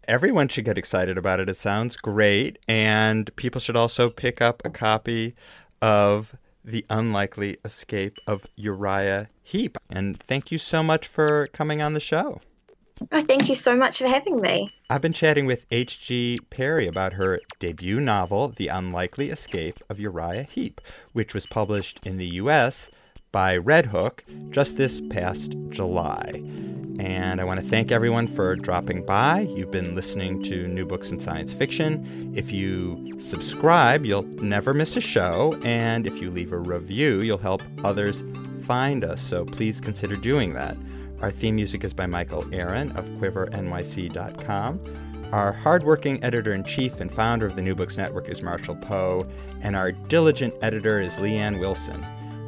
Everyone 0.07 0.49
should 0.49 0.65
get 0.65 0.79
excited 0.79 1.19
about 1.19 1.41
it. 1.41 1.49
It 1.49 1.57
sounds 1.57 1.97
great, 1.97 2.59
and 2.69 3.35
people 3.37 3.61
should 3.61 3.77
also 3.77 4.11
pick 4.11 4.41
up 4.41 4.63
a 4.65 4.71
copy 4.71 5.35
of 5.83 6.35
the 6.65 6.85
unlikely 6.91 7.57
escape 7.65 8.19
of 8.27 8.45
Uriah 8.57 9.29
Heep. 9.43 9.79
And 9.91 10.23
thank 10.23 10.53
you 10.53 10.59
so 10.59 10.83
much 10.83 11.07
for 11.07 11.47
coming 11.53 11.83
on 11.83 11.95
the 11.95 12.01
show. 12.01 12.39
Oh, 13.13 13.25
thank 13.25 13.49
you 13.49 13.55
so 13.55 13.75
much 13.75 13.99
for 13.99 14.07
having 14.07 14.41
me. 14.41 14.75
I've 14.91 15.01
been 15.01 15.15
chatting 15.15 15.47
with 15.47 15.65
H.G. 15.71 16.39
Parry 16.51 16.87
about 16.87 17.15
her 17.15 17.41
debut 17.59 17.99
novel, 17.99 18.49
The 18.49 18.69
Unlikely 18.69 19.31
Escape 19.31 19.79
of 19.89 19.99
Uriah 19.99 20.43
Heep, 20.43 20.81
which 21.13 21.33
was 21.33 21.47
published 21.47 21.99
in 22.05 22.19
the 22.19 22.35
U.S. 22.35 22.91
by 23.33 23.59
Redhook 23.59 24.21
just 24.51 24.77
this 24.77 25.01
past 25.11 25.55
July. 25.71 26.43
And 26.99 27.41
I 27.41 27.45
want 27.45 27.61
to 27.61 27.67
thank 27.67 27.91
everyone 27.91 28.27
for 28.27 28.57
dropping 28.57 29.07
by. 29.07 29.41
You've 29.41 29.71
been 29.71 29.95
listening 29.95 30.43
to 30.45 30.69
New 30.69 30.85
Books 30.85 31.11
in 31.11 31.19
Science 31.19 31.53
Fiction. 31.53 32.35
If 32.37 32.53
you 32.53 33.19
subscribe, 33.21 34.05
you'll 34.05 34.25
never 34.43 34.75
miss 34.75 34.97
a 34.97 35.01
show. 35.01 35.59
And 35.65 36.07
if 36.07 36.21
you 36.21 36.31
leave 36.31 36.53
a 36.53 36.59
review, 36.59 37.21
you'll 37.21 37.39
help 37.39 37.63
others 37.85 38.23
find 38.67 39.03
us. 39.03 39.23
So 39.23 39.47
please 39.47 39.81
consider 39.81 40.15
doing 40.17 40.53
that. 40.55 40.77
Our 41.23 41.31
theme 41.31 41.57
music 41.57 41.85
is 41.85 41.95
by 41.95 42.07
Michael 42.07 42.45
Aaron 42.53 42.91
of 42.93 43.05
QuiverNYC.com. 43.07 44.81
Our 45.33 45.53
hardworking 45.53 46.23
editor 46.25 46.53
in 46.55 46.65
chief 46.65 47.01
and 47.01 47.11
founder 47.13 47.47
of 47.47 47.57
the 47.57 47.63
New 47.63 47.75
Books 47.75 47.97
Network 47.97 48.29
is 48.29 48.43
Marshall 48.43 48.77
Poe, 48.77 49.27
and 49.63 49.77
our 49.77 49.93
diligent 49.93 50.53
editor 50.61 51.01
is 51.01 51.15
Leanne 51.15 51.61
Wilson. 51.61 52.05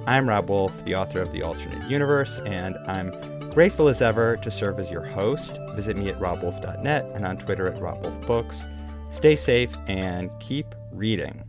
I'm 0.07 0.29
Rob 0.29 0.49
Wolf, 0.49 0.73
the 0.85 0.95
author 0.95 1.21
of 1.21 1.33
The 1.33 1.43
Alternate 1.43 1.89
Universe, 1.89 2.41
and 2.41 2.77
I'm 2.87 3.11
Grateful 3.53 3.89
as 3.89 4.01
ever 4.01 4.39
to 4.39 4.51
serve 4.51 4.81
as 4.81 4.91
your 4.91 5.03
host. 5.03 5.59
Visit 5.75 5.95
me 5.95 6.09
at 6.09 6.19
robwolf.net 6.19 7.05
and 7.13 7.27
on 7.27 7.37
Twitter 7.37 7.67
at 7.67 7.79
robwolfbooks. 7.79 8.67
Stay 9.11 9.37
safe 9.37 9.77
and 9.89 10.31
keep 10.41 10.75
reading. 10.91 11.45